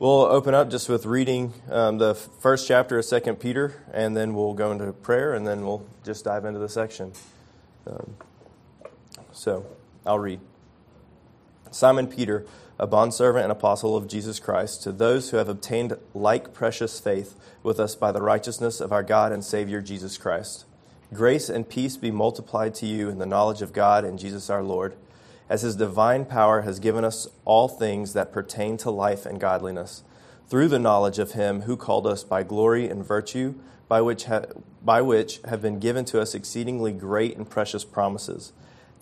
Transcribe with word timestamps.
We'll 0.00 0.22
open 0.22 0.54
up 0.54 0.70
just 0.70 0.88
with 0.88 1.04
reading 1.04 1.52
um, 1.70 1.98
the 1.98 2.14
first 2.14 2.66
chapter 2.66 2.98
of 2.98 3.04
Second 3.04 3.36
Peter, 3.36 3.84
and 3.92 4.16
then 4.16 4.32
we'll 4.32 4.54
go 4.54 4.72
into 4.72 4.90
prayer, 4.94 5.34
and 5.34 5.46
then 5.46 5.66
we'll 5.66 5.86
just 6.02 6.24
dive 6.24 6.46
into 6.46 6.58
the 6.58 6.70
section. 6.70 7.12
Um, 7.86 8.16
so 9.32 9.66
I'll 10.06 10.18
read. 10.18 10.40
Simon 11.70 12.06
Peter, 12.06 12.46
a 12.78 12.86
bondservant 12.86 13.42
and 13.42 13.52
apostle 13.52 13.94
of 13.94 14.08
Jesus 14.08 14.40
Christ, 14.40 14.82
to 14.84 14.92
those 14.92 15.32
who 15.32 15.36
have 15.36 15.50
obtained 15.50 15.98
like 16.14 16.54
precious 16.54 16.98
faith 16.98 17.34
with 17.62 17.78
us 17.78 17.94
by 17.94 18.10
the 18.10 18.22
righteousness 18.22 18.80
of 18.80 18.92
our 18.92 19.02
God 19.02 19.32
and 19.32 19.44
Savior 19.44 19.82
Jesus 19.82 20.16
Christ. 20.16 20.64
Grace 21.12 21.50
and 21.50 21.68
peace 21.68 21.98
be 21.98 22.10
multiplied 22.10 22.74
to 22.76 22.86
you 22.86 23.10
in 23.10 23.18
the 23.18 23.26
knowledge 23.26 23.60
of 23.60 23.74
God 23.74 24.06
and 24.06 24.18
Jesus 24.18 24.48
our 24.48 24.62
Lord 24.62 24.96
as 25.50 25.62
his 25.62 25.74
divine 25.74 26.24
power 26.24 26.62
has 26.62 26.78
given 26.78 27.04
us 27.04 27.26
all 27.44 27.66
things 27.66 28.12
that 28.12 28.32
pertain 28.32 28.76
to 28.78 28.90
life 28.90 29.26
and 29.26 29.40
godliness, 29.40 30.04
through 30.48 30.68
the 30.68 30.78
knowledge 30.78 31.18
of 31.18 31.32
him 31.32 31.62
who 31.62 31.76
called 31.76 32.06
us 32.06 32.22
by 32.22 32.44
glory 32.44 32.88
and 32.88 33.04
virtue, 33.04 33.54
by 33.88 34.00
which, 34.00 34.24
ha- 34.24 34.46
by 34.82 35.02
which 35.02 35.40
have 35.48 35.60
been 35.60 35.80
given 35.80 36.04
to 36.04 36.20
us 36.20 36.34
exceedingly 36.34 36.92
great 36.92 37.36
and 37.36 37.50
precious 37.50 37.84
promises, 37.84 38.52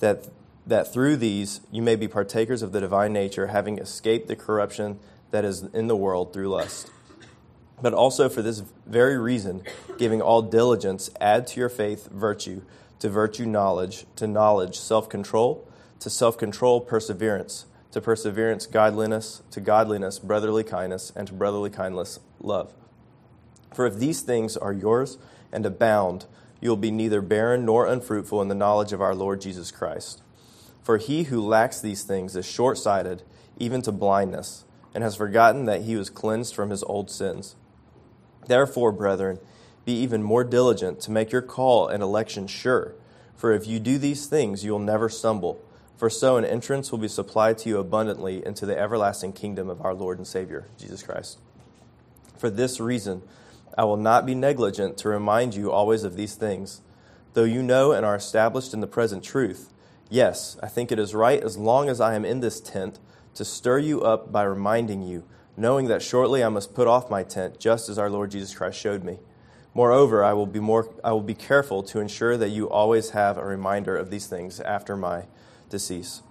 that, 0.01 0.29
that 0.67 0.91
through 0.91 1.17
these 1.19 1.61
you 1.71 1.83
may 1.83 1.97
be 1.97 2.09
partakers 2.09 2.63
of 2.63 2.73
the 2.73 2.81
divine 2.81 3.13
nature, 3.13 3.49
having 3.49 3.79
escaped 3.79 4.27
the 4.27 4.37
corruption 4.37 4.99
that 5.31 5.45
is 5.45 5.65
in 5.75 5.87
the 5.87 5.97
world 5.97 6.33
through 6.33 6.49
lust. 6.49 6.91
But 7.83 7.93
also 7.93 8.31
for 8.31 8.41
this 8.41 8.63
very 8.87 9.19
reason, 9.19 9.63
giving 9.99 10.23
all 10.23 10.41
diligence, 10.41 11.11
add 11.21 11.47
to 11.49 11.61
your 11.61 11.69
faith 11.69 12.09
virtue, 12.11 12.63
to 13.01 13.11
virtue 13.11 13.45
knowledge, 13.45 14.07
to 14.17 14.27
knowledge 14.27 14.79
self 14.79 15.11
control 15.11 15.68
to 16.01 16.11
self 16.11 16.39
control, 16.39 16.81
perseverance, 16.81 17.67
to 17.93 18.01
perseverance, 18.01 18.67
godliness, 18.67 19.43
to 19.51 19.61
godliness, 19.61 20.19
brotherly 20.19 20.65
kindness, 20.65 21.13
and 21.17 21.27
to 21.29 21.35
brotherly 21.35 21.71
kindness, 21.71 22.21
love. 22.41 22.75
For 23.75 23.87
if 23.87 23.97
these 23.97 24.21
things 24.23 24.57
are 24.57 24.73
yours 24.73 25.19
and 25.53 25.65
abound, 25.65 26.27
you 26.61 26.69
will 26.71 26.77
be 26.77 26.91
neither 26.91 27.21
barren 27.21 27.65
nor 27.65 27.87
unfruitful 27.87 28.43
in 28.43 28.49
the 28.49 28.55
knowledge 28.55 28.93
of 28.93 29.01
our 29.01 29.15
Lord 29.15 29.41
Jesus 29.41 29.71
Christ. 29.71 30.23
For 30.83 30.99
he 30.99 31.25
who 31.25 31.47
lacks 31.47 31.81
these 31.81 32.03
things 32.03 32.35
is 32.35 32.47
short 32.47 32.79
sighted, 32.79 33.23
even 33.59 33.83
to 33.83 33.93
blindness, 33.93 34.65
and 34.95 35.05
has 35.05 35.17
forgotten 35.17 35.67
that 35.67 35.83
he 35.83 35.97
was 35.97 36.11
cleansed 36.11 36.55
from 36.55 36.71
his 36.71 36.83
old 36.85 37.11
sins. 37.11 37.57
Therefore, 38.47 38.93
brethren, 38.93 39.39
be 39.85 39.93
even 39.93 40.23
more 40.23 40.45
diligent 40.45 41.01
to 41.01 41.11
make 41.11 41.31
your 41.31 41.43
call 41.43 41.89
and 41.89 42.03
election 42.03 42.47
sure. 42.47 42.95
For 43.37 43.53
if 43.53 43.67
you 43.67 43.79
do 43.79 43.99
these 43.99 44.27
things, 44.27 44.65
you 44.65 44.73
will 44.73 44.79
never 44.79 45.09
stumble 45.09 45.61
for 45.99 46.09
so 46.09 46.37
an 46.37 46.45
entrance 46.45 46.93
will 46.93 46.99
be 46.99 47.09
supplied 47.09 47.59
to 47.59 47.69
you 47.69 47.79
abundantly 47.79 48.47
into 48.47 48.65
the 48.65 48.79
everlasting 48.79 49.33
kingdom 49.33 49.69
of 49.69 49.85
our 49.85 49.93
Lord 49.93 50.17
and 50.17 50.27
Savior, 50.27 50.69
Jesus 50.79 51.03
Christ. 51.03 51.39
For 52.39 52.49
this 52.49 52.79
reason, 52.79 53.23
I 53.77 53.83
will 53.83 53.97
not 53.97 54.25
be 54.25 54.37
negligent 54.37 54.97
to 54.99 55.09
remind 55.09 55.57
you 55.57 55.73
always 55.73 56.05
of 56.05 56.17
these 56.17 56.37
things, 56.37 56.83
though 57.35 57.43
you 57.43 57.65
know 57.65 57.91
and 57.91 58.07
are 58.07 58.15
established 58.15 58.73
in 58.73 58.81
the 58.81 58.87
present 58.87 59.25
truth. 59.25 59.73
Yes, 60.09 60.57
I 60.63 60.69
think 60.69 60.93
it 60.93 61.01
is 61.01 61.17
right, 61.17 61.43
as 61.43 61.59
long 61.59 61.89
as 61.89 62.01
I 62.01 62.15
am 62.15 62.25
in 62.25 62.41
this 62.41 62.61
tent, 62.61 63.01
to 63.35 63.45
stir 63.45 63.81
you 63.81 64.03
up 64.03 64.31
by 64.31 64.45
reminding 64.45 65.03
you, 65.03 65.25
knowing 65.57 65.89
that 65.89 66.01
shortly 66.01 66.45
I 66.45 66.49
must 66.49 66.75
put 66.75 66.87
off 66.87 67.11
my 67.11 67.25
tent, 67.25 67.59
just 67.59 67.89
as 67.89 67.99
our 67.99 68.09
Lord 68.09 68.31
Jesus 68.31 68.55
Christ 68.55 68.79
showed 68.79 69.03
me. 69.03 69.19
Moreover, 69.75 70.25
I 70.25 70.33
will 70.33 70.47
be 70.47 70.61
more 70.61 70.89
I 71.05 71.13
will 71.13 71.23
be 71.23 71.35
careful 71.35 71.83
to 71.85 72.01
ensure 72.01 72.37
that 72.37 72.49
you 72.49 72.71
always 72.71 73.11
have 73.11 73.37
a 73.37 73.45
reminder 73.45 73.97
of 73.97 74.11
these 74.11 74.27
things 74.27 74.61
after 74.61 74.97
my 74.97 75.25
decease. 75.69 76.23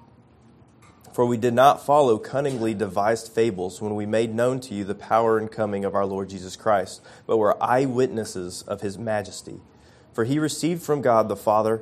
For 1.13 1.25
we 1.25 1.37
did 1.37 1.53
not 1.53 1.83
follow 1.83 2.19
cunningly 2.19 2.75
devised 2.75 3.31
fables 3.31 3.81
when 3.81 3.95
we 3.95 4.05
made 4.05 4.35
known 4.35 4.59
to 4.61 4.75
you 4.75 4.83
the 4.83 4.93
power 4.93 5.39
and 5.39 5.51
coming 5.51 5.83
of 5.83 5.95
our 5.95 6.05
Lord 6.05 6.29
Jesus 6.29 6.55
Christ, 6.55 7.01
but 7.25 7.37
were 7.37 7.61
eyewitnesses 7.63 8.61
of 8.63 8.81
his 8.81 8.99
majesty. 8.99 9.59
For 10.13 10.25
he 10.25 10.37
received 10.37 10.83
from 10.83 11.01
God 11.01 11.27
the 11.27 11.35
Father 11.35 11.81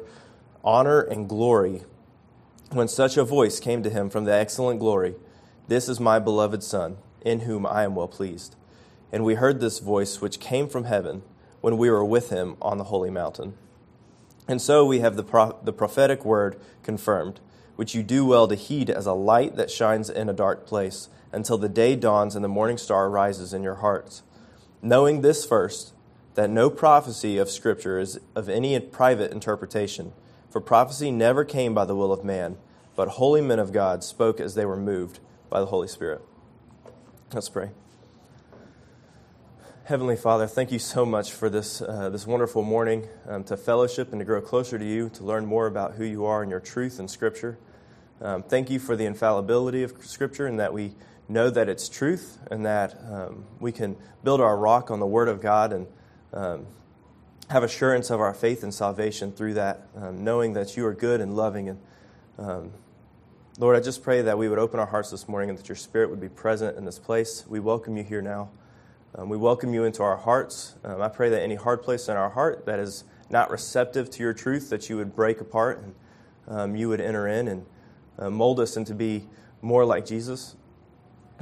honor 0.64 1.02
and 1.02 1.28
glory 1.28 1.84
when 2.72 2.88
such 2.88 3.18
a 3.18 3.24
voice 3.24 3.60
came 3.60 3.84
to 3.84 3.90
him 3.90 4.10
from 4.10 4.26
the 4.26 4.34
excellent 4.34 4.80
glory 4.80 5.16
This 5.68 5.90
is 5.90 6.00
my 6.00 6.20
beloved 6.20 6.64
Son, 6.64 6.98
in 7.22 7.42
whom 7.42 7.66
I 7.66 7.84
am 7.84 7.96
well 7.96 8.08
pleased. 8.08 8.56
And 9.12 9.24
we 9.24 9.36
heard 9.36 9.60
this 9.60 9.80
voice 9.80 10.22
which 10.22 10.40
came 10.40 10.68
from 10.68 10.86
heaven 10.86 11.24
when 11.62 11.78
we 11.78 11.90
were 11.90 12.06
with 12.06 12.30
him 12.30 12.56
on 12.62 12.78
the 12.78 12.86
holy 12.86 13.10
mountain. 13.10 13.56
And 14.48 14.62
so 14.62 14.86
we 14.86 15.00
have 15.00 15.16
the, 15.16 15.24
pro- 15.24 15.58
the 15.64 15.74
prophetic 15.74 16.24
word 16.24 16.60
confirmed, 16.84 17.40
which 17.76 17.96
you 17.96 18.04
do 18.04 18.26
well 18.26 18.48
to 18.48 18.56
heed 18.56 18.90
as 18.90 19.06
a 19.06 19.14
light 19.14 19.56
that 19.56 19.72
shines 19.72 20.10
in 20.10 20.30
a 20.30 20.34
dark 20.34 20.66
place, 20.66 21.10
until 21.32 21.58
the 21.58 21.70
day 21.70 21.96
dawns 21.96 22.36
and 22.36 22.44
the 22.44 22.50
morning 22.50 22.78
star 22.78 23.10
rises 23.10 23.54
in 23.54 23.64
your 23.64 23.76
hearts. 23.76 24.24
Knowing 24.82 25.22
this 25.22 25.46
first, 25.46 25.94
that 26.36 26.50
no 26.50 26.70
prophecy 26.70 27.38
of 27.38 27.50
Scripture 27.50 28.00
is 28.00 28.20
of 28.36 28.48
any 28.50 28.80
private 28.80 29.32
interpretation, 29.32 30.14
for 30.50 30.62
prophecy 30.62 31.12
never 31.12 31.44
came 31.44 31.74
by 31.74 31.86
the 31.86 31.96
will 31.96 32.14
of 32.14 32.24
man, 32.24 32.58
but 32.96 33.10
holy 33.10 33.42
men 33.42 33.60
of 33.60 33.74
God 33.74 34.04
spoke 34.04 34.40
as 34.40 34.56
they 34.56 34.66
were 34.66 34.78
moved 34.78 35.20
by 35.50 35.60
the 35.60 35.66
Holy 35.68 35.88
Spirit. 35.88 36.22
Let's 37.34 37.50
pray. 37.50 37.72
Heavenly 39.86 40.16
Father, 40.16 40.48
thank 40.48 40.72
you 40.72 40.80
so 40.80 41.06
much 41.06 41.32
for 41.32 41.48
this, 41.48 41.80
uh, 41.80 42.10
this 42.10 42.26
wonderful 42.26 42.64
morning 42.64 43.08
um, 43.28 43.44
to 43.44 43.56
fellowship 43.56 44.12
and 44.14 44.20
to 44.20 44.26
grow 44.26 44.42
closer 44.42 44.80
to 44.80 44.84
you, 44.84 45.10
to 45.10 45.24
learn 45.24 45.46
more 45.46 45.68
about 45.68 45.94
who 45.94 46.04
you 46.04 46.26
are 46.26 46.42
and 46.42 46.50
your 46.50 46.60
truth 46.60 47.00
in 47.00 47.08
Scripture. 47.08 47.60
Um, 48.20 48.42
thank 48.42 48.72
you 48.72 48.80
for 48.80 48.96
the 48.96 49.06
infallibility 49.06 49.84
of 49.84 49.94
Scripture 50.04 50.48
and 50.48 50.60
that 50.60 50.74
we 50.74 50.96
know 51.30 51.52
that 51.52 51.70
it's 51.70 51.88
truth 51.88 52.40
and 52.50 52.66
that 52.66 53.00
um, 53.12 53.46
we 53.60 53.72
can 53.72 53.96
build 54.24 54.42
our 54.42 54.58
rock 54.58 54.90
on 54.90 55.00
the 55.00 55.06
Word 55.06 55.28
of 55.28 55.40
God 55.40 55.72
and 55.72 55.86
um, 56.34 56.66
have 57.52 57.62
assurance 57.62 58.10
of 58.10 58.20
our 58.20 58.34
faith 58.34 58.64
and 58.64 58.74
salvation 58.74 59.32
through 59.32 59.54
that, 59.54 59.88
um, 59.96 60.24
knowing 60.24 60.54
that 60.54 60.76
you 60.76 60.84
are 60.88 60.96
good 60.96 61.22
and 61.22 61.36
loving. 61.36 61.70
And 61.70 61.80
um, 62.40 62.72
Lord, 63.60 63.76
I 63.76 63.82
just 63.82 64.02
pray 64.02 64.24
that 64.24 64.36
we 64.36 64.50
would 64.50 64.58
open 64.58 64.80
our 64.80 64.88
hearts 64.88 65.12
this 65.12 65.28
morning 65.28 65.52
and 65.52 65.60
that 65.60 65.70
your 65.70 65.76
Spirit 65.76 66.10
would 66.10 66.20
be 66.20 66.30
present 66.30 66.76
in 66.76 66.86
this 66.86 66.98
place. 66.98 67.46
We 67.48 67.60
welcome 67.60 67.96
you 67.98 68.04
here 68.04 68.24
now. 68.24 68.50
Um, 69.18 69.30
we 69.30 69.38
welcome 69.38 69.74
you 69.74 69.86
into 69.86 70.04
our 70.04 70.18
hearts. 70.18 70.76
Um, 70.84 71.02
I 71.02 71.08
pray 71.08 71.30
that 71.30 71.42
any 71.42 71.56
hard 71.56 71.82
place 71.84 72.10
in 72.10 72.18
our 72.18 72.30
heart 72.30 72.66
that 72.66 72.80
is 72.80 73.06
not 73.30 73.50
receptive 73.50 74.10
to 74.10 74.24
your 74.24 74.34
truth, 74.34 74.70
that 74.72 74.90
you 74.90 74.98
would 74.98 75.16
break 75.16 75.40
apart 75.40 75.82
and 75.82 75.96
um, 76.50 76.76
you 76.76 76.90
would 76.90 77.00
enter 77.00 77.26
in 77.26 77.48
and 77.48 77.66
uh, 78.20 78.30
mold 78.30 78.60
us 78.60 78.76
into 78.76 78.94
be 78.94 79.24
more 79.62 79.86
like 79.86 80.06
Jesus. 80.06 80.58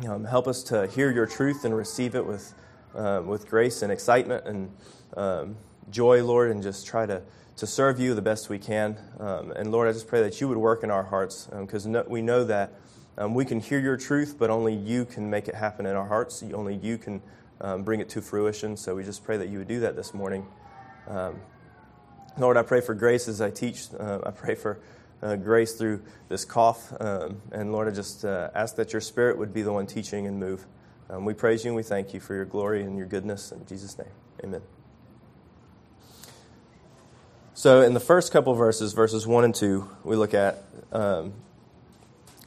Um, 0.08 0.24
help 0.24 0.48
us 0.48 0.62
to 0.64 0.86
hear 0.86 1.12
your 1.12 1.26
truth 1.26 1.66
and 1.66 1.76
receive 1.76 2.14
it 2.14 2.24
with, 2.24 2.54
uh, 2.94 3.24
with 3.26 3.50
grace 3.50 3.82
and 3.82 3.92
excitement 3.92 4.46
and 4.46 4.72
um, 5.18 5.56
joy, 5.90 6.24
Lord, 6.24 6.52
and 6.52 6.62
just 6.62 6.86
try 6.86 7.08
to, 7.08 7.24
to 7.56 7.66
serve 7.66 8.00
you 8.00 8.14
the 8.14 8.22
best 8.22 8.50
we 8.50 8.60
can. 8.60 8.98
and 9.20 9.72
Lord, 9.72 9.90
I 9.90 9.94
just 9.94 10.08
pray 10.08 10.22
that 10.22 10.40
you 10.40 10.48
would 10.48 10.60
work 10.60 10.84
in 10.84 10.92
our 10.92 11.04
hearts 11.04 11.50
because 11.52 11.88
no, 11.88 12.06
we 12.08 12.22
know 12.22 12.44
that 12.44 12.72
we 13.30 13.46
can 13.46 13.60
hear 13.60 13.80
your 13.80 13.98
truth, 13.98 14.36
but 14.38 14.52
only 14.52 14.76
you 14.76 15.06
can 15.06 15.28
make 15.28 15.48
it 15.48 15.56
happen 15.56 15.88
in 15.88 15.96
our 15.96 16.08
hearts. 16.08 16.44
Only 16.54 16.76
you 16.76 17.00
can 17.00 17.20
um, 17.64 17.82
bring 17.84 18.00
it 18.00 18.10
to 18.10 18.22
fruition. 18.22 18.78
So 18.78 18.94
we 18.94 19.04
just 19.04 19.24
pray 19.24 19.38
that 19.38 19.50
you 19.50 19.58
would 19.58 19.68
do 19.68 19.80
that 19.80 19.96
this 19.96 20.14
morning. 20.14 20.46
Um, 21.08 21.42
Lord, 22.38 22.58
I 22.58 22.62
pray 22.62 22.82
for 22.82 22.94
grace 22.94 23.28
as 23.28 23.42
I 23.42 23.50
teach. 23.50 23.88
Uh, 23.98 24.20
I 24.24 24.32
pray 24.32 24.54
for 24.54 24.80
uh, 25.24 25.38
grace 25.38 25.74
through 25.74 26.02
this 26.30 26.46
cough. 26.46 26.94
Um, 27.00 27.42
and 27.52 27.72
Lord, 27.72 27.88
I 27.88 27.92
just 27.92 28.26
uh, 28.26 28.50
ask 28.54 28.76
that 28.76 28.94
your 28.94 29.02
spirit 29.02 29.38
would 29.38 29.54
be 29.54 29.62
the 29.62 29.72
one 29.72 29.88
teaching 29.88 30.28
and 30.28 30.40
move. 30.40 30.66
Um, 31.10 31.26
we 31.26 31.34
praise 31.34 31.64
you 31.64 31.70
and 31.70 31.76
we 31.76 31.84
thank 31.84 32.14
you 32.14 32.20
for 32.20 32.36
your 32.36 32.46
glory 32.46 32.84
and 32.84 32.98
your 32.98 33.08
goodness. 33.08 33.52
In 33.52 33.66
Jesus' 33.66 33.98
name, 33.98 34.08
amen. 34.44 34.62
So, 37.54 37.82
in 37.82 37.94
the 37.94 38.00
first 38.00 38.34
couple 38.34 38.54
verses, 38.56 38.94
verses 38.94 39.28
1 39.28 39.44
and 39.44 39.54
2, 39.54 39.88
we 40.04 40.16
look 40.16 40.34
at 40.34 40.64
um, 40.92 41.34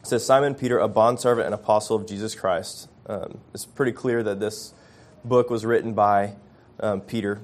it 0.06 0.10
says, 0.10 0.26
Simon 0.26 0.54
Peter, 0.54 0.78
a 0.78 0.88
bondservant 0.88 1.46
and 1.46 1.54
apostle 1.54 1.96
of 1.96 2.06
Jesus 2.06 2.34
Christ. 2.34 2.88
Um, 3.06 3.38
it's 3.54 3.64
pretty 3.64 3.92
clear 3.92 4.22
that 4.22 4.40
this 4.40 4.74
book 5.28 5.50
was 5.50 5.64
written 5.64 5.92
by 5.92 6.34
um, 6.80 7.00
Peter, 7.00 7.40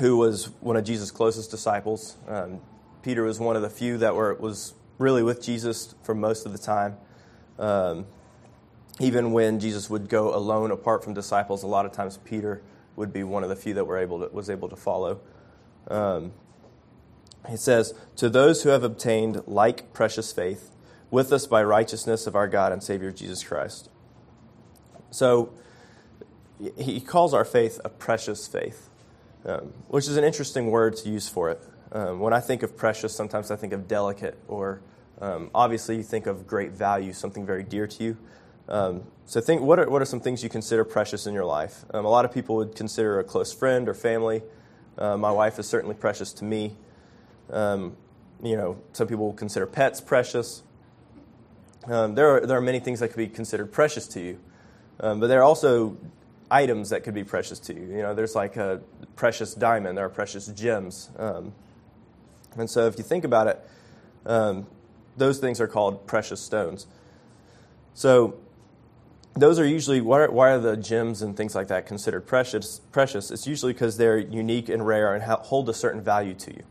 who 0.00 0.16
was 0.16 0.50
one 0.60 0.76
of 0.76 0.84
Jesus' 0.84 1.10
closest 1.10 1.50
disciples. 1.50 2.16
Um, 2.26 2.60
Peter 3.02 3.22
was 3.22 3.38
one 3.38 3.56
of 3.56 3.62
the 3.62 3.70
few 3.70 3.98
that 3.98 4.14
were 4.14 4.34
was 4.34 4.74
really 4.98 5.22
with 5.22 5.42
Jesus 5.42 5.94
for 6.02 6.14
most 6.14 6.46
of 6.46 6.52
the 6.52 6.58
time. 6.58 6.96
Um, 7.58 8.06
even 9.00 9.32
when 9.32 9.60
Jesus 9.60 9.88
would 9.88 10.08
go 10.08 10.34
alone, 10.34 10.70
apart 10.70 11.04
from 11.04 11.14
disciples, 11.14 11.62
a 11.62 11.66
lot 11.66 11.86
of 11.86 11.92
times 11.92 12.18
Peter 12.24 12.62
would 12.96 13.12
be 13.12 13.22
one 13.22 13.44
of 13.44 13.48
the 13.48 13.56
few 13.56 13.74
that 13.74 13.84
were 13.84 13.98
able 13.98 14.20
to, 14.20 14.34
was 14.34 14.50
able 14.50 14.68
to 14.68 14.76
follow. 14.76 15.20
Um, 15.88 16.32
it 17.48 17.58
says, 17.58 17.94
"To 18.16 18.28
those 18.28 18.62
who 18.62 18.70
have 18.70 18.82
obtained 18.82 19.42
like 19.46 19.92
precious 19.92 20.32
faith, 20.32 20.70
with 21.10 21.32
us 21.32 21.46
by 21.46 21.62
righteousness 21.62 22.26
of 22.26 22.34
our 22.34 22.48
God 22.48 22.72
and 22.72 22.82
Savior 22.82 23.12
Jesus 23.12 23.44
Christ." 23.44 23.88
So 25.10 25.50
he 26.76 27.00
calls 27.00 27.34
our 27.34 27.44
faith 27.44 27.80
a 27.84 27.88
precious 27.88 28.46
faith, 28.46 28.88
um, 29.44 29.72
which 29.88 30.08
is 30.08 30.16
an 30.16 30.24
interesting 30.24 30.70
word 30.70 30.96
to 30.96 31.08
use 31.08 31.28
for 31.28 31.50
it. 31.50 31.60
Um, 31.92 32.20
when 32.20 32.32
I 32.32 32.40
think 32.40 32.62
of 32.62 32.76
precious, 32.76 33.14
sometimes 33.14 33.50
I 33.50 33.56
think 33.56 33.72
of 33.72 33.88
delicate, 33.88 34.38
or 34.48 34.80
um, 35.20 35.50
obviously 35.54 35.96
you 35.96 36.02
think 36.02 36.26
of 36.26 36.46
great 36.46 36.72
value, 36.72 37.12
something 37.12 37.46
very 37.46 37.62
dear 37.62 37.86
to 37.86 38.04
you. 38.04 38.16
Um, 38.68 39.04
so 39.24 39.40
think 39.40 39.62
what 39.62 39.78
are, 39.78 39.88
what 39.88 40.02
are 40.02 40.04
some 40.04 40.20
things 40.20 40.42
you 40.42 40.50
consider 40.50 40.84
precious 40.84 41.26
in 41.26 41.32
your 41.32 41.44
life? 41.44 41.84
Um, 41.94 42.04
a 42.04 42.10
lot 42.10 42.24
of 42.24 42.32
people 42.32 42.56
would 42.56 42.74
consider 42.74 43.18
a 43.18 43.24
close 43.24 43.52
friend 43.52 43.88
or 43.88 43.94
family. 43.94 44.42
Uh, 44.98 45.16
my 45.16 45.30
wife 45.30 45.58
is 45.58 45.66
certainly 45.66 45.94
precious 45.94 46.32
to 46.34 46.44
me. 46.44 46.76
Um, 47.50 47.96
you 48.42 48.56
know, 48.56 48.78
some 48.92 49.06
people 49.06 49.32
consider 49.32 49.66
pets 49.66 50.00
precious. 50.00 50.62
There, 51.86 52.36
are, 52.36 52.46
there 52.46 52.58
are 52.58 52.60
many 52.60 52.80
things 52.80 53.00
that 53.00 53.08
could 53.08 53.16
be 53.16 53.28
considered 53.28 53.72
precious 53.72 54.06
to 54.08 54.20
you, 54.20 54.38
um, 55.00 55.20
but 55.20 55.28
there 55.28 55.40
are 55.40 55.44
also 55.44 55.96
items 56.50 56.90
that 56.90 57.04
could 57.04 57.14
be 57.14 57.24
precious 57.24 57.58
to 57.60 57.74
you. 57.74 57.82
You 57.82 58.02
know, 58.02 58.14
there's 58.14 58.34
like 58.34 58.56
a 58.56 58.80
precious 59.16 59.54
diamond, 59.54 59.98
there 59.98 60.04
are 60.04 60.10
precious 60.10 60.46
gems. 60.48 61.10
Um, 61.18 61.52
and 62.56 62.68
so 62.68 62.86
if 62.86 62.96
you 62.98 63.04
think 63.04 63.24
about 63.24 63.46
it, 63.46 63.68
um, 64.26 64.66
those 65.16 65.38
things 65.38 65.60
are 65.60 65.68
called 65.68 66.06
precious 66.06 66.40
stones. 66.40 66.86
So 67.94 68.38
those 69.34 69.58
are 69.58 69.66
usually 69.66 70.00
why 70.00 70.20
are, 70.20 70.30
why 70.30 70.50
are, 70.50 70.58
the 70.58 70.76
gems 70.76 71.22
and 71.22 71.36
things 71.36 71.54
like 71.54 71.68
that 71.68 71.86
considered 71.86 72.26
precious? 72.26 72.80
Precious. 72.92 73.30
It's 73.30 73.46
usually 73.46 73.72
because 73.72 73.96
they're 73.96 74.18
unique 74.18 74.68
and 74.68 74.86
rare 74.86 75.14
and 75.14 75.22
hold 75.22 75.68
a 75.68 75.74
certain 75.74 76.00
value 76.00 76.34
to 76.34 76.52
you. 76.52 76.62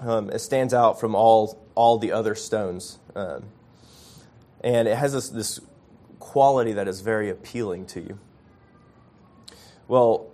Um, 0.00 0.30
it 0.30 0.40
stands 0.40 0.74
out 0.74 1.00
from 1.00 1.14
all 1.14 1.58
all 1.74 1.98
the 1.98 2.12
other 2.12 2.34
stones, 2.34 2.98
um, 3.14 3.44
and 4.62 4.88
it 4.88 4.96
has 4.96 5.12
this, 5.12 5.28
this 5.28 5.60
quality 6.18 6.72
that 6.72 6.88
is 6.88 7.00
very 7.00 7.30
appealing 7.30 7.86
to 7.86 8.00
you. 8.00 8.18
Well, 9.88 10.26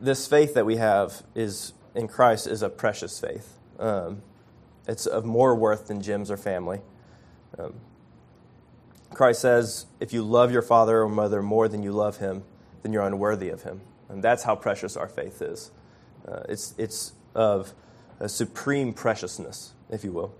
this 0.00 0.26
faith 0.26 0.54
that 0.54 0.64
we 0.64 0.76
have 0.76 1.22
is 1.34 1.72
in 1.94 2.08
Christ 2.08 2.46
is 2.46 2.62
a 2.62 2.68
precious 2.68 3.18
faith. 3.18 3.58
Um, 3.78 4.22
it's 4.86 5.06
of 5.06 5.24
more 5.24 5.54
worth 5.54 5.88
than 5.88 6.00
gems 6.00 6.30
or 6.30 6.36
family. 6.36 6.80
Um, 7.58 7.74
Christ 9.12 9.40
says, 9.40 9.86
if 10.00 10.12
you 10.12 10.22
love 10.22 10.52
your 10.52 10.62
father 10.62 11.02
or 11.02 11.08
mother 11.08 11.42
more 11.42 11.68
than 11.68 11.82
you 11.82 11.92
love 11.92 12.18
him, 12.18 12.44
then 12.82 12.92
you're 12.92 13.02
unworthy 13.02 13.48
of 13.50 13.62
him. 13.62 13.82
And 14.08 14.22
that's 14.22 14.44
how 14.44 14.56
precious 14.56 14.96
our 14.96 15.08
faith 15.08 15.42
is. 15.42 15.70
Uh, 16.26 16.42
it's, 16.48 16.74
it's 16.78 17.12
of 17.34 17.74
a 18.20 18.28
supreme 18.28 18.92
preciousness, 18.92 19.72
if 19.90 20.04
you 20.04 20.12
will. 20.12 20.34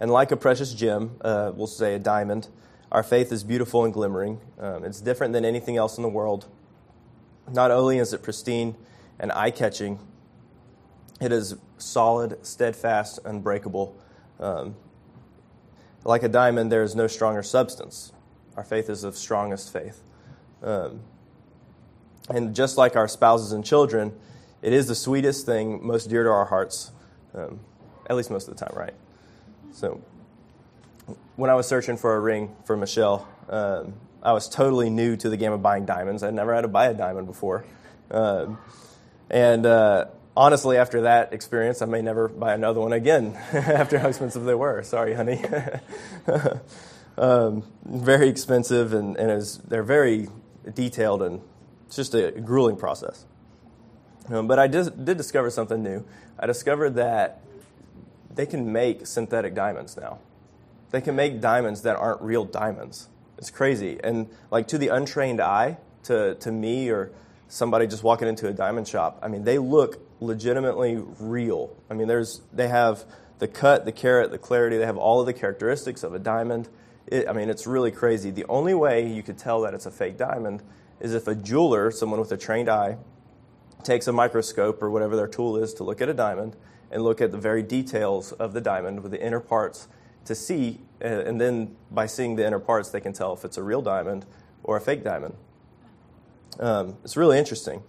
And 0.00 0.10
like 0.10 0.32
a 0.32 0.36
precious 0.36 0.74
gem, 0.74 1.16
uh, 1.20 1.52
we'll 1.54 1.66
say 1.66 1.94
a 1.94 1.98
diamond, 1.98 2.48
our 2.90 3.02
faith 3.02 3.32
is 3.32 3.44
beautiful 3.44 3.84
and 3.84 3.92
glimmering. 3.92 4.40
Um, 4.58 4.84
it's 4.84 5.00
different 5.00 5.32
than 5.32 5.44
anything 5.44 5.76
else 5.76 5.96
in 5.96 6.02
the 6.02 6.08
world. 6.08 6.46
Not 7.52 7.70
only 7.70 7.98
is 7.98 8.12
it 8.12 8.22
pristine 8.22 8.74
and 9.18 9.30
eye 9.32 9.50
catching, 9.50 9.98
it 11.20 11.32
is 11.32 11.56
solid, 11.78 12.44
steadfast, 12.44 13.18
unbreakable. 13.24 13.96
Um, 14.40 14.76
like 16.04 16.22
a 16.22 16.28
diamond, 16.28 16.70
there 16.70 16.82
is 16.82 16.94
no 16.94 17.06
stronger 17.06 17.42
substance. 17.42 18.12
Our 18.56 18.64
faith 18.64 18.90
is 18.90 19.04
of 19.04 19.16
strongest 19.16 19.72
faith. 19.72 20.02
Um, 20.62 21.00
and 22.28 22.54
just 22.54 22.78
like 22.78 22.96
our 22.96 23.08
spouses 23.08 23.52
and 23.52 23.64
children, 23.64 24.12
it 24.62 24.72
is 24.72 24.88
the 24.88 24.94
sweetest 24.94 25.44
thing, 25.44 25.86
most 25.86 26.08
dear 26.08 26.24
to 26.24 26.30
our 26.30 26.46
hearts, 26.46 26.90
um, 27.34 27.60
at 28.08 28.16
least 28.16 28.30
most 28.30 28.48
of 28.48 28.56
the 28.56 28.64
time, 28.64 28.74
right? 28.76 28.94
So, 29.72 30.00
when 31.36 31.50
I 31.50 31.54
was 31.54 31.66
searching 31.66 31.96
for 31.96 32.16
a 32.16 32.20
ring 32.20 32.54
for 32.64 32.76
Michelle, 32.76 33.28
um, 33.50 33.94
I 34.24 34.32
was 34.32 34.48
totally 34.48 34.88
new 34.88 35.16
to 35.16 35.28
the 35.28 35.36
game 35.36 35.52
of 35.52 35.62
buying 35.62 35.84
diamonds. 35.84 36.22
I'd 36.22 36.32
never 36.32 36.54
had 36.54 36.62
to 36.62 36.68
buy 36.68 36.86
a 36.86 36.94
diamond 36.94 37.26
before. 37.26 37.64
Um, 38.10 38.58
and 39.30 39.66
uh, 39.66 40.06
honestly, 40.36 40.78
after 40.78 41.02
that 41.02 41.32
experience, 41.32 41.82
I 41.82 41.86
may 41.86 42.00
never 42.00 42.28
buy 42.28 42.54
another 42.54 42.80
one 42.80 42.92
again 42.92 43.34
after 43.52 43.98
how 43.98 44.08
expensive 44.08 44.44
they 44.44 44.54
were. 44.54 44.82
Sorry, 44.82 45.12
honey. 45.12 45.44
um, 47.18 47.64
very 47.84 48.28
expensive, 48.28 48.94
and, 48.94 49.16
and 49.16 49.28
was, 49.28 49.58
they're 49.58 49.82
very 49.82 50.28
detailed, 50.72 51.22
and 51.22 51.42
it's 51.86 51.96
just 51.96 52.14
a 52.14 52.30
grueling 52.30 52.76
process. 52.76 53.26
Um, 54.30 54.46
but 54.46 54.58
I 54.58 54.68
did, 54.68 55.04
did 55.04 55.18
discover 55.18 55.50
something 55.50 55.82
new. 55.82 56.04
I 56.38 56.46
discovered 56.46 56.94
that 56.94 57.42
they 58.34 58.46
can 58.46 58.72
make 58.72 59.06
synthetic 59.06 59.54
diamonds 59.54 59.98
now. 59.98 60.18
They 60.92 61.02
can 61.02 61.14
make 61.14 61.40
diamonds 61.42 61.82
that 61.82 61.96
aren't 61.96 62.22
real 62.22 62.44
diamonds. 62.44 63.08
It's 63.44 63.50
crazy. 63.50 64.00
And 64.02 64.30
like 64.50 64.68
to 64.68 64.78
the 64.78 64.88
untrained 64.88 65.38
eye, 65.38 65.76
to, 66.04 66.34
to 66.36 66.50
me 66.50 66.88
or 66.88 67.10
somebody 67.46 67.86
just 67.86 68.02
walking 68.02 68.26
into 68.26 68.48
a 68.48 68.54
diamond 68.54 68.88
shop, 68.88 69.18
I 69.22 69.28
mean, 69.28 69.44
they 69.44 69.58
look 69.58 69.98
legitimately 70.18 70.96
real. 71.20 71.76
I 71.90 71.92
mean, 71.92 72.08
there's 72.08 72.40
they 72.54 72.68
have 72.68 73.04
the 73.40 73.46
cut, 73.46 73.84
the 73.84 73.92
carat, 73.92 74.30
the 74.30 74.38
clarity. 74.38 74.78
They 74.78 74.86
have 74.86 74.96
all 74.96 75.20
of 75.20 75.26
the 75.26 75.34
characteristics 75.34 76.02
of 76.02 76.14
a 76.14 76.18
diamond. 76.18 76.70
It, 77.06 77.28
I 77.28 77.34
mean, 77.34 77.50
it's 77.50 77.66
really 77.66 77.90
crazy. 77.90 78.30
The 78.30 78.46
only 78.46 78.72
way 78.72 79.06
you 79.06 79.22
could 79.22 79.36
tell 79.36 79.60
that 79.60 79.74
it's 79.74 79.84
a 79.84 79.90
fake 79.90 80.16
diamond 80.16 80.62
is 80.98 81.12
if 81.12 81.28
a 81.28 81.34
jeweler, 81.34 81.90
someone 81.90 82.20
with 82.20 82.32
a 82.32 82.38
trained 82.38 82.70
eye, 82.70 82.96
takes 83.82 84.06
a 84.06 84.12
microscope 84.14 84.82
or 84.82 84.90
whatever 84.90 85.16
their 85.16 85.28
tool 85.28 85.58
is 85.58 85.74
to 85.74 85.84
look 85.84 86.00
at 86.00 86.08
a 86.08 86.14
diamond 86.14 86.56
and 86.90 87.02
look 87.02 87.20
at 87.20 87.30
the 87.30 87.36
very 87.36 87.62
details 87.62 88.32
of 88.32 88.54
the 88.54 88.62
diamond 88.62 89.02
with 89.02 89.12
the 89.12 89.22
inner 89.22 89.40
parts 89.40 89.86
to 90.24 90.34
see, 90.34 90.80
and 91.00 91.40
then 91.40 91.76
by 91.90 92.06
seeing 92.06 92.36
the 92.36 92.46
inner 92.46 92.58
parts, 92.58 92.90
they 92.90 93.00
can 93.00 93.12
tell 93.12 93.32
if 93.32 93.44
it's 93.44 93.56
a 93.56 93.62
real 93.62 93.82
diamond 93.82 94.26
or 94.62 94.76
a 94.76 94.80
fake 94.80 95.04
diamond. 95.04 95.34
Um, 96.58 96.96
it's 97.04 97.16
really 97.16 97.38
interesting. 97.38 97.82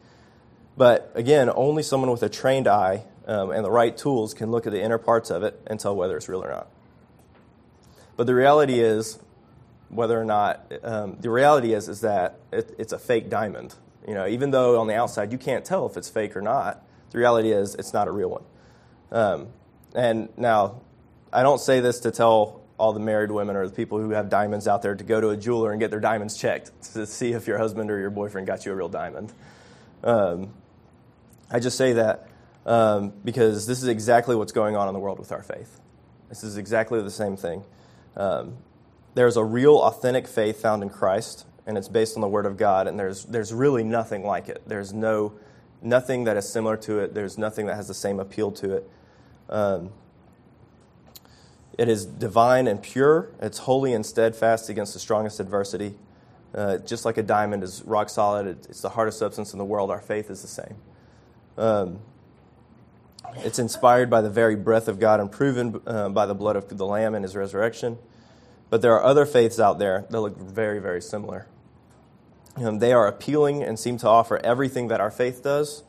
But 0.78 1.12
again, 1.16 1.50
only 1.54 1.84
someone 1.84 2.12
with 2.12 2.24
a 2.24 2.30
trained 2.30 2.68
eye 2.68 3.06
um, 3.28 3.52
and 3.52 3.64
the 3.64 3.72
right 3.72 3.96
tools 3.96 4.34
can 4.34 4.52
look 4.52 4.68
at 4.68 4.74
the 4.74 4.82
inner 4.82 4.98
parts 4.98 5.30
of 5.30 5.44
it 5.44 5.60
and 5.68 5.80
tell 5.80 5.96
whether 5.96 6.18
it's 6.18 6.28
real 6.28 6.44
or 6.44 6.50
not. 6.50 6.68
But 8.18 8.28
the 8.28 8.36
reality 8.36 8.80
is, 8.80 9.20
whether 9.90 10.20
or 10.20 10.26
not 10.26 10.72
um, 10.84 11.18
the 11.20 11.30
reality 11.30 11.74
is 11.74 11.88
is 11.88 12.02
that 12.02 12.40
it, 12.52 12.76
it's 12.78 12.92
a 12.92 13.00
fake 13.00 13.30
diamond. 13.30 13.76
You 14.08 14.14
know, 14.14 14.28
even 14.28 14.52
though 14.52 14.80
on 14.80 14.88
the 14.88 14.96
outside 14.96 15.31
you 15.31 15.38
can't 15.38 15.66
tell 15.66 15.86
if 15.86 15.98
it's 15.98 16.10
fake 16.10 16.36
or 16.36 16.42
not, 16.42 16.84
the 17.12 17.18
reality 17.18 17.52
is 17.52 17.76
it's 17.76 17.94
not 17.94 18.08
a 18.08 18.12
real 18.12 18.30
one. 18.30 18.44
Um, 19.12 19.48
and 19.94 20.30
now, 20.38 20.81
I 21.36 21.44
don't 21.44 21.60
say 21.60 21.82
this 21.82 22.00
to 22.02 22.12
tell 22.12 22.62
all 22.78 22.94
the 22.94 23.00
married 23.02 23.30
women 23.30 23.58
or 23.58 23.68
the 23.68 23.76
people 23.76 24.00
who 24.00 24.12
have 24.12 24.30
diamonds 24.30 24.70
out 24.70 24.82
there 24.82 24.96
to 24.96 25.04
go 25.04 25.20
to 25.20 25.30
a 25.30 25.38
jeweler 25.38 25.72
and 25.72 25.82
get 25.82 25.92
their 25.92 26.00
diamonds 26.00 26.38
checked 26.38 26.72
to 26.94 27.06
see 27.06 27.34
if 27.34 27.46
your 27.46 27.58
husband 27.58 27.92
or 27.92 28.00
your 28.00 28.10
boyfriend 28.10 28.48
got 28.48 28.66
you 28.66 28.72
a 28.72 28.76
real 28.76 28.88
diamond. 28.88 29.34
Um, 30.02 30.54
I 31.52 31.60
just 31.60 31.78
say 31.78 31.94
that 31.94 32.30
um, 32.66 33.12
because 33.26 33.68
this 33.68 33.82
is 33.82 33.90
exactly 33.90 34.34
what's 34.38 34.54
going 34.54 34.78
on 34.78 34.88
in 34.88 34.94
the 34.94 35.00
world 35.00 35.20
with 35.20 35.34
our 35.34 35.44
faith. 35.44 35.82
This 36.30 36.42
is 36.42 36.56
exactly 36.56 37.02
the 37.02 37.12
same 37.12 37.36
thing. 37.36 37.66
Um, 38.16 38.56
there's 39.14 39.36
a 39.36 39.44
real, 39.44 39.76
authentic 39.76 40.30
faith 40.30 40.62
found 40.62 40.84
in 40.84 40.90
Christ, 40.90 41.46
and 41.68 41.78
it's 41.78 41.90
based 41.90 42.16
on 42.16 42.22
the 42.22 42.30
Word 42.30 42.46
of 42.46 42.56
God, 42.56 42.88
and 42.88 42.98
there's, 42.98 43.26
there's 43.26 43.54
really 43.54 43.83
nothing 43.83 44.26
like 44.26 44.48
it. 44.48 44.62
There's 44.68 44.94
no, 44.94 45.33
nothing 45.81 46.24
that 46.24 46.38
is 46.38 46.48
similar 46.48 46.78
to 46.78 47.00
it, 47.00 47.14
there's 47.14 47.38
nothing 47.38 47.66
that 47.66 47.76
has 47.76 47.90
the 47.90 47.94
same 47.94 48.21
appeal 48.21 48.52
to 48.54 48.78
it. 48.78 48.90
Um, 49.50 49.92
it 51.78 51.90
is 51.90 52.06
divine 52.06 52.68
and 52.68 52.82
pure, 52.82 53.30
it's 53.42 53.60
holy 53.60 53.94
and 53.94 54.06
steadfast 54.06 54.70
against 54.70 54.94
the 54.94 55.00
strongest 55.00 55.40
adversity. 55.40 55.96
Uh, 56.54 56.78
just 56.78 57.04
like 57.04 57.18
a 57.18 57.24
diamond 57.24 57.64
is 57.64 57.84
rock 57.84 58.10
solid, 58.10 58.48
it's 58.48 58.82
the 58.82 58.90
hardest 58.90 59.20
substance 59.20 59.52
in 59.52 59.60
the 59.60 59.66
world, 59.66 59.92
our 59.92 60.00
faith 60.00 60.30
is 60.30 60.42
the 60.42 60.48
same. 60.48 60.76
Um, 61.58 62.00
it's 63.38 63.60
inspired 63.60 64.10
by 64.10 64.22
the 64.22 64.30
very 64.30 64.56
breath 64.56 64.88
of 64.88 65.00
God 65.00 65.20
and 65.20 65.30
proven 65.32 65.82
uh, 65.86 66.10
by 66.10 66.26
the 66.26 66.36
blood 66.36 66.56
of 66.56 66.70
the 66.70 66.86
Lamb 66.86 67.16
and 67.16 67.24
his 67.24 67.36
resurrection. 67.36 67.98
But 68.70 68.82
there 68.82 68.94
are 68.94 69.04
other 69.04 69.26
faiths 69.26 69.60
out 69.60 69.80
there 69.80 70.06
that 70.10 70.20
look 70.20 70.38
very, 70.38 70.80
very 70.80 71.02
similar. 71.02 71.48
Um, 72.56 72.80
they 72.80 72.94
are 72.94 73.08
appealing 73.08 73.64
and 73.64 73.78
seem 73.78 73.98
to 73.98 74.08
offer 74.08 74.38
everything 74.38 74.88
that 74.88 75.02
our 75.02 75.12
faith 75.12 75.44
does. 75.44 75.84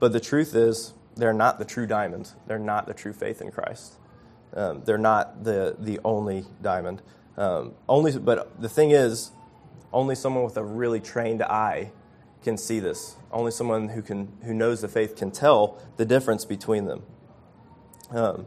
But 0.00 0.12
the 0.12 0.20
truth 0.20 0.54
is, 0.54 0.94
they're 1.18 1.32
not 1.32 1.58
the 1.58 1.64
true 1.64 1.86
diamond. 1.86 2.32
They're 2.46 2.58
not 2.58 2.86
the 2.86 2.94
true 2.94 3.12
faith 3.12 3.42
in 3.42 3.50
Christ. 3.50 3.94
Um, 4.54 4.82
they're 4.84 4.96
not 4.96 5.44
the, 5.44 5.76
the 5.78 5.98
only 6.04 6.46
diamond. 6.62 7.02
Um, 7.36 7.74
only, 7.88 8.16
but 8.18 8.60
the 8.60 8.68
thing 8.68 8.92
is, 8.92 9.32
only 9.92 10.14
someone 10.14 10.44
with 10.44 10.56
a 10.56 10.64
really 10.64 11.00
trained 11.00 11.42
eye 11.42 11.90
can 12.42 12.56
see 12.56 12.78
this. 12.78 13.16
Only 13.32 13.50
someone 13.50 13.88
who, 13.88 14.00
can, 14.00 14.32
who 14.44 14.54
knows 14.54 14.80
the 14.80 14.88
faith 14.88 15.16
can 15.16 15.30
tell 15.30 15.82
the 15.96 16.04
difference 16.04 16.44
between 16.44 16.86
them. 16.86 17.02
Um, 18.10 18.46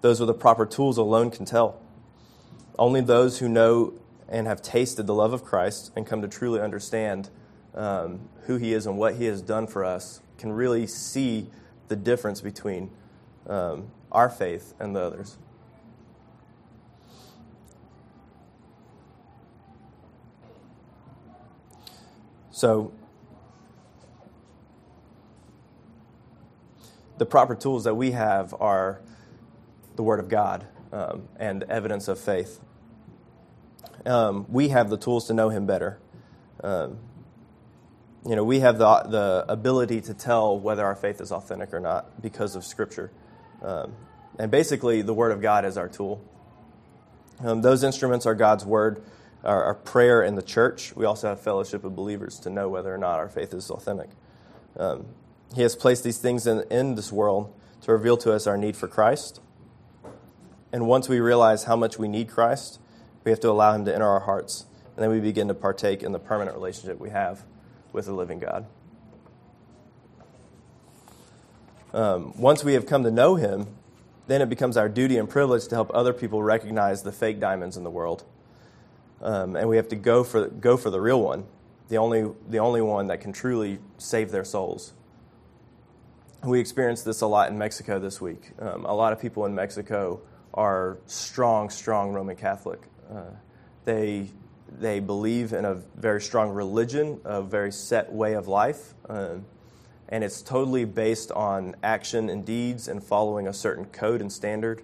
those 0.00 0.20
with 0.20 0.26
the 0.26 0.34
proper 0.34 0.66
tools 0.66 0.98
alone 0.98 1.30
can 1.30 1.44
tell. 1.44 1.80
Only 2.78 3.00
those 3.00 3.38
who 3.38 3.48
know 3.48 3.94
and 4.28 4.46
have 4.46 4.60
tasted 4.60 5.06
the 5.06 5.14
love 5.14 5.32
of 5.32 5.44
Christ 5.44 5.92
and 5.96 6.06
come 6.06 6.20
to 6.22 6.28
truly 6.28 6.60
understand 6.60 7.30
um, 7.74 8.28
who 8.42 8.56
He 8.56 8.72
is 8.72 8.86
and 8.86 8.98
what 8.98 9.14
He 9.14 9.24
has 9.26 9.40
done 9.40 9.66
for 9.66 9.84
us 9.84 10.20
can 10.36 10.52
really 10.52 10.86
see 10.86 11.48
the 11.88 11.96
difference 11.96 12.40
between 12.40 12.90
um, 13.48 13.90
our 14.12 14.28
faith 14.30 14.74
and 14.80 14.94
the 14.96 15.00
others. 15.00 15.38
So, 22.50 22.92
the 27.18 27.26
proper 27.26 27.54
tools 27.54 27.84
that 27.84 27.94
we 27.94 28.12
have 28.12 28.54
are 28.60 29.00
the 29.96 30.02
Word 30.02 30.20
of 30.20 30.28
God 30.28 30.66
um, 30.92 31.28
and 31.38 31.64
evidence 31.64 32.08
of 32.08 32.18
faith. 32.18 32.60
um, 34.06 34.46
we 34.48 34.68
have 34.68 34.90
the 34.90 34.96
tools 34.96 35.26
to 35.28 35.34
know 35.34 35.50
Him 35.50 35.66
better. 35.66 35.98
Um, 36.62 36.98
you 38.26 38.36
know, 38.36 38.44
we 38.44 38.60
have 38.60 38.78
the, 38.78 39.02
the 39.02 39.44
ability 39.48 40.00
to 40.02 40.14
tell 40.14 40.58
whether 40.58 40.84
our 40.84 40.94
faith 40.94 41.20
is 41.20 41.32
authentic 41.32 41.72
or 41.72 41.80
not 41.80 42.20
because 42.20 42.56
of 42.56 42.64
Scripture. 42.64 43.10
Um, 43.62 43.92
and 44.38 44.50
basically, 44.50 45.02
the 45.02 45.14
Word 45.14 45.32
of 45.32 45.40
God 45.40 45.64
is 45.64 45.76
our 45.76 45.88
tool. 45.88 46.20
Um, 47.40 47.62
those 47.62 47.84
instruments 47.84 48.26
are 48.26 48.34
God's 48.34 48.64
Word, 48.64 49.02
our, 49.44 49.64
our, 49.64 49.74
prayer 49.74 50.22
in 50.22 50.34
the 50.34 50.42
church. 50.42 50.94
We 50.96 51.04
also 51.04 51.28
have 51.28 51.40
fellowship 51.40 51.84
of 51.84 51.94
believers 51.94 52.38
to 52.40 52.50
know 52.50 52.68
whether 52.68 52.92
or 52.92 52.98
not 52.98 53.18
our 53.18 53.28
faith 53.28 53.54
is 53.54 53.70
authentic. 53.70 54.10
Um, 54.76 55.06
he 55.54 55.62
has 55.62 55.76
placed 55.76 56.04
these 56.04 56.18
things 56.18 56.46
in, 56.46 56.64
in 56.70 56.94
this 56.96 57.12
world 57.12 57.52
to 57.82 57.92
reveal 57.92 58.16
to 58.18 58.32
us 58.32 58.46
our 58.46 58.56
need 58.56 58.76
for 58.76 58.88
Christ. 58.88 59.40
And 60.72 60.86
once 60.86 61.08
we 61.08 61.20
realize 61.20 61.64
how 61.64 61.76
much 61.76 61.98
we 61.98 62.08
need 62.08 62.28
Christ, 62.28 62.80
we 63.24 63.30
have 63.30 63.40
to 63.40 63.50
allow 63.50 63.72
Him 63.74 63.84
to 63.86 63.94
enter 63.94 64.06
our 64.06 64.20
hearts. 64.20 64.66
And 64.96 65.02
then 65.02 65.10
we 65.10 65.20
begin 65.20 65.48
to 65.48 65.54
partake 65.54 66.02
in 66.02 66.12
the 66.12 66.18
permanent 66.18 66.56
relationship 66.56 66.98
we 66.98 67.10
have 67.10 67.44
with 67.92 68.06
the 68.06 68.12
living 68.12 68.38
God. 68.38 68.66
Um, 71.94 72.32
once 72.36 72.62
we 72.62 72.74
have 72.74 72.86
come 72.86 73.04
to 73.04 73.10
know 73.10 73.36
Him, 73.36 73.66
then 74.26 74.42
it 74.42 74.48
becomes 74.48 74.76
our 74.76 74.88
duty 74.88 75.16
and 75.16 75.28
privilege 75.28 75.66
to 75.68 75.74
help 75.74 75.90
other 75.94 76.12
people 76.12 76.42
recognize 76.42 77.02
the 77.02 77.12
fake 77.12 77.40
diamonds 77.40 77.76
in 77.76 77.84
the 77.84 77.90
world. 77.90 78.24
Um, 79.22 79.56
and 79.56 79.68
we 79.68 79.76
have 79.76 79.88
to 79.88 79.96
go 79.96 80.22
for, 80.22 80.48
go 80.48 80.76
for 80.76 80.90
the 80.90 81.00
real 81.00 81.20
one, 81.20 81.44
the 81.88 81.96
only, 81.96 82.30
the 82.48 82.58
only 82.58 82.82
one 82.82 83.06
that 83.08 83.20
can 83.20 83.32
truly 83.32 83.78
save 83.96 84.30
their 84.30 84.44
souls. 84.44 84.92
We 86.44 86.60
experienced 86.60 87.04
this 87.04 87.22
a 87.22 87.26
lot 87.26 87.50
in 87.50 87.58
Mexico 87.58 87.98
this 87.98 88.20
week. 88.20 88.52
Um, 88.60 88.84
a 88.84 88.94
lot 88.94 89.12
of 89.12 89.20
people 89.20 89.44
in 89.46 89.54
Mexico 89.54 90.20
are 90.54 90.98
strong, 91.06 91.70
strong 91.70 92.12
Roman 92.12 92.36
Catholic. 92.36 92.80
Uh, 93.10 93.22
they, 93.84 94.30
they 94.70 95.00
believe 95.00 95.52
in 95.52 95.64
a 95.64 95.74
very 95.96 96.20
strong 96.20 96.50
religion, 96.50 97.20
a 97.24 97.42
very 97.42 97.72
set 97.72 98.12
way 98.12 98.34
of 98.34 98.48
life. 98.48 98.94
Um, 99.08 99.46
and 100.08 100.24
it's 100.24 100.40
totally 100.40 100.84
based 100.84 101.30
on 101.32 101.76
action 101.82 102.30
and 102.30 102.44
deeds 102.44 102.88
and 102.88 103.02
following 103.02 103.46
a 103.46 103.52
certain 103.52 103.84
code 103.86 104.20
and 104.20 104.32
standard, 104.32 104.82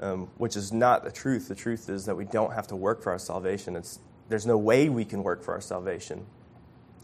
um, 0.00 0.28
which 0.38 0.56
is 0.56 0.72
not 0.72 1.04
the 1.04 1.12
truth. 1.12 1.48
The 1.48 1.54
truth 1.54 1.88
is 1.88 2.06
that 2.06 2.16
we 2.16 2.24
don't 2.24 2.52
have 2.52 2.66
to 2.68 2.76
work 2.76 3.02
for 3.02 3.12
our 3.12 3.18
salvation. 3.18 3.76
It's, 3.76 4.00
there's 4.28 4.46
no 4.46 4.58
way 4.58 4.88
we 4.88 5.04
can 5.04 5.22
work 5.22 5.42
for 5.42 5.54
our 5.54 5.60
salvation. 5.60 6.26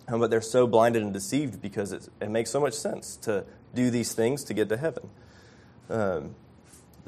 Um, 0.08 0.20
but 0.20 0.30
they're 0.30 0.40
so 0.40 0.66
blinded 0.66 1.02
and 1.02 1.12
deceived 1.12 1.60
because 1.60 1.92
it, 1.92 2.08
it, 2.20 2.30
makes 2.30 2.50
so 2.50 2.60
much 2.60 2.74
sense 2.74 3.16
to 3.18 3.44
do 3.74 3.90
these 3.90 4.12
things 4.12 4.44
to 4.44 4.54
get 4.54 4.68
to 4.68 4.76
heaven. 4.76 5.08
Um, 5.90 6.34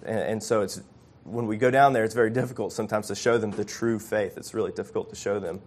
and, 0.05 0.19
and 0.19 0.43
so 0.43 0.63
it's 0.63 0.81
when 1.31 1.47
we 1.47 1.57
go 1.57 1.71
down 1.71 1.93
there, 1.93 2.05
it's 2.05 2.15
very 2.15 2.31
difficult 2.31 2.73
sometimes 2.73 3.09
to 3.09 3.15
show 3.15 3.39
them 3.39 3.51
the 3.51 3.65
true 3.65 3.99
faith. 3.99 4.37
It's 4.37 4.55
really 4.55 4.73
difficult 4.73 5.11
to 5.11 5.17
show 5.17 5.39
them 5.39 5.61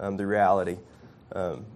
um, 0.00 0.16
the 0.16 0.26
reality. 0.26 0.78
Um, 1.32 1.66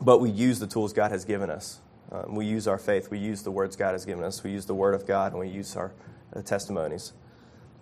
but 0.00 0.20
we 0.20 0.30
use 0.30 0.58
the 0.58 0.66
tools 0.66 0.92
God 0.92 1.10
has 1.10 1.24
given 1.24 1.50
us. 1.50 1.80
Um, 2.10 2.34
we 2.34 2.46
use 2.46 2.66
our 2.66 2.78
faith. 2.78 3.10
We 3.10 3.18
use 3.18 3.42
the 3.42 3.50
words 3.50 3.76
God 3.76 3.92
has 3.92 4.04
given 4.04 4.24
us. 4.24 4.42
We 4.42 4.50
use 4.50 4.66
the 4.66 4.74
Word 4.74 4.94
of 4.94 5.06
God, 5.06 5.32
and 5.32 5.40
we 5.40 5.48
use 5.48 5.76
our 5.76 5.92
uh, 6.34 6.42
testimonies. 6.42 7.12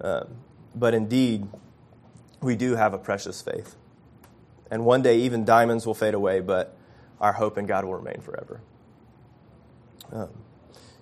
Um, 0.00 0.36
but 0.74 0.94
indeed, 0.94 1.46
we 2.40 2.56
do 2.56 2.74
have 2.74 2.92
a 2.92 2.98
precious 2.98 3.40
faith. 3.40 3.76
And 4.70 4.84
one 4.84 5.02
day, 5.02 5.18
even 5.20 5.44
diamonds 5.44 5.86
will 5.86 5.94
fade 5.94 6.14
away, 6.14 6.40
but 6.40 6.76
our 7.20 7.34
hope 7.34 7.56
in 7.56 7.66
God 7.66 7.84
will 7.84 7.94
remain 7.94 8.20
forever. 8.20 8.60
Um, 10.12 10.30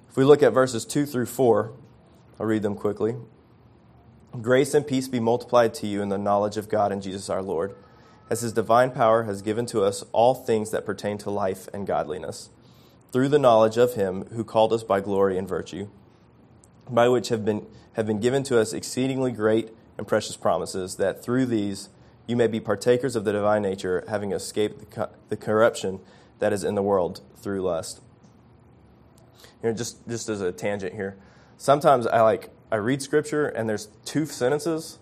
if 0.08 0.16
we 0.16 0.24
look 0.24 0.42
at 0.42 0.52
verses 0.52 0.84
2 0.84 1.06
through 1.06 1.26
4, 1.26 1.72
I'll 2.38 2.46
read 2.46 2.62
them 2.62 2.74
quickly. 2.74 3.16
Grace 4.42 4.74
and 4.74 4.84
peace 4.84 5.06
be 5.06 5.20
multiplied 5.20 5.72
to 5.74 5.86
you 5.86 6.02
in 6.02 6.08
the 6.08 6.18
knowledge 6.18 6.56
of 6.56 6.68
God 6.68 6.90
and 6.90 7.00
Jesus 7.00 7.30
our 7.30 7.42
Lord 7.42 7.76
as 8.28 8.40
his 8.40 8.52
divine 8.52 8.90
power 8.90 9.24
has 9.24 9.42
given 9.42 9.66
to 9.66 9.82
us 9.84 10.02
all 10.12 10.34
things 10.34 10.70
that 10.70 10.84
pertain 10.84 11.18
to 11.18 11.30
life 11.30 11.68
and 11.72 11.86
godliness, 11.86 12.48
through 13.12 13.28
the 13.28 13.38
knowledge 13.38 13.76
of 13.76 13.94
him 13.94 14.24
who 14.32 14.42
called 14.42 14.72
us 14.72 14.82
by 14.82 15.00
glory 15.00 15.36
and 15.36 15.46
virtue, 15.46 15.88
by 16.88 17.08
which 17.08 17.28
have 17.28 17.44
been, 17.44 17.66
have 17.92 18.06
been 18.06 18.18
given 18.18 18.42
to 18.42 18.58
us 18.58 18.72
exceedingly 18.72 19.30
great 19.30 19.70
and 19.98 20.08
precious 20.08 20.36
promises, 20.36 20.96
that 20.96 21.22
through 21.22 21.46
these 21.46 21.90
you 22.26 22.34
may 22.34 22.46
be 22.46 22.58
partakers 22.58 23.14
of 23.14 23.24
the 23.24 23.32
divine 23.32 23.62
nature, 23.62 24.02
having 24.08 24.32
escaped 24.32 24.80
the, 24.80 24.86
co- 24.86 25.10
the 25.28 25.36
corruption 25.36 26.00
that 26.38 26.52
is 26.52 26.64
in 26.64 26.74
the 26.74 26.82
world 26.82 27.20
through 27.36 27.60
lust. 27.62 28.00
You 29.62 29.68
know, 29.68 29.76
just, 29.76 30.08
just 30.08 30.28
as 30.28 30.40
a 30.40 30.50
tangent 30.50 30.94
here, 30.94 31.16
sometimes 31.56 32.06
I 32.06 32.22
like 32.22 32.50
I 32.74 32.78
read 32.78 33.02
scripture 33.02 33.46
and 33.46 33.68
there's 33.68 33.88
two 34.04 34.26
sentences 34.26 34.98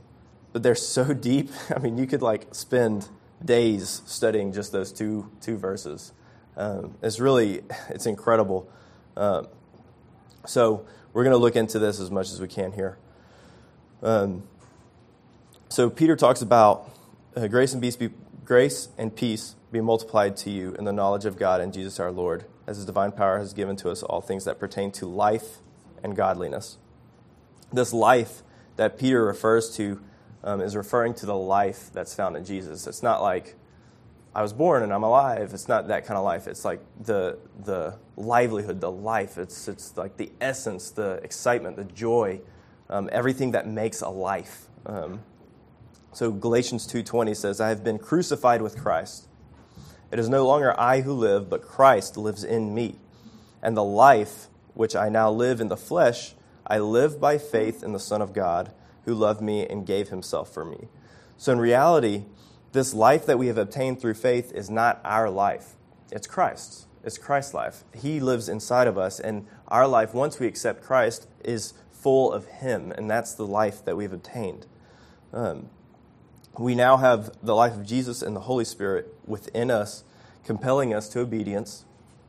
but 0.53 0.63
they're 0.63 0.75
so 0.75 1.15
deep. 1.31 1.51
I 1.75 1.79
mean, 1.79 1.99
you 1.99 2.07
could 2.07 2.23
like 2.23 2.55
spend 2.55 3.09
days 3.45 4.03
studying 4.07 4.53
just 4.53 4.73
those 4.73 4.93
two 4.93 5.31
two 5.41 5.57
verses. 5.57 6.13
Um, 6.57 6.97
it's 7.03 7.19
really 7.19 7.63
it's 7.89 8.07
incredible. 8.07 8.71
Um, 9.17 9.49
so 10.47 10.87
we're 11.13 11.25
going 11.25 11.35
to 11.35 11.39
look 11.39 11.57
into 11.57 11.79
this 11.79 12.01
as 12.01 12.11
much 12.11 12.31
as 12.31 12.41
we 12.41 12.49
can 12.49 12.73
here. 12.73 12.99
Um, 14.03 14.43
so 15.69 15.89
Peter 15.89 16.17
talks 16.17 16.43
about 16.43 16.91
uh, 17.37 17.47
grace 17.47 17.73
and 17.73 17.81
peace 17.81 17.97
be 17.97 18.11
grace 18.45 18.89
and 18.99 19.15
peace 19.15 19.55
be 19.71 19.81
multiplied 19.81 20.37
to 20.37 20.51
you 20.51 20.75
in 20.75 20.85
the 20.85 20.93
knowledge 20.93 21.25
of 21.25 21.39
God 21.39 21.63
and 21.63 21.73
Jesus 21.73 21.99
our 21.99 22.13
Lord, 22.13 22.45
as 22.67 22.77
His 22.77 22.85
divine 22.85 23.13
power 23.13 23.39
has 23.39 23.55
given 23.55 23.77
to 23.77 23.91
us 23.91 24.03
all 24.03 24.21
things 24.21 24.45
that 24.45 24.59
pertain 24.59 24.91
to 24.93 25.07
life 25.07 25.59
and 26.03 26.15
godliness. 26.15 26.77
This 27.73 27.93
life 27.93 28.43
that 28.77 28.99
Peter 28.99 29.25
refers 29.25 29.75
to 29.77 30.01
um, 30.45 30.61
is 30.61 30.77
referring 30.77 31.15
to 31.15 31.27
the 31.27 31.37
life 31.37 31.91
that's 31.93 32.15
found 32.15 32.37
in 32.37 32.45
Jesus. 32.45 32.87
It's 32.87 33.03
not 33.03 33.23
like 33.23 33.57
I 34.35 34.43
was 34.43 34.53
born 34.53 34.83
and 34.83 34.93
I'm 34.93 35.03
alive. 35.03 35.53
It's 35.53 35.69
not 35.69 35.89
that 35.89 36.07
kind 36.07 36.17
of 36.17 36.25
life. 36.25 36.47
It's 36.47 36.65
like 36.65 36.81
the 37.01 37.39
the 37.65 37.99
livelihood, 38.17 38.81
the 38.81 38.91
life. 38.91 39.39
It's 39.39 39.69
it's 39.69 39.97
like 39.97 40.17
the 40.17 40.33
essence, 40.41 40.91
the 40.91 41.21
excitement, 41.23 41.77
the 41.77 41.85
joy, 41.85 42.41
um, 42.89 43.09
everything 43.13 43.53
that 43.53 43.67
makes 43.67 44.01
a 44.01 44.09
life. 44.09 44.67
Um, 44.87 45.21
so 46.13 46.31
Galatians 46.31 46.87
two 46.87 47.03
twenty 47.03 47.35
says, 47.35 47.61
"I 47.61 47.69
have 47.69 47.85
been 47.85 47.99
crucified 47.99 48.63
with 48.63 48.77
Christ. 48.77 49.29
It 50.11 50.19
is 50.19 50.29
no 50.29 50.47
longer 50.47 50.79
I 50.79 51.03
who 51.03 51.13
live, 51.15 51.49
but 51.49 51.63
Christ 51.63 52.17
lives 52.17 52.45
in 52.45 52.75
me, 52.75 52.97
and 53.63 53.77
the 53.77 53.85
life 53.85 54.49
which 54.75 54.97
I 54.97 55.09
now 55.09 55.31
live 55.31 55.61
in 55.61 55.69
the 55.69 55.77
flesh, 55.77 56.35
I 56.73 56.79
live 56.79 57.21
by 57.21 57.39
faith 57.39 57.83
in 57.83 57.93
the 57.93 58.01
Son 58.01 58.23
of 58.23 58.33
God." 58.33 58.73
who 59.05 59.15
loved 59.15 59.41
me 59.41 59.67
and 59.67 59.87
gave 59.87 60.09
himself 60.09 60.53
for 60.53 60.65
me. 60.65 60.89
So, 61.37 61.53
in 61.53 61.59
reality, 61.59 62.25
this 62.73 62.95
life 62.95 63.27
that 63.27 63.39
we 63.39 63.49
have 63.49 63.59
obtained 63.59 64.01
through 64.01 64.15
faith 64.15 64.53
is 64.53 64.71
not 64.71 65.01
our 65.05 65.31
life, 65.31 65.75
it's 66.11 66.27
Christ's. 66.27 66.87
It's 67.05 67.19
Christ's 67.19 67.53
life. 67.53 67.83
He 67.97 68.21
lives 68.21 68.49
inside 68.49 68.87
of 68.87 68.97
us, 68.97 69.19
and 69.19 69.47
our 69.67 69.89
life, 69.89 70.15
once 70.15 70.39
we 70.39 70.47
accept 70.47 70.85
Christ, 70.85 71.27
is 71.45 71.75
full 71.91 72.31
of 72.31 72.47
Him, 72.47 72.93
and 72.93 73.11
that's 73.11 73.35
the 73.35 73.47
life 73.47 73.85
that 73.85 73.97
we've 73.97 74.13
obtained. 74.13 74.67
Um, 75.33 75.69
we 76.57 76.77
now 76.77 76.99
have 76.99 77.33
the 77.43 77.57
life 77.57 77.75
of 77.75 77.85
Jesus 77.85 78.23
and 78.23 78.37
the 78.37 78.41
Holy 78.41 78.65
Spirit 78.65 79.13
within 79.27 79.69
us, 79.69 80.05
compelling 80.45 80.95
us 80.95 81.09
to 81.09 81.21
obedience 81.21 81.85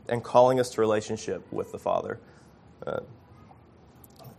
and 0.09 0.23
calling 0.23 0.59
us 0.59 0.71
to 0.71 0.81
relationship 0.81 1.45
with 1.51 1.71
the 1.71 1.77
Father. 1.77 2.19
Uh, 2.85 3.01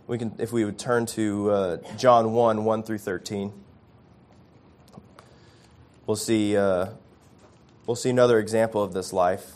we 0.07 0.17
can, 0.17 0.35
if 0.37 0.51
we 0.51 0.63
would 0.65 0.77
turn 0.77 1.05
to 1.07 1.51
uh, 1.51 1.77
John 1.97 2.33
1 2.33 2.63
1 2.63 2.83
through 2.83 2.99
13, 2.99 3.51
we'll 6.05 6.15
see, 6.15 6.55
uh, 6.55 6.87
we'll 7.87 7.95
see 7.95 8.11
another 8.11 8.39
example 8.39 8.83
of 8.83 8.93
this 8.93 9.11
life. 9.11 9.51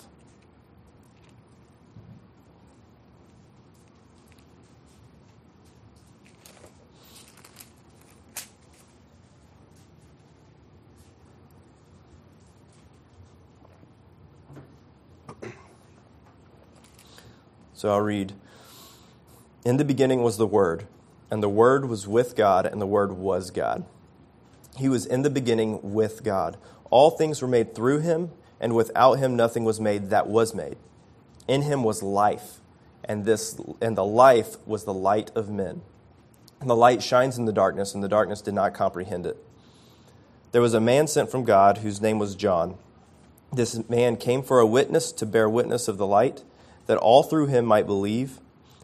So 17.73 17.89
I'll 17.89 18.01
read. 18.01 18.33
In 19.65 19.77
the 19.77 19.85
beginning 19.85 20.23
was 20.23 20.37
the 20.37 20.47
Word, 20.47 20.85
and 21.29 21.43
the 21.43 21.49
Word 21.49 21.89
was 21.89 22.07
with 22.07 22.35
God, 22.35 22.65
and 22.65 22.81
the 22.81 22.87
Word 22.87 23.13
was 23.13 23.51
God. 23.51 23.83
He 24.77 24.87
was 24.87 25.05
in 25.05 25.21
the 25.23 25.29
beginning 25.29 25.79
with 25.83 26.23
God. 26.23 26.57
All 26.89 27.11
things 27.11 27.41
were 27.41 27.47
made 27.47 27.75
through 27.75 27.99
him, 27.99 28.31
and 28.59 28.75
without 28.75 29.15
him 29.15 29.35
nothing 29.35 29.65
was 29.65 29.79
made 29.79 30.09
that 30.09 30.27
was 30.27 30.55
made. 30.55 30.77
In 31.47 31.63
him 31.63 31.83
was 31.83 32.01
life, 32.01 32.61
and 33.03 33.25
this 33.25 33.59
and 33.81 33.97
the 33.97 34.05
life 34.05 34.55
was 34.65 34.85
the 34.85 34.93
light 34.93 35.31
of 35.35 35.49
men. 35.49 35.81
And 36.61 36.69
the 36.69 36.75
light 36.75 37.03
shines 37.03 37.37
in 37.37 37.45
the 37.45 37.53
darkness, 37.53 37.93
and 37.93 38.03
the 38.03 38.07
darkness 38.07 38.41
did 38.41 38.53
not 38.53 38.73
comprehend 38.73 39.25
it. 39.25 39.37
There 40.51 40.61
was 40.61 40.73
a 40.73 40.81
man 40.81 41.07
sent 41.07 41.29
from 41.29 41.43
God 41.43 41.79
whose 41.79 42.01
name 42.01 42.17
was 42.17 42.35
John. 42.35 42.77
This 43.51 43.87
man 43.89 44.15
came 44.15 44.41
for 44.41 44.59
a 44.59 44.65
witness 44.65 45.11
to 45.13 45.25
bear 45.25 45.49
witness 45.49 45.87
of 45.87 45.97
the 45.97 46.07
light, 46.07 46.43
that 46.85 46.97
all 46.97 47.23
through 47.23 47.47
him 47.47 47.65
might 47.65 47.85
believe. 47.85 48.39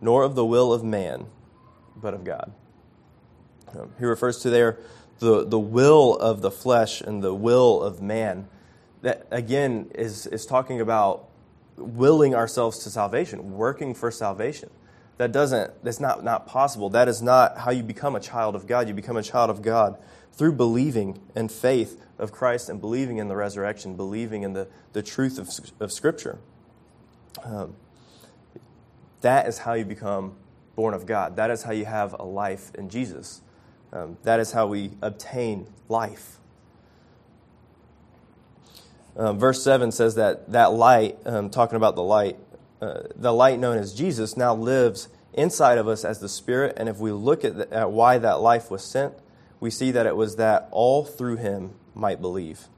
nor 0.00 0.22
of 0.22 0.34
the 0.34 0.44
will 0.44 0.72
of 0.72 0.84
man, 0.84 1.26
but 1.96 2.14
of 2.14 2.24
God. 2.24 2.52
Um, 3.74 3.90
he 3.98 4.04
refers 4.04 4.38
to 4.40 4.50
there 4.50 4.78
the, 5.18 5.44
the 5.44 5.58
will 5.58 6.16
of 6.16 6.42
the 6.42 6.50
flesh 6.50 7.00
and 7.00 7.22
the 7.22 7.34
will 7.34 7.82
of 7.82 8.02
man. 8.02 8.48
That, 9.02 9.26
again, 9.30 9.90
is, 9.94 10.26
is 10.26 10.46
talking 10.46 10.80
about 10.80 11.28
willing 11.76 12.34
ourselves 12.34 12.78
to 12.84 12.90
salvation, 12.90 13.52
working 13.52 13.94
for 13.94 14.10
salvation. 14.10 14.70
That 15.18 15.32
doesn't, 15.32 15.82
that's 15.82 16.00
not, 16.00 16.24
not 16.24 16.46
possible. 16.46 16.90
That 16.90 17.08
is 17.08 17.22
not 17.22 17.58
how 17.58 17.70
you 17.70 17.82
become 17.82 18.14
a 18.14 18.20
child 18.20 18.54
of 18.54 18.66
God. 18.66 18.88
You 18.88 18.94
become 18.94 19.16
a 19.16 19.22
child 19.22 19.48
of 19.48 19.62
God 19.62 19.96
through 20.32 20.52
believing 20.52 21.18
and 21.34 21.50
faith 21.50 22.02
of 22.18 22.32
Christ 22.32 22.68
and 22.68 22.80
believing 22.80 23.16
in 23.18 23.28
the 23.28 23.36
resurrection, 23.36 23.96
believing 23.96 24.42
in 24.42 24.52
the, 24.52 24.68
the 24.92 25.02
truth 25.02 25.38
of, 25.38 25.48
of 25.80 25.92
Scripture. 25.92 26.38
Um, 27.42 27.74
that 29.26 29.48
is 29.48 29.58
how 29.58 29.72
you 29.72 29.84
become 29.84 30.36
born 30.76 30.94
of 30.94 31.04
God. 31.04 31.34
That 31.34 31.50
is 31.50 31.64
how 31.64 31.72
you 31.72 31.84
have 31.84 32.14
a 32.16 32.22
life 32.22 32.72
in 32.76 32.88
Jesus. 32.88 33.42
Um, 33.92 34.18
that 34.22 34.38
is 34.38 34.52
how 34.52 34.68
we 34.68 34.92
obtain 35.02 35.66
life. 35.88 36.38
Um, 39.16 39.36
verse 39.36 39.64
7 39.64 39.90
says 39.90 40.14
that 40.14 40.52
that 40.52 40.72
light, 40.72 41.18
um, 41.26 41.50
talking 41.50 41.74
about 41.74 41.96
the 41.96 42.04
light, 42.04 42.36
uh, 42.80 43.00
the 43.16 43.32
light 43.32 43.58
known 43.58 43.78
as 43.78 43.94
Jesus 43.94 44.36
now 44.36 44.54
lives 44.54 45.08
inside 45.32 45.78
of 45.78 45.88
us 45.88 46.04
as 46.04 46.20
the 46.20 46.28
Spirit. 46.28 46.74
And 46.76 46.88
if 46.88 46.98
we 46.98 47.10
look 47.10 47.44
at, 47.44 47.56
the, 47.56 47.74
at 47.74 47.90
why 47.90 48.18
that 48.18 48.40
life 48.40 48.70
was 48.70 48.84
sent, 48.84 49.12
we 49.58 49.70
see 49.70 49.90
that 49.90 50.06
it 50.06 50.14
was 50.14 50.36
that 50.36 50.68
all 50.70 51.04
through 51.04 51.38
him 51.38 51.72
might 51.96 52.20
believe. 52.20 52.68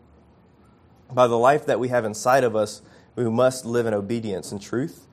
By 1.13 1.27
the 1.27 1.39
life 1.39 1.67
that 1.67 1.79
we 1.79 1.89
have 1.89 2.07
inside 2.07 2.43
of 2.43 2.57
us, 2.57 2.81
we 3.17 3.29
must 3.29 3.67
live 3.67 3.85
in 3.85 3.93
obedience 3.93 4.51
and 4.51 4.63
truth, 4.63 5.08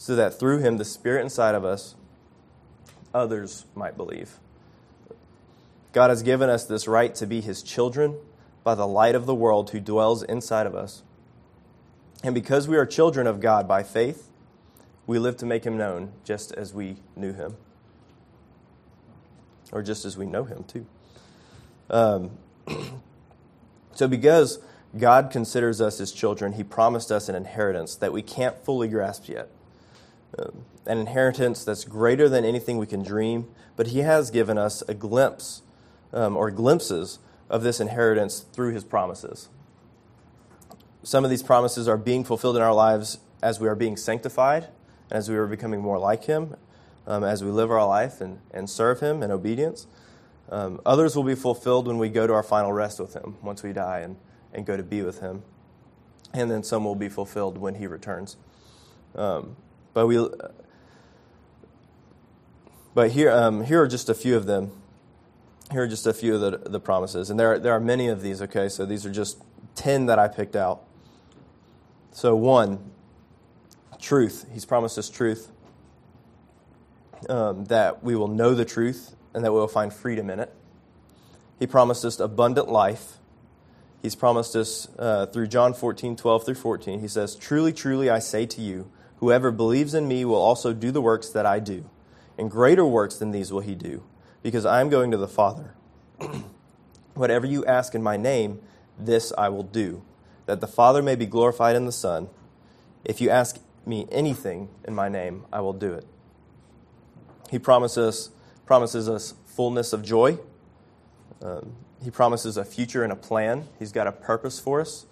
so 0.00 0.16
that 0.16 0.32
through 0.32 0.60
him, 0.60 0.78
the 0.78 0.84
Spirit 0.86 1.20
inside 1.20 1.54
of 1.54 1.62
us, 1.62 1.94
others 3.12 3.66
might 3.74 3.98
believe. 3.98 4.38
God 5.92 6.08
has 6.08 6.22
given 6.22 6.48
us 6.48 6.64
this 6.64 6.88
right 6.88 7.14
to 7.16 7.26
be 7.26 7.42
his 7.42 7.62
children 7.62 8.16
by 8.64 8.74
the 8.74 8.86
light 8.86 9.14
of 9.14 9.26
the 9.26 9.34
world 9.34 9.70
who 9.70 9.78
dwells 9.78 10.22
inside 10.22 10.66
of 10.66 10.74
us. 10.74 11.02
And 12.24 12.34
because 12.34 12.66
we 12.66 12.78
are 12.78 12.86
children 12.86 13.26
of 13.26 13.40
God 13.40 13.68
by 13.68 13.82
faith, 13.82 14.30
we 15.06 15.18
live 15.18 15.36
to 15.36 15.44
make 15.44 15.64
him 15.64 15.76
known 15.76 16.12
just 16.24 16.50
as 16.52 16.72
we 16.72 16.96
knew 17.14 17.34
him. 17.34 17.58
Or 19.70 19.82
just 19.82 20.06
as 20.06 20.16
we 20.16 20.24
know 20.24 20.44
him, 20.44 20.64
too. 20.64 20.86
Um, 21.90 22.30
so, 23.94 24.08
because 24.08 24.60
God 24.98 25.30
considers 25.30 25.78
us 25.78 25.98
his 25.98 26.10
children, 26.10 26.54
he 26.54 26.64
promised 26.64 27.12
us 27.12 27.28
an 27.28 27.34
inheritance 27.34 27.96
that 27.96 28.14
we 28.14 28.22
can't 28.22 28.64
fully 28.64 28.88
grasp 28.88 29.28
yet. 29.28 29.50
An 30.38 30.98
inheritance 30.98 31.64
that's 31.64 31.84
greater 31.84 32.28
than 32.28 32.44
anything 32.44 32.78
we 32.78 32.86
can 32.86 33.02
dream, 33.02 33.48
but 33.76 33.88
he 33.88 34.00
has 34.00 34.30
given 34.30 34.58
us 34.58 34.82
a 34.88 34.94
glimpse 34.94 35.62
um, 36.12 36.36
or 36.36 36.50
glimpses 36.50 37.18
of 37.48 37.62
this 37.62 37.80
inheritance 37.80 38.40
through 38.52 38.72
his 38.72 38.84
promises. 38.84 39.48
Some 41.02 41.24
of 41.24 41.30
these 41.30 41.42
promises 41.42 41.88
are 41.88 41.96
being 41.96 42.24
fulfilled 42.24 42.56
in 42.56 42.62
our 42.62 42.74
lives 42.74 43.18
as 43.42 43.58
we 43.58 43.68
are 43.68 43.74
being 43.74 43.96
sanctified, 43.96 44.68
as 45.10 45.28
we 45.28 45.36
are 45.36 45.46
becoming 45.46 45.80
more 45.80 45.98
like 45.98 46.24
him, 46.24 46.56
um, 47.06 47.24
as 47.24 47.42
we 47.42 47.50
live 47.50 47.70
our 47.70 47.86
life 47.86 48.20
and, 48.20 48.38
and 48.52 48.68
serve 48.68 49.00
him 49.00 49.22
in 49.22 49.30
obedience. 49.30 49.86
Um, 50.50 50.80
others 50.84 51.16
will 51.16 51.24
be 51.24 51.34
fulfilled 51.34 51.86
when 51.86 51.98
we 51.98 52.08
go 52.08 52.26
to 52.26 52.32
our 52.32 52.42
final 52.42 52.72
rest 52.72 53.00
with 53.00 53.14
him, 53.14 53.36
once 53.42 53.62
we 53.62 53.72
die 53.72 54.00
and, 54.00 54.16
and 54.52 54.66
go 54.66 54.76
to 54.76 54.82
be 54.82 55.02
with 55.02 55.20
him. 55.20 55.42
And 56.32 56.50
then 56.50 56.62
some 56.62 56.84
will 56.84 56.94
be 56.94 57.08
fulfilled 57.08 57.58
when 57.58 57.76
he 57.76 57.86
returns. 57.86 58.36
Um, 59.14 59.56
but 59.92 60.06
we, 60.06 60.28
but 62.94 63.10
here, 63.10 63.30
um, 63.30 63.64
here 63.64 63.82
are 63.82 63.88
just 63.88 64.08
a 64.08 64.14
few 64.14 64.36
of 64.36 64.46
them 64.46 64.72
here 65.72 65.82
are 65.82 65.88
just 65.88 66.06
a 66.06 66.12
few 66.12 66.34
of 66.34 66.40
the, 66.40 66.68
the 66.68 66.80
promises. 66.80 67.30
And 67.30 67.38
there 67.38 67.52
are, 67.52 67.58
there 67.58 67.72
are 67.72 67.80
many 67.80 68.08
of 68.08 68.22
these, 68.22 68.42
okay? 68.42 68.68
So 68.68 68.84
these 68.84 69.06
are 69.06 69.10
just 69.10 69.40
10 69.76 70.06
that 70.06 70.18
I 70.18 70.28
picked 70.28 70.56
out. 70.56 70.82
So, 72.12 72.34
one, 72.34 72.90
truth. 74.00 74.46
He's 74.52 74.64
promised 74.64 74.98
us 74.98 75.08
truth, 75.08 75.50
um, 77.28 77.66
that 77.66 78.02
we 78.02 78.16
will 78.16 78.28
know 78.28 78.54
the 78.54 78.64
truth 78.64 79.14
and 79.32 79.44
that 79.44 79.52
we 79.52 79.58
will 79.58 79.68
find 79.68 79.92
freedom 79.92 80.28
in 80.28 80.40
it. 80.40 80.52
He 81.58 81.66
promised 81.66 82.04
us 82.04 82.18
abundant 82.18 82.68
life. 82.68 83.18
He's 84.02 84.16
promised 84.16 84.56
us 84.56 84.88
uh, 84.98 85.26
through 85.26 85.46
John 85.46 85.74
14, 85.74 86.16
12 86.16 86.44
through 86.44 86.54
14. 86.54 87.00
He 87.00 87.08
says, 87.08 87.36
Truly, 87.36 87.72
truly, 87.72 88.10
I 88.10 88.18
say 88.18 88.46
to 88.46 88.60
you, 88.60 88.90
whoever 89.20 89.50
believes 89.50 89.94
in 89.94 90.08
me 90.08 90.24
will 90.24 90.40
also 90.40 90.72
do 90.72 90.90
the 90.90 91.00
works 91.00 91.28
that 91.28 91.46
I 91.46 91.60
do, 91.60 91.88
and 92.36 92.50
greater 92.50 92.84
works 92.84 93.16
than 93.16 93.30
these 93.30 93.52
will 93.52 93.60
he 93.60 93.74
do 93.74 94.02
because 94.42 94.64
I 94.64 94.80
am 94.80 94.88
going 94.88 95.10
to 95.10 95.16
the 95.16 95.28
Father. 95.28 95.74
Whatever 97.14 97.46
you 97.46 97.64
ask 97.66 97.94
in 97.94 98.02
my 98.02 98.16
name, 98.16 98.60
this 98.98 99.32
I 99.36 99.48
will 99.50 99.62
do, 99.62 100.02
that 100.46 100.60
the 100.60 100.66
Father 100.66 101.02
may 101.02 101.14
be 101.14 101.26
glorified 101.26 101.76
in 101.76 101.86
the 101.86 101.92
Son. 101.92 102.28
If 103.04 103.20
you 103.20 103.30
ask 103.30 103.60
me 103.86 104.06
anything 104.10 104.68
in 104.86 104.94
my 104.94 105.08
name, 105.08 105.44
I 105.52 105.60
will 105.60 105.72
do 105.72 105.92
it. 105.92 106.06
He 107.50 107.58
promises, 107.58 108.30
promises 108.64 109.08
us 109.08 109.34
fullness 109.46 109.92
of 109.92 110.02
joy. 110.02 110.38
Um, 111.42 111.74
he 112.02 112.10
promises 112.10 112.56
a 112.56 112.64
future 112.64 113.02
and 113.02 113.12
a 113.12 113.16
plan. 113.16 113.68
He's 113.78 113.92
got 113.92 114.06
a 114.06 114.12
purpose 114.12 114.60
for 114.60 114.80
us. 114.80 115.06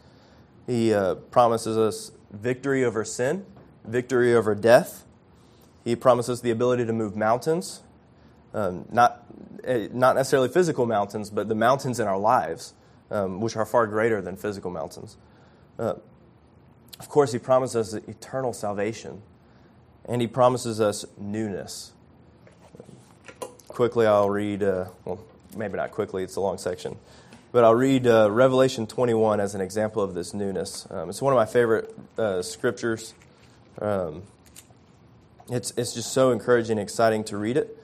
He 0.66 0.92
uh, 0.94 1.16
promises 1.16 1.77
us 1.77 2.12
victory 2.31 2.85
over 2.85 3.05
sin, 3.05 3.44
victory 3.88 4.35
over 4.35 4.55
death. 4.55 5.05
He 5.85 5.96
promises 5.96 6.40
the 6.42 6.51
ability 6.51 6.85
to 6.87 6.92
move 6.92 7.16
mountains, 7.16 7.83
um, 8.55 8.85
not, 8.90 9.24
uh, 9.66 9.88
not 9.92 10.16
necessarily 10.16 10.48
physical 10.48 10.87
mountains, 10.87 11.31
but 11.31 11.48
the 11.48 11.55
mountains 11.55 11.98
in 11.98 12.07
our 12.07 12.18
lives, 12.18 12.74
um, 13.11 13.40
which 13.40 13.57
are 13.57 13.64
far 13.64 13.87
greater 13.87 14.20
than 14.20 14.37
physical 14.37 14.70
mountains. 14.70 15.16
Uh, 15.79 15.94
of 17.01 17.09
course, 17.09 17.33
He 17.33 17.38
promises 17.38 17.94
us 17.94 18.03
eternal 18.09 18.53
salvation, 18.53 19.22
and 20.05 20.20
He 20.20 20.27
promises 20.27 20.81
us 20.81 21.05
newness. 21.16 21.92
Quickly, 23.68 24.07
I'll 24.07 24.31
read, 24.31 24.62
uh, 24.62 24.87
well, 25.05 25.20
maybe 25.57 25.77
not 25.77 25.92
quickly, 25.92 26.22
it's 26.24 26.37
a 26.37 26.40
long 26.40 26.59
section, 26.59 26.96
but 27.53 27.64
I'll 27.64 27.74
read 27.74 28.07
uh, 28.07 28.31
Revelation 28.31 28.87
21 28.87 29.40
as 29.40 29.55
an 29.55 29.61
example 29.61 30.03
of 30.03 30.14
this 30.14 30.35
newness. 30.35 30.87
Um, 30.90 31.09
it's 31.09 31.22
one 31.22 31.33
of 31.33 31.37
my 31.37 31.46
favorite 31.46 31.96
uh, 32.18 32.42
scriptures. 32.42 33.14
Um, 33.81 34.23
it's, 35.51 35.73
it's 35.77 35.95
just 35.95 36.12
so 36.12 36.31
encouraging 36.31 36.79
and 36.79 36.81
exciting 36.81 37.25
to 37.25 37.37
read 37.37 37.57
it 37.57 37.83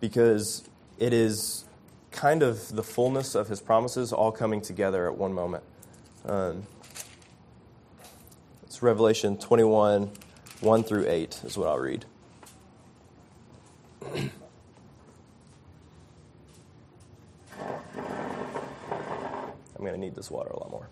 because 0.00 0.68
it 0.98 1.12
is 1.12 1.64
kind 2.10 2.42
of 2.42 2.74
the 2.74 2.82
fullness 2.82 3.34
of 3.34 3.48
his 3.48 3.60
promises 3.60 4.12
all 4.12 4.32
coming 4.32 4.60
together 4.60 5.06
at 5.10 5.16
one 5.16 5.32
moment. 5.32 5.64
Um, 6.26 6.64
it's 8.64 8.82
Revelation 8.82 9.38
21, 9.38 10.10
1 10.60 10.84
through 10.84 11.08
8 11.08 11.40
is 11.44 11.56
what 11.56 11.68
I'll 11.68 11.78
read. 11.78 12.04
I'm 14.12 14.30
going 19.78 19.94
to 19.94 19.98
need 20.00 20.14
this 20.14 20.30
water 20.30 20.50
a 20.50 20.58
lot 20.58 20.70
more. 20.70 20.88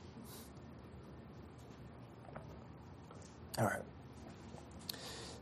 All 3.58 3.66
right. 3.66 3.82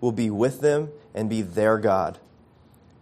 will 0.00 0.12
be 0.12 0.30
with 0.30 0.60
them 0.60 0.90
and 1.14 1.30
be 1.30 1.42
their 1.42 1.78
God 1.78 2.18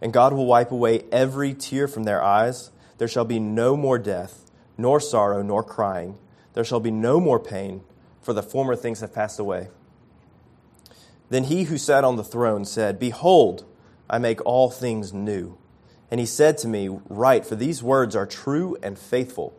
and 0.03 0.11
God 0.11 0.33
will 0.33 0.45
wipe 0.45 0.69
away 0.69 1.05
every 1.13 1.53
tear 1.53 1.87
from 1.87 2.03
their 2.03 2.21
eyes. 2.21 2.71
There 2.97 3.07
shall 3.07 3.23
be 3.23 3.39
no 3.39 3.77
more 3.77 3.97
death, 3.97 4.51
nor 4.77 4.99
sorrow, 4.99 5.41
nor 5.41 5.63
crying. 5.63 6.17
There 6.55 6.65
shall 6.65 6.81
be 6.81 6.91
no 6.91 7.21
more 7.21 7.39
pain, 7.39 7.83
for 8.21 8.33
the 8.33 8.43
former 8.43 8.75
things 8.75 8.99
have 8.99 9.13
passed 9.13 9.39
away. 9.39 9.69
Then 11.29 11.45
he 11.45 11.63
who 11.63 11.77
sat 11.77 12.03
on 12.03 12.17
the 12.17 12.23
throne 12.23 12.65
said, 12.65 12.99
Behold, 12.99 13.63
I 14.09 14.17
make 14.17 14.45
all 14.45 14.69
things 14.69 15.13
new. 15.13 15.57
And 16.11 16.19
he 16.19 16.25
said 16.25 16.57
to 16.59 16.67
me, 16.67 16.89
Write, 17.07 17.45
for 17.45 17.55
these 17.55 17.81
words 17.81 18.13
are 18.13 18.27
true 18.27 18.75
and 18.83 18.99
faithful. 18.99 19.57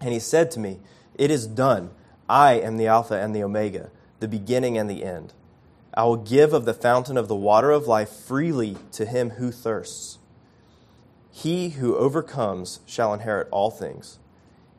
And 0.00 0.12
he 0.12 0.18
said 0.18 0.50
to 0.50 0.58
me, 0.58 0.80
It 1.14 1.30
is 1.30 1.46
done. 1.46 1.92
I 2.28 2.54
am 2.54 2.78
the 2.78 2.88
Alpha 2.88 3.14
and 3.14 3.32
the 3.32 3.44
Omega, 3.44 3.92
the 4.18 4.26
beginning 4.26 4.76
and 4.76 4.90
the 4.90 5.04
end. 5.04 5.34
I 5.94 6.04
will 6.04 6.16
give 6.16 6.52
of 6.54 6.64
the 6.64 6.74
fountain 6.74 7.18
of 7.18 7.28
the 7.28 7.36
water 7.36 7.70
of 7.70 7.86
life 7.86 8.08
freely 8.08 8.76
to 8.92 9.04
him 9.04 9.30
who 9.30 9.50
thirsts. 9.50 10.18
He 11.30 11.70
who 11.70 11.96
overcomes 11.96 12.80
shall 12.86 13.12
inherit 13.12 13.48
all 13.50 13.70
things, 13.70 14.18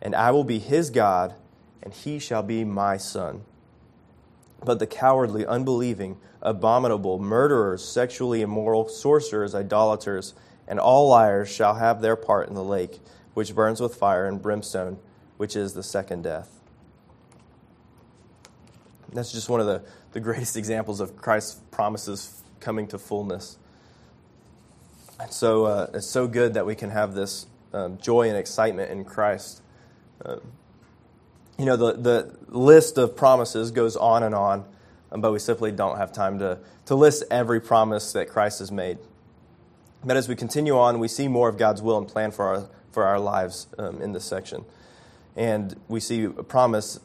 and 0.01 0.15
I 0.15 0.31
will 0.31 0.43
be 0.43 0.59
his 0.59 0.89
God, 0.89 1.35
and 1.81 1.93
he 1.93 2.17
shall 2.17 2.41
be 2.41 2.63
my 2.63 2.97
son. 2.97 3.43
But 4.63 4.79
the 4.79 4.87
cowardly, 4.87 5.45
unbelieving, 5.45 6.17
abominable, 6.41 7.19
murderers, 7.19 7.83
sexually 7.83 8.41
immoral, 8.41 8.87
sorcerers, 8.87 9.53
idolaters, 9.53 10.33
and 10.67 10.79
all 10.79 11.09
liars 11.09 11.49
shall 11.49 11.75
have 11.75 12.01
their 12.01 12.15
part 12.15 12.47
in 12.47 12.55
the 12.55 12.63
lake, 12.63 12.99
which 13.33 13.53
burns 13.53 13.81
with 13.81 13.95
fire 13.95 14.25
and 14.25 14.41
brimstone, 14.41 14.99
which 15.37 15.55
is 15.55 15.73
the 15.73 15.83
second 15.83 16.23
death. 16.23 16.62
That's 19.13 19.31
just 19.31 19.49
one 19.49 19.59
of 19.59 19.65
the, 19.67 19.83
the 20.11 20.19
greatest 20.19 20.57
examples 20.57 20.99
of 20.99 21.15
Christ's 21.15 21.61
promises 21.71 22.41
coming 22.59 22.87
to 22.87 22.97
fullness. 22.97 23.57
And 25.19 25.31
so 25.31 25.65
uh, 25.65 25.91
it's 25.93 26.07
so 26.07 26.27
good 26.27 26.55
that 26.55 26.65
we 26.65 26.75
can 26.75 26.89
have 26.89 27.13
this 27.13 27.45
um, 27.73 27.97
joy 27.97 28.29
and 28.29 28.37
excitement 28.37 28.91
in 28.91 29.05
Christ. 29.05 29.61
Uh, 30.23 30.37
you 31.57 31.65
know, 31.65 31.75
the, 31.75 31.93
the 31.93 32.37
list 32.49 32.97
of 32.97 33.15
promises 33.15 33.71
goes 33.71 33.95
on 33.95 34.23
and 34.23 34.33
on, 34.33 34.65
but 35.11 35.31
we 35.31 35.39
simply 35.39 35.71
don't 35.71 35.97
have 35.97 36.11
time 36.11 36.39
to, 36.39 36.59
to 36.85 36.95
list 36.95 37.23
every 37.29 37.61
promise 37.61 38.11
that 38.13 38.29
Christ 38.29 38.59
has 38.59 38.71
made. 38.71 38.97
But 40.03 40.17
as 40.17 40.27
we 40.27 40.35
continue 40.35 40.77
on, 40.77 40.99
we 40.99 41.07
see 41.07 41.27
more 41.27 41.47
of 41.47 41.57
God's 41.57 41.81
will 41.81 41.97
and 41.97 42.07
plan 42.07 42.31
for 42.31 42.45
our, 42.45 42.69
for 42.91 43.03
our 43.03 43.19
lives 43.19 43.67
um, 43.77 44.01
in 44.01 44.11
this 44.11 44.25
section. 44.25 44.65
And 45.35 45.79
we 45.87 45.99
see 45.99 46.23
a 46.23 46.43
promise 46.43 46.99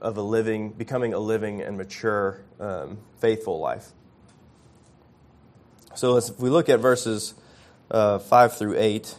of 0.00 0.16
a 0.16 0.22
living, 0.22 0.70
becoming 0.70 1.12
a 1.12 1.18
living 1.18 1.60
and 1.60 1.76
mature, 1.76 2.42
um, 2.58 2.98
faithful 3.18 3.58
life. 3.58 3.88
So 5.94 6.16
if 6.16 6.38
we 6.38 6.48
look 6.50 6.68
at 6.68 6.80
verses 6.80 7.34
uh, 7.90 8.18
5 8.18 8.56
through 8.56 8.78
8, 8.78 9.14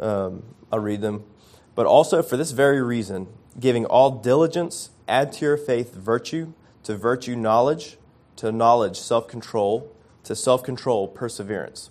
um, 0.00 0.42
I'll 0.72 0.78
read 0.78 1.00
them. 1.00 1.24
But 1.74 1.86
also 1.86 2.22
for 2.22 2.36
this 2.36 2.52
very 2.52 2.80
reason, 2.80 3.26
giving 3.58 3.84
all 3.84 4.10
diligence, 4.12 4.90
add 5.08 5.32
to 5.34 5.44
your 5.44 5.56
faith 5.56 5.94
virtue, 5.94 6.52
to 6.84 6.96
virtue 6.96 7.34
knowledge, 7.34 7.96
to 8.36 8.52
knowledge 8.52 8.98
self 8.98 9.26
control, 9.26 9.92
to 10.22 10.36
self 10.36 10.62
control 10.62 11.08
perseverance 11.08 11.90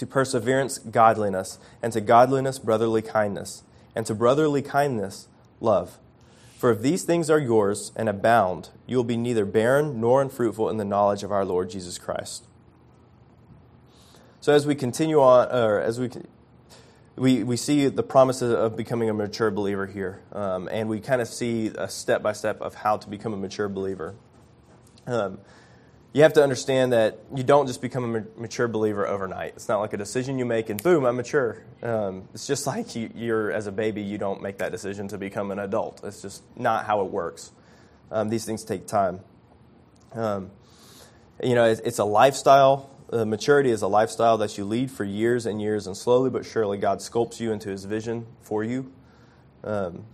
to 0.00 0.06
perseverance, 0.06 0.78
godliness, 0.78 1.58
and 1.82 1.92
to 1.92 2.00
godliness, 2.00 2.58
brotherly 2.58 3.02
kindness, 3.02 3.64
and 3.94 4.06
to 4.06 4.14
brotherly 4.14 4.62
kindness, 4.62 5.28
love. 5.60 5.98
For 6.56 6.70
if 6.70 6.80
these 6.80 7.04
things 7.04 7.28
are 7.28 7.38
yours 7.38 7.92
and 7.94 8.08
abound, 8.08 8.70
you 8.86 8.96
will 8.96 9.04
be 9.04 9.18
neither 9.18 9.44
barren 9.44 10.00
nor 10.00 10.22
unfruitful 10.22 10.70
in 10.70 10.78
the 10.78 10.86
knowledge 10.86 11.22
of 11.22 11.30
our 11.30 11.44
Lord 11.44 11.68
Jesus 11.68 11.98
Christ. 11.98 12.46
So 14.40 14.54
as 14.54 14.66
we 14.66 14.74
continue 14.74 15.20
on, 15.20 15.54
or 15.54 15.78
as 15.80 16.00
we 16.00 16.08
we, 17.16 17.44
we 17.44 17.58
see 17.58 17.88
the 17.88 18.02
promises 18.02 18.54
of 18.54 18.78
becoming 18.78 19.10
a 19.10 19.12
mature 19.12 19.50
believer 19.50 19.86
here, 19.86 20.22
um, 20.32 20.66
and 20.72 20.88
we 20.88 21.00
kind 21.00 21.20
of 21.20 21.28
see 21.28 21.66
a 21.66 21.90
step 21.90 22.22
by 22.22 22.32
step 22.32 22.62
of 22.62 22.72
how 22.72 22.96
to 22.96 23.10
become 23.10 23.34
a 23.34 23.36
mature 23.36 23.68
believer. 23.68 24.14
Um, 25.06 25.40
you 26.12 26.22
have 26.22 26.32
to 26.32 26.42
understand 26.42 26.92
that 26.92 27.20
you 27.34 27.44
don't 27.44 27.66
just 27.66 27.80
become 27.80 28.16
a 28.16 28.40
mature 28.40 28.66
believer 28.66 29.06
overnight. 29.06 29.52
It's 29.54 29.68
not 29.68 29.80
like 29.80 29.92
a 29.92 29.96
decision 29.96 30.38
you 30.38 30.44
make 30.44 30.68
and 30.68 30.82
boom, 30.82 31.04
I'm 31.04 31.16
mature. 31.16 31.62
Um, 31.82 32.28
it's 32.34 32.46
just 32.46 32.66
like 32.66 32.96
you, 32.96 33.34
are 33.34 33.52
as 33.52 33.68
a 33.68 33.72
baby, 33.72 34.02
you 34.02 34.18
don't 34.18 34.42
make 34.42 34.58
that 34.58 34.72
decision 34.72 35.06
to 35.08 35.18
become 35.18 35.52
an 35.52 35.60
adult. 35.60 36.00
It's 36.02 36.20
just 36.20 36.42
not 36.56 36.84
how 36.84 37.02
it 37.02 37.10
works. 37.10 37.52
Um, 38.10 38.28
these 38.28 38.44
things 38.44 38.64
take 38.64 38.88
time. 38.88 39.20
Um, 40.12 40.50
you 41.42 41.54
know, 41.54 41.64
it's, 41.64 41.80
it's 41.82 41.98
a 41.98 42.04
lifestyle. 42.04 42.90
Uh, 43.12 43.24
maturity 43.24 43.70
is 43.70 43.82
a 43.82 43.88
lifestyle 43.88 44.36
that 44.38 44.58
you 44.58 44.64
lead 44.64 44.90
for 44.90 45.04
years 45.04 45.46
and 45.46 45.62
years, 45.62 45.86
and 45.86 45.96
slowly 45.96 46.30
but 46.30 46.44
surely, 46.44 46.76
God 46.76 46.98
sculpts 46.98 47.40
you 47.40 47.52
into 47.52 47.68
His 47.68 47.84
vision 47.84 48.26
for 48.40 48.64
you. 48.64 48.92
Um, 49.62 50.04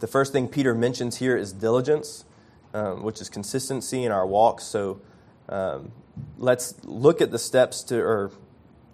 the 0.00 0.06
first 0.06 0.32
thing 0.32 0.48
Peter 0.48 0.74
mentions 0.74 1.16
here 1.16 1.36
is 1.36 1.52
diligence 1.52 2.24
um, 2.78 3.02
which 3.02 3.20
is 3.20 3.28
consistency 3.28 4.04
in 4.04 4.12
our 4.12 4.26
walks. 4.26 4.64
So 4.64 5.00
um, 5.48 5.92
let's 6.36 6.74
look 6.84 7.20
at 7.20 7.30
the 7.30 7.38
steps 7.38 7.82
to, 7.84 7.98
or 7.98 8.30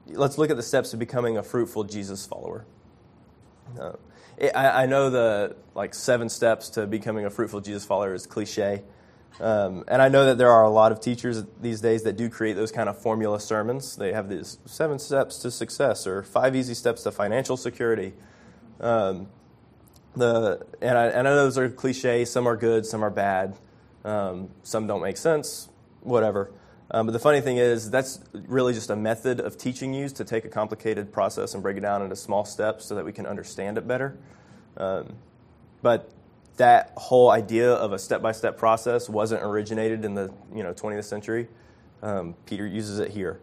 let's 0.06 0.38
look 0.38 0.50
at 0.50 0.56
the 0.56 0.62
steps 0.62 0.90
to 0.90 0.96
becoming 0.96 1.36
a 1.36 1.42
fruitful 1.42 1.84
Jesus 1.84 2.26
follower. 2.26 2.64
Uh, 3.78 3.92
I, 4.54 4.82
I, 4.82 4.86
know 4.86 5.10
the 5.10 5.56
like 5.74 5.94
seven 5.94 6.28
steps 6.28 6.68
to 6.70 6.86
becoming 6.86 7.24
a 7.24 7.30
fruitful 7.30 7.60
Jesus 7.60 7.84
follower 7.84 8.14
is 8.14 8.26
cliche. 8.26 8.82
Um, 9.40 9.84
and 9.88 10.00
I 10.00 10.08
know 10.08 10.26
that 10.26 10.38
there 10.38 10.50
are 10.50 10.64
a 10.64 10.70
lot 10.70 10.92
of 10.92 11.00
teachers 11.00 11.42
these 11.60 11.80
days 11.80 12.04
that 12.04 12.16
do 12.16 12.28
create 12.28 12.54
those 12.54 12.70
kind 12.70 12.88
of 12.88 12.98
formula 12.98 13.40
sermons. 13.40 13.96
They 13.96 14.12
have 14.12 14.28
these 14.28 14.58
seven 14.64 14.98
steps 14.98 15.38
to 15.38 15.50
success 15.50 16.06
or 16.06 16.22
five 16.22 16.54
easy 16.54 16.74
steps 16.74 17.02
to 17.02 17.10
financial 17.10 17.56
security. 17.56 18.12
Um, 18.80 19.28
the 20.14 20.64
and 20.80 20.96
I, 20.96 21.06
and 21.06 21.26
I 21.26 21.30
know 21.32 21.36
those 21.36 21.58
are 21.58 21.68
cliche. 21.68 22.24
Some 22.24 22.46
are 22.46 22.56
good, 22.56 22.86
some 22.86 23.02
are 23.04 23.10
bad. 23.10 23.56
Um, 24.04 24.50
some 24.62 24.86
don't 24.86 25.02
make 25.02 25.16
sense, 25.16 25.68
whatever. 26.00 26.52
Um, 26.90 27.06
but 27.06 27.12
the 27.12 27.18
funny 27.18 27.40
thing 27.40 27.56
is, 27.56 27.90
that's 27.90 28.20
really 28.34 28.74
just 28.74 28.90
a 28.90 28.96
method 28.96 29.40
of 29.40 29.56
teaching 29.56 29.94
you 29.94 30.08
to 30.10 30.24
take 30.24 30.44
a 30.44 30.48
complicated 30.48 31.12
process 31.12 31.54
and 31.54 31.62
break 31.62 31.76
it 31.76 31.80
down 31.80 32.02
into 32.02 32.14
small 32.14 32.44
steps 32.44 32.84
so 32.84 32.94
that 32.94 33.04
we 33.04 33.12
can 33.12 33.26
understand 33.26 33.78
it 33.78 33.88
better. 33.88 34.18
Um, 34.76 35.14
but 35.82 36.10
that 36.56 36.92
whole 36.96 37.30
idea 37.30 37.72
of 37.72 37.92
a 37.92 37.98
step-by-step 37.98 38.56
process 38.56 39.08
wasn't 39.08 39.42
originated 39.42 40.04
in 40.04 40.14
the 40.14 40.32
you 40.54 40.62
know 40.62 40.72
20th 40.72 41.04
century. 41.04 41.48
Um, 42.02 42.34
Peter 42.46 42.66
uses 42.66 42.98
it 42.98 43.10
here. 43.10 43.40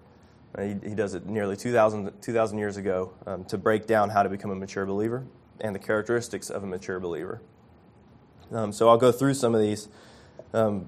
Uh, 0.55 0.63
he, 0.63 0.89
he, 0.89 0.95
does 0.95 1.13
it 1.13 1.25
nearly 1.25 1.55
2,000, 1.55 2.11
2,000 2.21 2.57
years 2.57 2.77
ago 2.77 3.13
um, 3.25 3.45
to 3.45 3.57
break 3.57 3.87
down 3.87 4.09
how 4.09 4.21
to 4.21 4.29
become 4.29 4.51
a 4.51 4.55
mature 4.55 4.85
believer 4.85 5.25
and 5.61 5.73
the 5.73 5.79
characteristics 5.79 6.49
of 6.49 6.63
a 6.63 6.67
mature 6.67 6.99
believer. 6.99 7.41
Um, 8.51 8.73
so 8.73 8.89
I'll 8.89 8.97
go 8.97 9.11
through 9.11 9.35
some 9.35 9.55
of 9.55 9.61
these. 9.61 9.87
Um, 10.53 10.87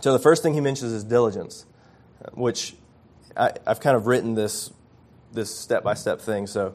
so 0.00 0.12
the 0.12 0.18
first 0.18 0.42
thing 0.42 0.54
he 0.54 0.60
mentions 0.60 0.92
is 0.92 1.04
diligence, 1.04 1.66
which 2.32 2.74
I, 3.36 3.52
have 3.66 3.80
kind 3.80 3.96
of 3.96 4.06
written 4.06 4.34
this 4.34 4.72
this 5.32 5.54
step 5.54 5.84
by 5.84 5.94
step 5.94 6.20
thing. 6.20 6.46
So 6.46 6.74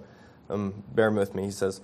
um, 0.49 0.83
bear 0.93 1.11
with 1.11 1.35
me. 1.35 1.43
He 1.43 1.51
says, 1.51 1.81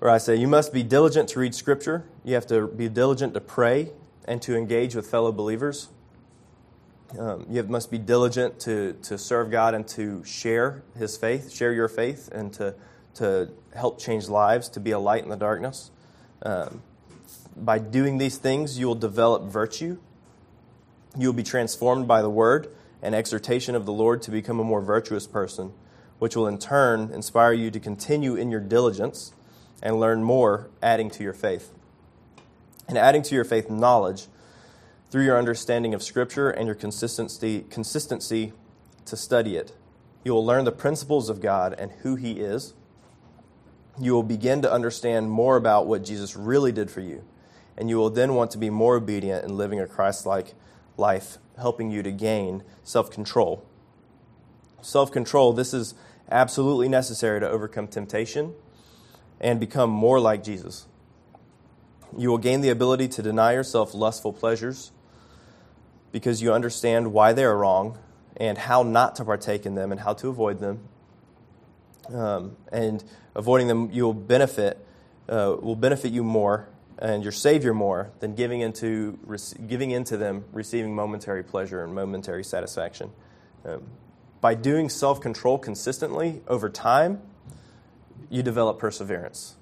or 0.00 0.08
I 0.08 0.18
say, 0.18 0.36
you 0.36 0.48
must 0.48 0.72
be 0.72 0.82
diligent 0.82 1.28
to 1.30 1.40
read 1.40 1.54
Scripture. 1.54 2.04
You 2.24 2.34
have 2.34 2.46
to 2.46 2.68
be 2.68 2.88
diligent 2.88 3.34
to 3.34 3.40
pray 3.40 3.90
and 4.26 4.40
to 4.42 4.56
engage 4.56 4.94
with 4.94 5.06
fellow 5.10 5.32
believers. 5.32 5.88
Um, 7.18 7.46
you 7.48 7.56
have, 7.56 7.70
must 7.70 7.90
be 7.90 7.98
diligent 7.98 8.60
to, 8.60 8.92
to 9.02 9.16
serve 9.16 9.50
God 9.50 9.74
and 9.74 9.88
to 9.88 10.22
share 10.24 10.82
His 10.96 11.16
faith, 11.16 11.50
share 11.50 11.72
your 11.72 11.88
faith, 11.88 12.28
and 12.30 12.52
to, 12.54 12.74
to 13.14 13.50
help 13.74 13.98
change 13.98 14.28
lives, 14.28 14.68
to 14.70 14.80
be 14.80 14.90
a 14.90 14.98
light 14.98 15.22
in 15.22 15.30
the 15.30 15.36
darkness. 15.36 15.90
Um, 16.42 16.82
by 17.64 17.78
doing 17.78 18.18
these 18.18 18.38
things, 18.38 18.78
you 18.78 18.86
will 18.86 18.94
develop 18.94 19.44
virtue. 19.44 19.98
You 21.16 21.28
will 21.28 21.34
be 21.34 21.42
transformed 21.42 22.06
by 22.06 22.22
the 22.22 22.30
word 22.30 22.68
and 23.02 23.14
exhortation 23.14 23.74
of 23.74 23.86
the 23.86 23.92
Lord 23.92 24.22
to 24.22 24.30
become 24.30 24.58
a 24.58 24.64
more 24.64 24.80
virtuous 24.80 25.26
person, 25.26 25.72
which 26.18 26.36
will 26.36 26.46
in 26.46 26.58
turn 26.58 27.10
inspire 27.12 27.52
you 27.52 27.70
to 27.70 27.80
continue 27.80 28.34
in 28.34 28.50
your 28.50 28.60
diligence 28.60 29.32
and 29.82 30.00
learn 30.00 30.22
more, 30.22 30.70
adding 30.82 31.10
to 31.10 31.22
your 31.22 31.32
faith. 31.32 31.72
And 32.88 32.98
adding 32.98 33.22
to 33.22 33.34
your 33.34 33.44
faith 33.44 33.70
knowledge 33.70 34.26
through 35.10 35.24
your 35.24 35.38
understanding 35.38 35.94
of 35.94 36.02
Scripture 36.02 36.50
and 36.50 36.66
your 36.66 36.74
consistency, 36.74 37.64
consistency 37.70 38.52
to 39.04 39.16
study 39.16 39.56
it. 39.56 39.74
You 40.24 40.32
will 40.32 40.44
learn 40.44 40.64
the 40.64 40.72
principles 40.72 41.28
of 41.28 41.40
God 41.40 41.74
and 41.78 41.92
who 42.02 42.16
He 42.16 42.40
is. 42.40 42.74
You 44.00 44.12
will 44.12 44.22
begin 44.22 44.62
to 44.62 44.72
understand 44.72 45.30
more 45.30 45.56
about 45.56 45.86
what 45.86 46.04
Jesus 46.04 46.36
really 46.36 46.72
did 46.72 46.90
for 46.90 47.00
you 47.00 47.24
and 47.78 47.88
you 47.88 47.96
will 47.96 48.10
then 48.10 48.34
want 48.34 48.50
to 48.50 48.58
be 48.58 48.68
more 48.68 48.96
obedient 48.96 49.44
in 49.44 49.56
living 49.56 49.78
a 49.80 49.86
Christ 49.86 50.26
like 50.26 50.54
life, 50.96 51.38
helping 51.56 51.92
you 51.92 52.02
to 52.02 52.10
gain 52.10 52.64
self 52.82 53.08
control. 53.08 53.64
Self 54.82 55.12
control, 55.12 55.52
this 55.52 55.72
is 55.72 55.94
absolutely 56.30 56.88
necessary 56.88 57.38
to 57.38 57.48
overcome 57.48 57.86
temptation 57.86 58.52
and 59.40 59.60
become 59.60 59.88
more 59.88 60.18
like 60.18 60.42
Jesus. 60.42 60.88
You 62.16 62.30
will 62.30 62.38
gain 62.38 62.62
the 62.62 62.70
ability 62.70 63.06
to 63.08 63.22
deny 63.22 63.52
yourself 63.52 63.94
lustful 63.94 64.32
pleasures 64.32 64.90
because 66.10 66.42
you 66.42 66.52
understand 66.52 67.12
why 67.12 67.32
they 67.32 67.44
are 67.44 67.56
wrong 67.56 67.96
and 68.36 68.58
how 68.58 68.82
not 68.82 69.14
to 69.16 69.24
partake 69.24 69.64
in 69.64 69.76
them 69.76 69.92
and 69.92 70.00
how 70.00 70.14
to 70.14 70.28
avoid 70.28 70.58
them. 70.58 70.80
Um, 72.12 72.56
and 72.72 73.04
avoiding 73.36 73.68
them, 73.68 73.90
you 73.92 74.02
will 74.02 74.14
benefit 74.14 74.84
uh, 75.28 75.54
will 75.60 75.76
benefit 75.76 76.10
you 76.10 76.24
more 76.24 76.68
and 76.98 77.22
your 77.22 77.32
Savior 77.32 77.72
more 77.72 78.10
than 78.20 78.34
giving 78.34 78.60
into 78.60 79.18
giving 79.66 79.90
into 79.90 80.16
them, 80.16 80.44
receiving 80.52 80.94
momentary 80.94 81.42
pleasure 81.42 81.82
and 81.84 81.94
momentary 81.94 82.44
satisfaction. 82.44 83.10
Um, 83.64 83.82
by 84.40 84.54
doing 84.54 84.88
self 84.88 85.20
control 85.20 85.58
consistently 85.58 86.42
over 86.46 86.68
time, 86.68 87.22
you 88.30 88.42
develop 88.42 88.78
perseverance. 88.78 89.56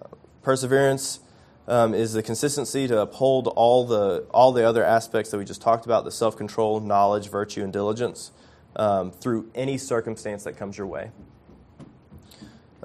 Uh, 0.00 0.08
perseverance 0.42 1.20
um, 1.66 1.94
is 1.94 2.12
the 2.12 2.22
consistency 2.22 2.86
to 2.86 3.00
uphold 3.00 3.48
all 3.48 3.86
the, 3.86 4.26
all 4.30 4.52
the 4.52 4.66
other 4.66 4.84
aspects 4.84 5.30
that 5.30 5.38
we 5.38 5.44
just 5.44 5.62
talked 5.62 5.86
about 5.86 6.04
the 6.04 6.12
self 6.12 6.36
control, 6.36 6.80
knowledge, 6.80 7.28
virtue, 7.28 7.62
and 7.62 7.72
diligence 7.72 8.30
um, 8.76 9.10
through 9.10 9.50
any 9.54 9.78
circumstance 9.78 10.44
that 10.44 10.56
comes 10.56 10.76
your 10.76 10.86
way. 10.86 11.10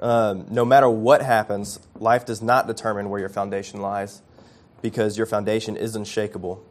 Um, 0.00 0.46
no 0.50 0.64
matter 0.64 0.88
what 0.88 1.22
happens, 1.22 1.78
life 1.94 2.24
does 2.24 2.40
not 2.42 2.66
determine 2.66 3.10
where 3.10 3.20
your 3.20 3.28
foundation 3.28 3.80
lies 3.80 4.22
because 4.82 5.16
your 5.16 5.26
foundation 5.26 5.76
is 5.76 5.94
unshakable. 5.94 6.64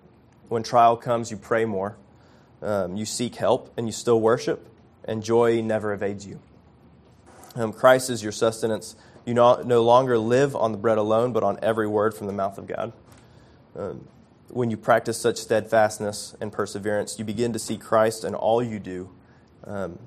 When 0.47 0.63
trial 0.63 0.97
comes, 0.97 1.29
you 1.29 1.37
pray 1.37 1.65
more, 1.65 1.95
um, 2.61 2.95
you 2.95 3.05
seek 3.05 3.35
help, 3.35 3.71
and 3.77 3.87
you 3.87 3.91
still 3.93 4.19
worship, 4.19 4.67
and 5.05 5.23
joy 5.23 5.61
never 5.61 5.93
evades 5.93 6.25
you. 6.25 6.39
Um, 7.55 7.71
Christ 7.71 8.09
is 8.09 8.23
your 8.23 8.31
sustenance 8.31 8.95
you 9.29 9.35
no, 9.35 9.61
no 9.61 9.83
longer 9.83 10.17
live 10.17 10.55
on 10.55 10.71
the 10.71 10.77
bread 10.79 10.97
alone, 10.97 11.33
but 11.33 11.43
on 11.43 11.59
every 11.61 11.87
word 11.87 12.15
from 12.15 12.25
the 12.25 12.33
mouth 12.33 12.57
of 12.57 12.65
God. 12.65 12.93
Um, 13.75 14.07
when 14.47 14.71
you 14.71 14.77
practice 14.77 15.21
such 15.21 15.37
steadfastness 15.37 16.35
and 16.41 16.51
perseverance, 16.51 17.19
you 17.19 17.25
begin 17.25 17.53
to 17.53 17.59
see 17.59 17.77
Christ 17.77 18.23
in 18.23 18.33
all 18.33 18.63
you 18.63 18.79
do. 18.79 19.11
Um, 19.65 19.99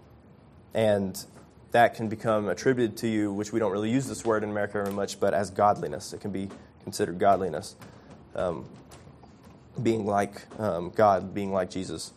and 0.75 1.25
that 1.73 1.95
can 1.95 2.09
become 2.09 2.49
attributed 2.49 2.97
to 2.99 3.09
you, 3.09 3.33
which 3.33 3.53
we 3.53 3.59
don't 3.59 3.73
really 3.73 3.91
use 3.91 4.07
this 4.07 4.25
word 4.25 4.45
in 4.45 4.51
America 4.51 4.75
very 4.75 4.93
much, 4.93 5.19
but 5.19 5.35
as 5.35 5.51
godliness. 5.51 6.13
It 6.13 6.21
can 6.21 6.31
be 6.31 6.49
considered 6.85 7.19
godliness. 7.19 7.77
Um, 8.35 8.67
being 9.83 10.07
like 10.07 10.43
um, 10.59 10.91
God, 10.91 11.35
being 11.35 11.53
like 11.53 11.71
Jesus. 11.71 12.13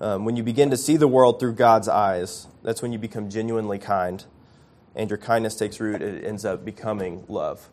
Um, 0.00 0.24
when 0.24 0.36
you 0.36 0.42
begin 0.42 0.70
to 0.70 0.76
see 0.76 0.96
the 0.96 1.08
world 1.08 1.40
through 1.40 1.54
God's 1.54 1.88
eyes, 1.88 2.46
that's 2.62 2.82
when 2.82 2.92
you 2.92 2.98
become 2.98 3.30
genuinely 3.30 3.78
kind 3.78 4.24
and 4.94 5.10
your 5.10 5.18
kindness 5.18 5.54
takes 5.54 5.78
root, 5.78 6.00
it 6.00 6.24
ends 6.24 6.44
up 6.44 6.64
becoming 6.64 7.24
love. 7.28 7.68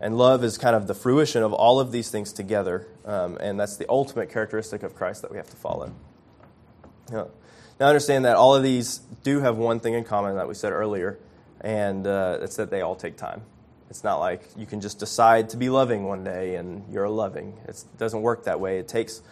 And 0.00 0.18
love 0.18 0.42
is 0.42 0.58
kind 0.58 0.74
of 0.74 0.88
the 0.88 0.94
fruition 0.94 1.42
of 1.42 1.52
all 1.52 1.78
of 1.78 1.92
these 1.92 2.10
things 2.10 2.32
together. 2.32 2.88
Um, 3.04 3.38
and 3.40 3.58
that's 3.58 3.76
the 3.76 3.88
ultimate 3.88 4.28
characteristic 4.28 4.82
of 4.82 4.94
Christ 4.94 5.22
that 5.22 5.30
we 5.30 5.36
have 5.36 5.48
to 5.50 5.56
follow. 5.56 5.94
Yeah. 7.12 7.24
Now, 7.80 7.86
understand 7.86 8.24
that 8.24 8.36
all 8.36 8.54
of 8.54 8.62
these 8.62 8.98
do 9.24 9.40
have 9.40 9.56
one 9.56 9.80
thing 9.80 9.94
in 9.94 10.04
common 10.04 10.36
that 10.36 10.46
we 10.46 10.54
said 10.54 10.72
earlier, 10.72 11.18
and 11.60 12.06
uh, 12.06 12.38
it's 12.40 12.56
that 12.56 12.70
they 12.70 12.82
all 12.82 12.94
take 12.94 13.16
time. 13.16 13.42
It's 13.90 14.04
not 14.04 14.18
like 14.18 14.48
you 14.56 14.66
can 14.66 14.80
just 14.80 14.98
decide 14.98 15.50
to 15.50 15.56
be 15.56 15.68
loving 15.68 16.04
one 16.04 16.24
day 16.24 16.56
and 16.56 16.84
you're 16.92 17.08
loving. 17.08 17.58
It's, 17.66 17.82
it 17.82 17.98
doesn't 17.98 18.22
work 18.22 18.44
that 18.44 18.58
way. 18.58 18.78
It 18.78 18.88
takes 18.88 19.22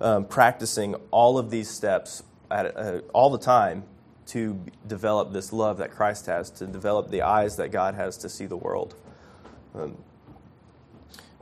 um, 0.00 0.24
practicing 0.24 0.94
all 1.10 1.38
of 1.38 1.50
these 1.50 1.68
steps 1.68 2.22
at, 2.50 2.76
uh, 2.76 3.00
all 3.12 3.30
the 3.30 3.38
time 3.38 3.84
to 4.28 4.60
develop 4.86 5.32
this 5.32 5.52
love 5.52 5.78
that 5.78 5.90
Christ 5.90 6.26
has, 6.26 6.50
to 6.50 6.66
develop 6.66 7.10
the 7.10 7.22
eyes 7.22 7.56
that 7.56 7.70
God 7.70 7.94
has 7.94 8.16
to 8.18 8.28
see 8.28 8.46
the 8.46 8.56
world. 8.56 8.94
Um, 9.74 9.96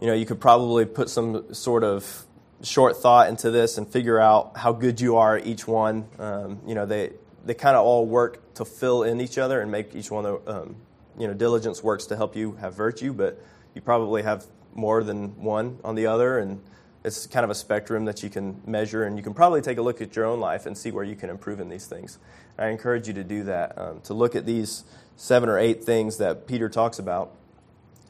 you 0.01 0.07
know, 0.07 0.15
you 0.15 0.27
could 0.27 0.41
probably 0.41 0.85
put 0.85 1.11
some 1.11 1.53
sort 1.55 1.85
of 1.85 2.25
short 2.63 2.97
thought 2.97 3.29
into 3.29 3.51
this 3.51 3.79
and 3.79 3.89
figure 3.89 4.19
out 4.19 4.57
how 4.57 4.73
good 4.73 5.01
you 5.01 5.17
are 5.17 5.37
at 5.37 5.47
each 5.47 5.67
one. 5.67 6.09
Um, 6.19 6.61
you 6.67 6.75
know, 6.75 6.87
they 6.87 7.13
they 7.45 7.55
kind 7.55 7.77
of 7.77 7.85
all 7.85 8.05
work 8.05 8.55
to 8.55 8.65
fill 8.65 9.03
in 9.03 9.21
each 9.21 9.39
other 9.39 9.61
and 9.61 9.71
make 9.71 9.95
each 9.95 10.11
one. 10.11 10.27
Um, 10.47 10.77
you 11.19 11.27
know, 11.27 11.35
diligence 11.35 11.83
works 11.83 12.07
to 12.07 12.17
help 12.17 12.37
you 12.37 12.53
have 12.61 12.75
virtue, 12.75 13.13
but 13.13 13.41
you 13.75 13.81
probably 13.81 14.23
have 14.23 14.45
more 14.75 15.03
than 15.03 15.43
one 15.43 15.79
on 15.83 15.97
the 15.97 16.07
other, 16.07 16.39
and 16.39 16.61
it's 17.05 17.27
kind 17.27 17.43
of 17.43 17.51
a 17.51 17.55
spectrum 17.55 18.05
that 18.05 18.23
you 18.23 18.31
can 18.31 18.61
measure, 18.67 19.05
and 19.05 19.17
you 19.17 19.23
can 19.23 19.35
probably 19.35 19.61
take 19.61 19.79
a 19.79 19.83
look 19.83 20.01
at 20.01 20.15
your 20.15 20.27
own 20.27 20.39
life 20.39 20.67
and 20.67 20.79
see 20.79 20.93
where 20.93 21.05
you 21.05 21.17
can 21.17 21.31
improve 21.31 21.59
in 21.59 21.69
these 21.69 21.87
things. 21.87 22.19
I 22.57 22.69
encourage 22.69 23.09
you 23.09 23.15
to 23.15 23.25
do 23.25 23.45
that, 23.45 23.79
um, 23.79 24.01
to 24.03 24.15
look 24.15 24.37
at 24.37 24.47
these 24.47 24.85
seven 25.17 25.49
or 25.49 25.59
eight 25.59 25.83
things 25.85 26.19
that 26.19 26.47
Peter 26.47 26.69
talks 26.69 26.99
about 26.99 27.33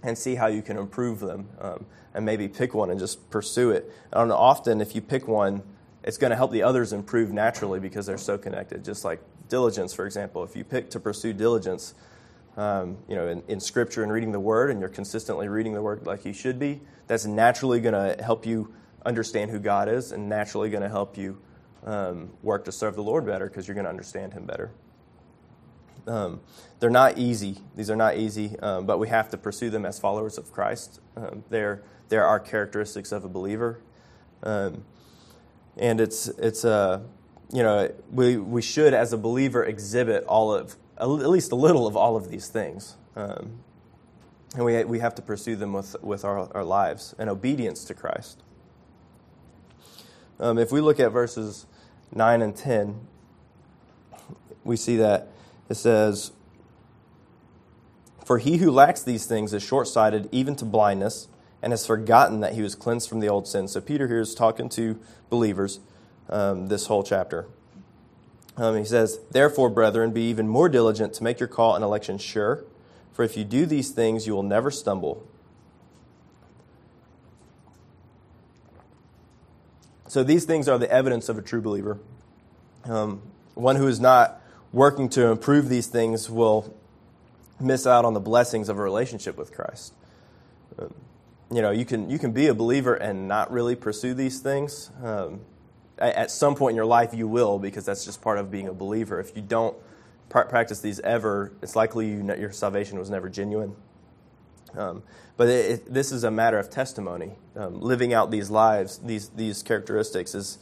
and 0.03 0.17
see 0.17 0.35
how 0.35 0.47
you 0.47 0.63
can 0.63 0.77
improve 0.77 1.21
them, 1.21 1.49
um, 1.61 1.87
and 2.15 2.25
maybe 2.25 2.49
pick 2.49 2.75
one 2.75 2.91
and 2.91 2.99
just 2.99 3.31
pursue 3.31 3.71
it. 3.71 3.93
And 4.13 4.33
often, 4.33 4.81
if 4.81 4.95
you 4.95 5.01
pick 5.01 5.29
one, 5.29 5.63
it's 6.05 6.19
going 6.19 6.31
to 6.31 6.37
help 6.37 6.53
the 6.53 6.63
others 6.63 6.93
improve 6.93 7.33
naturally 7.33 7.81
because 7.81 8.07
they're 8.07 8.19
so 8.19 8.39
connected. 8.39 8.85
Just 8.85 9.05
like 9.05 9.21
diligence, 9.49 9.93
for 9.93 10.07
example, 10.07 10.45
if 10.45 10.55
you 10.55 10.65
pick 10.65 10.91
to 10.91 11.01
pursue 11.01 11.33
diligence, 11.33 11.95
um, 12.57 12.99
you 13.09 13.15
know, 13.15 13.29
in, 13.29 13.43
in, 13.49 13.61
Scripture 13.61 14.03
and 14.03 14.13
reading 14.13 14.33
the 14.33 14.41
Word, 14.41 14.71
and 14.71 14.81
you're 14.81 14.89
consistently 14.89 15.49
reading 15.49 15.75
the 15.75 15.83
Word 15.83 16.07
like 16.07 16.25
you 16.25 16.33
should 16.33 16.59
be, 16.59 16.81
that's 17.07 17.25
naturally 17.25 17.81
going 17.81 17.95
to 17.95 18.23
help 18.23 18.47
you 18.47 18.73
understand 19.07 19.51
who 19.51 19.59
God 19.59 19.89
is, 19.89 20.13
and 20.13 20.29
naturally 20.29 20.71
going 20.71 20.83
to 20.83 20.89
help 20.89 21.17
you 21.17 21.39
um, 21.85 22.31
work 22.43 22.65
to 22.65 22.73
serve 22.73 22.97
the 22.97 23.03
Lord 23.03 23.25
better 23.25 23.47
because 23.47 23.69
you're 23.69 23.77
going 23.77 23.85
to 23.85 23.91
understand 23.91 24.33
Him 24.33 24.45
better. 24.45 24.71
Um, 26.09 26.41
they're 26.81 26.91
not 26.91 27.19
easy. 27.19 27.59
These 27.77 27.91
are 27.91 27.97
not 27.97 28.17
easy, 28.17 28.59
um, 28.61 28.87
but 28.87 28.99
we 28.99 29.09
have 29.09 29.31
to 29.31 29.39
pursue 29.39 29.71
them 29.71 29.85
as 29.85 29.99
followers 29.99 30.39
of 30.39 30.53
Christ. 30.53 31.01
Um, 31.17 31.45
they're, 31.51 31.83
they're 32.09 32.25
our 32.25 32.41
characteristics 32.41 33.13
of 33.13 33.25
a 33.25 33.29
believer. 33.29 33.81
Um, 34.43 34.85
and 35.77 36.01
it's, 36.01 36.29
it's 36.29 36.65
uh, 36.65 37.01
you 37.53 37.63
know, 37.63 37.93
we, 38.11 38.37
we 38.37 38.63
should, 38.63 38.95
as 38.95 39.13
a 39.13 39.19
believer, 39.19 39.65
exhibit 39.65 40.25
all 40.25 40.53
of 40.53 40.77
at 41.01 41.07
least 41.07 41.53
a 41.53 41.55
little 41.55 41.87
of 41.87 41.97
all 41.97 42.17
of 42.17 42.29
these 42.29 42.49
things. 42.49 42.97
Um, 43.15 43.61
and 44.55 44.65
we, 44.65 44.83
we 44.85 44.99
have 44.99 45.15
to 45.17 45.23
pursue 45.23 45.57
them 45.57 45.73
with, 45.73 45.95
with 46.03 46.25
our, 46.25 46.53
our 46.55 46.65
lives 46.65 47.15
and 47.19 47.31
obedience 47.31 47.85
to 47.85 47.95
Christ. 47.95 48.43
Um, 50.41 50.59
if 50.59 50.73
we 50.73 50.81
look 50.81 50.99
at 50.99 51.13
verses 51.13 51.67
9 52.13 52.43
and 52.43 52.57
10, 52.57 53.01
we 54.65 54.77
see 54.77 54.97
that 54.97 55.29
it 55.69 55.75
says, 55.75 56.33
For 58.25 58.39
he 58.39 58.59
who 58.59 58.71
lacks 58.71 59.03
these 59.03 59.27
things 59.27 59.53
is 59.53 59.63
short 59.63 59.89
sighted 59.89 60.29
even 60.33 60.57
to 60.57 60.65
blindness 60.65 61.29
and 61.63 61.73
has 61.73 61.87
forgotten 61.87 62.41
that 62.41 62.55
he 62.55 62.63
was 62.63 62.75
cleansed 62.75 63.09
from 63.09 63.21
the 63.21 63.29
old 63.29 63.47
sin. 63.47 63.69
So 63.69 63.81
Peter 63.81 64.09
here 64.09 64.21
is 64.21 64.35
talking 64.35 64.69
to 64.71 64.99
believers 65.29 65.81
um, 66.29 66.69
this 66.69 66.87
whole 66.87 67.03
chapter. 67.03 67.47
Um, 68.57 68.77
he 68.77 68.85
says, 68.85 69.21
Therefore, 69.31 69.71
brethren, 69.71 70.13
be 70.13 70.23
even 70.23 70.49
more 70.49 70.69
diligent 70.69 71.15
to 71.15 71.25
make 71.25 71.39
your 71.41 71.49
call 71.49 71.75
and 71.75 71.85
election 71.85 72.19
sure, 72.19 72.65
for 73.13 73.23
if 73.23 73.37
you 73.37 73.45
do 73.45 73.67
these 73.67 73.91
things, 73.91 74.27
you 74.27 74.35
will 74.35 74.43
never 74.43 74.71
stumble. 74.71 75.27
So, 80.09 80.25
these 80.25 80.45
things 80.45 80.69
are 80.69 80.79
the 80.79 80.91
evidence 80.91 81.29
of 81.29 81.39
a 81.39 81.43
true 81.43 81.61
believer. 81.61 81.99
Um, 82.85 83.23
one 83.55 83.77
who 83.77 83.87
is 83.87 84.01
not 84.01 84.38
working 84.73 85.09
to 85.11 85.27
improve 85.29 85.69
these 85.69 85.87
things 85.87 86.29
will 86.29 86.75
miss 87.61 87.87
out 87.87 88.05
on 88.05 88.15
the 88.15 88.21
blessings 88.21 88.69
of 88.69 88.79
a 88.79 88.83
relationship 88.83 89.37
with 89.37 89.53
Christ. 89.53 89.95
Um, 90.79 90.95
you 91.51 91.63
know, 91.63 91.71
you 91.71 91.85
can, 91.85 92.11
you 92.11 92.19
can 92.19 92.33
be 92.33 92.47
a 92.47 92.55
believer 92.55 92.95
and 92.95 93.27
not 93.27 93.51
really 93.51 93.75
pursue 93.75 94.15
these 94.15 94.41
things. 94.41 94.91
Um, 95.03 95.41
at 95.99 96.31
some 96.31 96.55
point 96.55 96.73
in 96.73 96.77
your 96.77 96.87
life 96.87 97.13
you 97.13 97.27
will 97.27 97.59
because 97.59 97.85
that's 97.85 98.05
just 98.05 98.23
part 98.23 98.39
of 98.39 98.51
being 98.51 98.69
a 98.69 98.73
believer 98.73 99.21
if 99.21 99.35
you 99.35 99.43
don't 99.43 99.77
practice 100.29 100.81
these 100.81 101.01
ever 101.01 101.53
it's 101.63 101.75
likely 101.75 102.09
you 102.09 102.35
your 102.39 102.53
salvation 102.53 102.99
was 102.99 103.11
never 103.11 103.29
genuine 103.29 103.75
um, 104.77 105.03
but 105.37 105.49
it, 105.49 105.71
it, 105.71 105.93
this 105.93 106.13
is 106.13 106.25
a 106.25 106.31
matter 106.31 106.59
of 106.59 106.71
testimony 106.71 107.33
um, 107.57 107.81
living 107.81 108.13
out 108.13 108.31
these 108.31 108.51
lives 108.51 108.99
these, 108.99 109.31
these 109.31 109.63
characteristics 109.63 110.35
is 110.35 110.59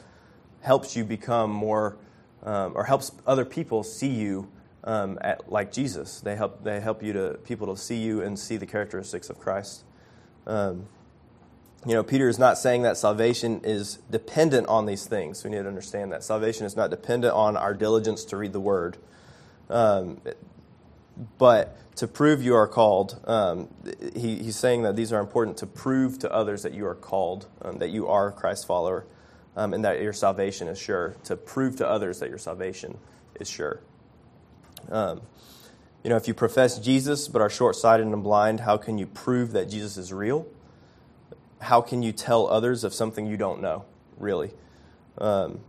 helps 0.62 0.96
you 0.96 1.04
become 1.04 1.50
more 1.50 1.96
um, 2.46 2.72
or 2.74 2.84
helps 2.84 3.12
other 3.26 3.44
people 3.44 3.82
see 3.82 4.08
you 4.08 4.48
um, 4.84 5.18
at, 5.20 5.52
like 5.52 5.72
jesus 5.72 6.20
they 6.20 6.36
help, 6.36 6.64
they 6.64 6.80
help 6.80 7.02
you 7.02 7.12
to 7.12 7.38
people 7.44 7.66
to 7.74 7.80
see 7.80 7.98
you 7.98 8.22
and 8.22 8.38
see 8.38 8.56
the 8.56 8.66
characteristics 8.66 9.28
of 9.28 9.38
christ 9.38 9.84
um, 10.46 10.86
you 11.86 11.92
know, 11.92 12.02
Peter 12.02 12.28
is 12.28 12.38
not 12.38 12.58
saying 12.58 12.82
that 12.82 12.96
salvation 12.96 13.60
is 13.62 14.00
dependent 14.10 14.66
on 14.66 14.86
these 14.86 15.06
things. 15.06 15.44
We 15.44 15.50
need 15.50 15.62
to 15.62 15.68
understand 15.68 16.12
that. 16.12 16.24
Salvation 16.24 16.66
is 16.66 16.74
not 16.74 16.90
dependent 16.90 17.32
on 17.32 17.56
our 17.56 17.74
diligence 17.74 18.24
to 18.26 18.36
read 18.36 18.52
the 18.52 18.60
word. 18.60 18.96
Um, 19.70 20.20
but 21.38 21.76
to 21.96 22.08
prove 22.08 22.42
you 22.42 22.56
are 22.56 22.66
called, 22.66 23.20
um, 23.24 23.68
he, 24.14 24.36
he's 24.42 24.56
saying 24.56 24.82
that 24.82 24.96
these 24.96 25.12
are 25.12 25.20
important 25.20 25.58
to 25.58 25.66
prove 25.66 26.18
to 26.20 26.32
others 26.32 26.64
that 26.64 26.74
you 26.74 26.86
are 26.86 26.94
called, 26.94 27.46
um, 27.62 27.78
that 27.78 27.90
you 27.90 28.08
are 28.08 28.28
a 28.28 28.32
Christ 28.32 28.66
follower, 28.66 29.06
um, 29.56 29.74
and 29.74 29.84
that 29.84 30.00
your 30.00 30.12
salvation 30.12 30.68
is 30.68 30.78
sure. 30.78 31.16
To 31.24 31.36
prove 31.36 31.76
to 31.76 31.88
others 31.88 32.20
that 32.20 32.28
your 32.28 32.38
salvation 32.38 32.98
is 33.40 33.50
sure. 33.50 33.80
Um, 34.90 35.22
you 36.04 36.10
know, 36.10 36.16
if 36.16 36.28
you 36.28 36.34
profess 36.34 36.78
Jesus 36.78 37.26
but 37.26 37.42
are 37.42 37.50
short 37.50 37.74
sighted 37.74 38.06
and 38.06 38.22
blind, 38.22 38.60
how 38.60 38.76
can 38.76 38.98
you 38.98 39.06
prove 39.06 39.52
that 39.52 39.68
Jesus 39.68 39.96
is 39.96 40.12
real? 40.12 40.46
how 41.60 41.80
can 41.80 42.02
you 42.02 42.12
tell 42.12 42.46
others 42.48 42.84
of 42.84 42.94
something 42.94 43.26
you 43.26 43.36
don't 43.36 43.60
know, 43.60 43.84
really? 44.18 44.50
Um, 45.18 45.60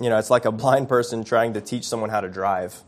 you 0.00 0.08
know, 0.08 0.18
it's 0.18 0.30
like 0.30 0.44
a 0.44 0.52
blind 0.52 0.88
person 0.88 1.24
trying 1.24 1.54
to 1.54 1.60
teach 1.60 1.86
someone 1.86 2.10
how 2.10 2.20
to 2.20 2.28
drive. 2.28 2.80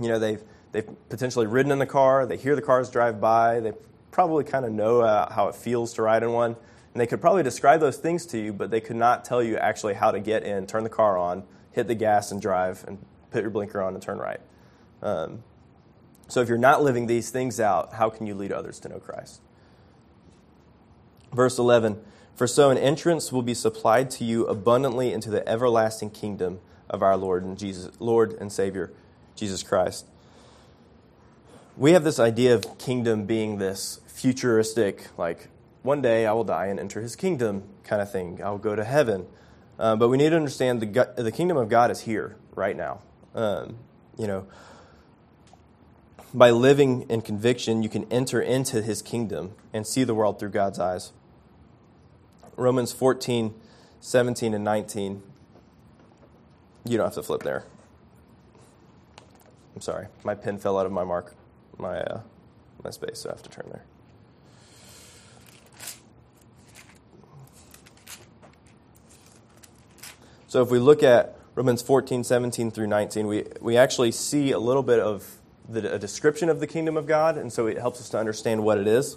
You 0.00 0.08
know, 0.08 0.18
they've, 0.18 0.42
they've 0.72 0.88
potentially 1.08 1.46
ridden 1.46 1.70
in 1.70 1.78
the 1.78 1.86
car, 1.86 2.26
they 2.26 2.36
hear 2.36 2.56
the 2.56 2.62
cars 2.62 2.90
drive 2.90 3.20
by, 3.20 3.60
they 3.60 3.72
probably 4.10 4.44
kind 4.44 4.64
of 4.64 4.72
know 4.72 5.00
uh, 5.00 5.32
how 5.32 5.48
it 5.48 5.54
feels 5.54 5.94
to 5.94 6.02
ride 6.02 6.22
in 6.22 6.32
one, 6.32 6.56
and 6.92 7.00
they 7.00 7.06
could 7.06 7.20
probably 7.20 7.42
describe 7.42 7.80
those 7.80 7.96
things 7.96 8.26
to 8.26 8.38
you, 8.38 8.52
but 8.52 8.70
they 8.70 8.80
could 8.80 8.96
not 8.96 9.24
tell 9.24 9.42
you 9.42 9.56
actually 9.56 9.94
how 9.94 10.10
to 10.10 10.20
get 10.20 10.42
in, 10.42 10.66
turn 10.66 10.84
the 10.84 10.90
car 10.90 11.16
on, 11.16 11.44
hit 11.70 11.88
the 11.88 11.94
gas 11.94 12.30
and 12.30 12.40
drive, 12.40 12.84
and 12.86 12.98
put 13.30 13.40
your 13.42 13.50
blinker 13.50 13.80
on 13.80 13.94
and 13.94 14.02
turn 14.02 14.18
right. 14.18 14.40
Um, 15.02 15.42
so 16.28 16.40
if 16.40 16.48
you're 16.48 16.58
not 16.58 16.82
living 16.82 17.06
these 17.06 17.30
things 17.30 17.58
out, 17.58 17.94
how 17.94 18.10
can 18.10 18.26
you 18.26 18.34
lead 18.34 18.52
others 18.52 18.78
to 18.80 18.88
know 18.88 18.98
Christ? 18.98 19.40
Verse 21.32 21.58
11 21.58 21.98
For 22.34 22.46
so 22.46 22.70
an 22.70 22.78
entrance 22.78 23.32
will 23.32 23.42
be 23.42 23.54
supplied 23.54 24.10
to 24.12 24.24
you 24.24 24.46
abundantly 24.46 25.12
into 25.12 25.30
the 25.30 25.46
everlasting 25.48 26.10
kingdom 26.10 26.60
of 26.90 27.02
our 27.02 27.16
Lord 27.16 27.42
and 27.42 27.58
Jesus, 27.58 27.90
Lord 28.00 28.34
and 28.34 28.52
Savior, 28.52 28.92
Jesus 29.34 29.62
Christ. 29.62 30.06
We 31.76 31.92
have 31.92 32.04
this 32.04 32.18
idea 32.18 32.54
of 32.54 32.78
kingdom 32.78 33.24
being 33.24 33.56
this 33.56 34.00
futuristic, 34.06 35.08
like, 35.16 35.48
one 35.82 36.00
day 36.00 36.26
I 36.26 36.32
will 36.32 36.44
die 36.44 36.66
and 36.66 36.78
enter 36.78 37.00
his 37.00 37.16
kingdom 37.16 37.64
kind 37.84 38.00
of 38.00 38.10
thing. 38.10 38.40
I'll 38.42 38.58
go 38.58 38.76
to 38.76 38.84
heaven. 38.84 39.26
Uh, 39.78 39.96
but 39.96 40.08
we 40.08 40.16
need 40.16 40.30
to 40.30 40.36
understand 40.36 40.80
the, 40.80 41.12
the 41.16 41.32
kingdom 41.32 41.56
of 41.56 41.68
God 41.68 41.90
is 41.90 42.00
here 42.00 42.36
right 42.54 42.76
now. 42.76 43.00
Um, 43.34 43.78
you 44.16 44.26
know, 44.26 44.46
by 46.34 46.50
living 46.50 47.02
in 47.10 47.20
conviction, 47.20 47.82
you 47.82 47.88
can 47.88 48.10
enter 48.12 48.40
into 48.40 48.80
his 48.82 49.02
kingdom 49.02 49.52
and 49.72 49.86
see 49.86 50.04
the 50.04 50.14
world 50.14 50.38
through 50.38 50.50
God's 50.50 50.78
eyes. 50.78 51.12
Romans 52.56 52.92
14, 52.92 53.54
17, 54.00 54.54
and 54.54 54.64
19. 54.64 55.22
You 56.84 56.96
don't 56.96 57.06
have 57.06 57.14
to 57.14 57.22
flip 57.22 57.42
there. 57.42 57.64
I'm 59.74 59.80
sorry. 59.80 60.08
My 60.22 60.34
pen 60.34 60.58
fell 60.58 60.78
out 60.78 60.86
of 60.86 60.92
my 60.92 61.04
mark, 61.04 61.34
my, 61.78 61.98
uh, 62.00 62.20
my 62.84 62.90
space, 62.90 63.20
so 63.20 63.30
I 63.30 63.32
have 63.32 63.42
to 63.42 63.50
turn 63.50 63.68
there. 63.70 63.84
So 70.52 70.60
if 70.60 70.70
we 70.70 70.78
look 70.78 71.02
at 71.02 71.34
Romans 71.54 71.80
14, 71.80 72.24
17 72.24 72.72
through 72.72 72.86
19, 72.86 73.26
we, 73.26 73.46
we 73.62 73.78
actually 73.78 74.12
see 74.12 74.52
a 74.52 74.58
little 74.58 74.82
bit 74.82 75.00
of 75.00 75.38
the, 75.66 75.94
a 75.94 75.98
description 75.98 76.50
of 76.50 76.60
the 76.60 76.66
kingdom 76.66 76.98
of 76.98 77.06
God, 77.06 77.38
and 77.38 77.50
so 77.50 77.66
it 77.66 77.78
helps 77.78 78.00
us 78.00 78.10
to 78.10 78.18
understand 78.18 78.62
what 78.62 78.76
it 78.76 78.86
is. 78.86 79.16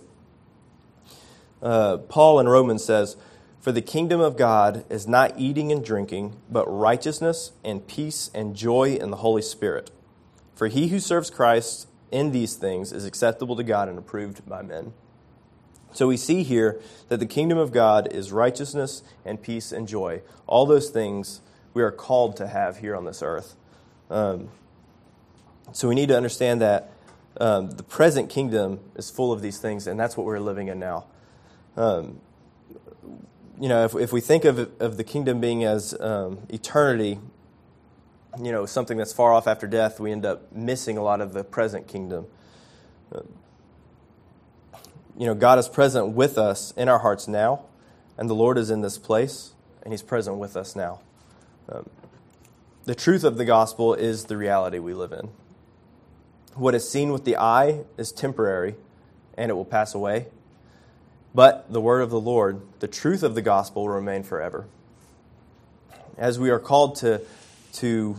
Uh, 1.61 1.97
Paul 1.97 2.39
in 2.39 2.47
Romans 2.47 2.85
says, 2.85 3.17
For 3.59 3.73
the 3.73 3.81
kingdom 3.81 4.21
of 4.21 4.37
God 4.37 4.85
is 4.89 5.09
not 5.09 5.37
eating 5.37 5.73
and 5.73 5.83
drinking, 5.83 6.37
but 6.49 6.65
righteousness 6.67 7.51
and 7.65 7.85
peace 7.85 8.31
and 8.33 8.55
joy 8.55 8.95
in 8.95 9.11
the 9.11 9.17
Holy 9.17 9.41
Spirit. 9.41 9.91
For 10.55 10.67
he 10.67 10.87
who 10.87 11.01
serves 11.01 11.29
Christ 11.29 11.89
in 12.11 12.31
these 12.31 12.55
things 12.55 12.93
is 12.93 13.03
acceptable 13.03 13.57
to 13.57 13.63
God 13.63 13.89
and 13.89 13.99
approved 13.99 14.47
by 14.47 14.61
men. 14.61 14.93
So 15.95 16.07
we 16.07 16.17
see 16.17 16.43
here 16.43 16.81
that 17.07 17.21
the 17.21 17.25
kingdom 17.25 17.57
of 17.57 17.71
God 17.71 18.11
is 18.11 18.33
righteousness 18.33 19.01
and 19.23 19.41
peace 19.41 19.71
and 19.71 19.87
joy. 19.87 20.21
All 20.45 20.65
those 20.65 20.89
things 20.89 21.39
we 21.73 21.81
are 21.81 21.91
called 21.91 22.35
to 22.37 22.47
have 22.47 22.79
here 22.79 22.97
on 22.97 23.05
this 23.05 23.23
earth. 23.23 23.55
Um, 24.09 24.49
so 25.71 25.87
we 25.87 25.95
need 25.95 26.09
to 26.09 26.17
understand 26.17 26.59
that 26.61 26.91
um, 27.39 27.71
the 27.71 27.83
present 27.83 28.29
kingdom 28.29 28.81
is 28.95 29.09
full 29.09 29.31
of 29.31 29.41
these 29.41 29.57
things, 29.57 29.87
and 29.87 29.97
that's 29.97 30.17
what 30.17 30.25
we're 30.25 30.39
living 30.39 30.67
in 30.67 30.79
now. 30.79 31.05
Um, 31.77 32.19
you 33.57 33.69
know, 33.69 33.85
if, 33.85 33.95
if 33.95 34.11
we 34.11 34.19
think 34.19 34.43
of, 34.43 34.69
of 34.81 34.97
the 34.97 35.03
kingdom 35.05 35.39
being 35.39 35.63
as 35.63 35.97
um, 36.01 36.39
eternity, 36.49 37.19
you 38.41 38.51
know, 38.51 38.65
something 38.65 38.97
that's 38.97 39.13
far 39.13 39.31
off 39.31 39.47
after 39.47 39.65
death, 39.65 39.97
we 40.01 40.11
end 40.11 40.25
up 40.25 40.51
missing 40.51 40.97
a 40.97 41.01
lot 41.01 41.21
of 41.21 41.31
the 41.31 41.45
present 41.45 41.87
kingdom. 41.87 42.25
You 45.17 45.27
know, 45.27 45.33
God 45.33 45.59
is 45.59 45.69
present 45.69 46.09
with 46.09 46.37
us 46.37 46.73
in 46.75 46.89
our 46.89 46.99
hearts 46.99 47.27
now, 47.27 47.61
and 48.17 48.29
the 48.29 48.33
Lord 48.33 48.57
is 48.57 48.69
in 48.69 48.81
this 48.81 48.97
place, 48.97 49.53
and 49.81 49.93
He's 49.93 50.01
present 50.01 50.37
with 50.37 50.57
us 50.57 50.75
now. 50.75 50.99
Um, 51.69 51.89
the 52.83 52.95
truth 52.95 53.23
of 53.23 53.37
the 53.37 53.45
gospel 53.45 53.93
is 53.93 54.25
the 54.25 54.37
reality 54.37 54.77
we 54.77 54.93
live 54.93 55.11
in. 55.11 55.29
What 56.53 56.75
is 56.75 56.87
seen 56.87 57.11
with 57.11 57.25
the 57.25 57.37
eye 57.37 57.81
is 57.97 58.11
temporary 58.11 58.75
and 59.37 59.49
it 59.49 59.55
will 59.55 59.65
pass 59.65 59.95
away. 59.95 60.27
But 61.33 61.71
the 61.73 61.81
word 61.81 62.01
of 62.01 62.11
the 62.11 62.19
Lord, 62.19 62.61
the 62.79 62.87
truth 62.87 63.23
of 63.23 63.35
the 63.35 63.41
gospel, 63.41 63.83
will 63.83 63.93
remain 63.93 64.23
forever. 64.23 64.67
As 66.17 66.39
we 66.39 66.49
are 66.49 66.59
called 66.59 66.95
to, 66.97 67.21
to 67.73 68.17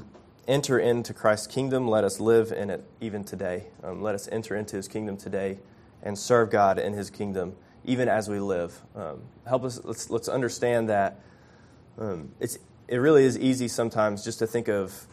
enter 0.49 0.79
into 0.79 1.15
Christ's 1.15 1.47
kingdom, 1.47 1.89
let 1.89 2.05
us 2.05 2.21
live 2.21 2.53
in 2.53 2.69
it 2.69 2.85
even 3.01 3.25
today. 3.25 3.67
Um, 3.83 4.03
let 4.03 4.15
us 4.15 4.29
enter 4.31 4.55
into 4.55 4.77
his 4.77 4.89
kingdom 4.89 5.17
today 5.17 5.59
and 6.03 6.19
serve 6.19 6.51
God 6.51 6.79
in 6.79 6.93
his 6.93 7.11
kingdom 7.11 7.57
even 7.87 8.09
as 8.09 8.29
we 8.29 8.41
live. 8.41 8.83
Um, 8.95 9.23
help 9.47 9.65
us, 9.65 9.81
let's, 9.85 10.11
let's 10.11 10.29
understand 10.29 10.89
that 10.89 11.21
um, 11.99 12.33
it's, 12.41 12.59
it 12.89 12.97
really 12.97 13.25
is 13.25 13.39
easy 13.39 13.69
sometimes 13.69 14.25
just 14.25 14.41
to 14.41 14.47
think 14.47 14.69
of 14.69 15.07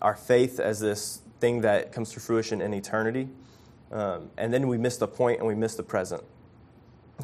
our 0.00 0.14
faith 0.14 0.60
as 0.60 0.80
this 0.80 1.20
thing 1.40 1.60
that 1.62 1.92
comes 1.92 2.12
to 2.12 2.20
fruition 2.20 2.60
in 2.60 2.72
eternity. 2.72 3.28
Um, 3.92 4.30
and 4.38 4.52
then 4.52 4.68
we 4.68 4.78
miss 4.78 4.96
the 4.96 5.08
point 5.08 5.40
and 5.40 5.48
we 5.48 5.54
miss 5.54 5.74
the 5.74 5.82
present. 5.82 6.22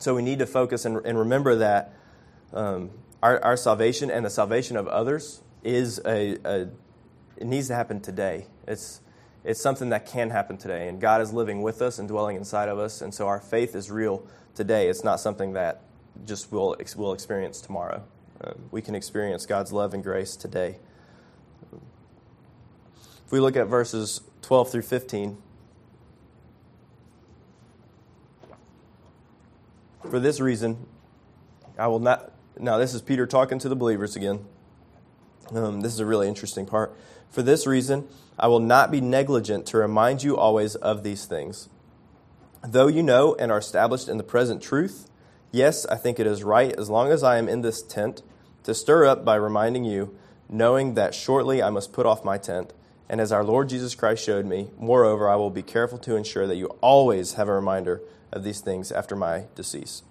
So 0.01 0.15
we 0.15 0.23
need 0.23 0.41
to 0.41 0.47
focus 0.47 0.85
and, 0.85 1.05
and 1.07 1.19
remember 1.19 1.57
that 1.57 1.95
um, 2.53 2.91
our, 3.23 3.43
our, 3.43 3.57
salvation 3.57 4.11
and 4.11 4.25
the 4.25 4.31
salvation 4.31 4.77
of 4.77 4.89
others 4.89 5.43
is 5.63 6.01
a, 6.05 6.37
a, 6.45 6.69
it 7.37 7.47
needs 7.47 7.69
to 7.69 7.75
happen 7.75 8.01
today. 8.01 8.47
It's 8.67 9.01
it's 9.45 9.61
something 9.61 9.89
that 9.91 10.07
can 10.07 10.31
happen 10.31 10.57
today, 10.57 10.89
and 10.89 11.01
God 11.01 11.21
is 11.21 11.33
living 11.33 11.63
with 11.63 11.81
us 11.81 11.99
and 11.99 12.09
dwelling 12.09 12.37
inside 12.37 12.69
of 12.69 12.79
us, 12.79 13.01
and 13.01 13.15
so 13.15 13.27
our 13.27 13.41
faith 13.41 13.75
is 13.75 13.91
real 13.91 14.27
today. 14.55 14.89
It's 14.89 15.05
not 15.05 15.21
something 15.21 15.55
that 15.55 15.83
just 16.27 16.53
we'll, 16.53 16.77
we'll 16.97 17.13
experience 17.13 17.61
tomorrow. 17.61 18.03
Um, 18.43 18.69
we 18.71 18.83
can 18.83 18.95
experience 18.95 19.47
God's 19.47 19.73
love 19.73 19.95
and 19.95 20.03
grace 20.03 20.37
today. 20.37 20.77
If 23.27 23.33
we 23.33 23.41
look 23.41 23.57
at 23.57 23.67
verses 23.67 24.23
12 24.43 24.73
through 24.73 24.83
15, 24.83 25.39
for 30.11 30.19
this 30.19 30.41
reason, 30.41 30.87
I 31.79 31.87
will 31.87 32.01
not. 32.01 32.33
Now, 32.59 32.77
this 32.79 32.93
is 32.93 33.01
Peter 33.01 33.27
talking 33.27 33.59
to 33.61 33.69
the 33.69 33.77
believers 33.77 34.17
again. 34.17 34.45
Um, 35.53 35.81
this 35.81 35.93
is 35.93 36.01
a 36.01 36.07
really 36.07 36.29
interesting 36.29 36.67
part. 36.67 36.97
For 37.31 37.43
this 37.43 37.67
reason, 37.67 38.09
I 38.39 38.49
will 38.49 38.61
not 38.61 38.91
be 38.91 39.01
negligent 39.01 39.67
to 39.67 39.79
remind 39.79 40.23
you 40.23 40.37
always 40.37 40.75
of 40.77 41.03
these 41.03 41.27
things. 41.27 41.69
Though 42.67 42.89
you 42.89 43.03
know 43.03 43.35
and 43.37 43.51
are 43.51 43.59
established 43.59 44.09
in 44.09 44.19
the 44.19 44.25
present 44.25 44.63
truth, 44.63 45.09
yes, 45.51 45.87
I 45.87 45.97
think 45.97 46.19
it 46.19 46.27
is 46.27 46.45
right, 46.45 46.77
as 46.79 46.91
long 46.91 47.11
as 47.11 47.23
I 47.23 47.39
am 47.39 47.49
in 47.49 47.63
this 47.63 47.83
tent, 47.83 48.23
to 48.65 48.75
stir 48.75 49.07
up 49.07 49.25
by 49.25 49.37
reminding 49.37 49.85
you, 49.85 50.17
knowing 50.49 50.95
that 50.95 51.15
shortly 51.15 51.63
I 51.63 51.71
must 51.71 51.93
put 51.93 52.07
off 52.07 52.25
my 52.25 52.37
tent 52.37 52.73
and 53.11 53.21
as 53.21 53.33
our 53.33 53.43
Lord 53.43 53.69
Jesus 53.69 53.97
Christ 53.97 54.25
showed 54.25 54.47
me, 54.47 54.71
moreover, 54.79 55.29
I 55.29 55.35
will 55.35 55.51
be 55.51 55.65
careful 55.65 55.99
to 55.99 56.15
ensure 56.15 56.47
that 56.47 56.55
you 56.55 56.67
always 56.81 57.33
have 57.33 57.49
a 57.49 57.53
reminder 57.53 58.01
of 58.31 58.45
these 58.45 58.61
things 58.61 58.93
after 58.93 59.17
my 59.17 59.47
decease. 59.57 60.05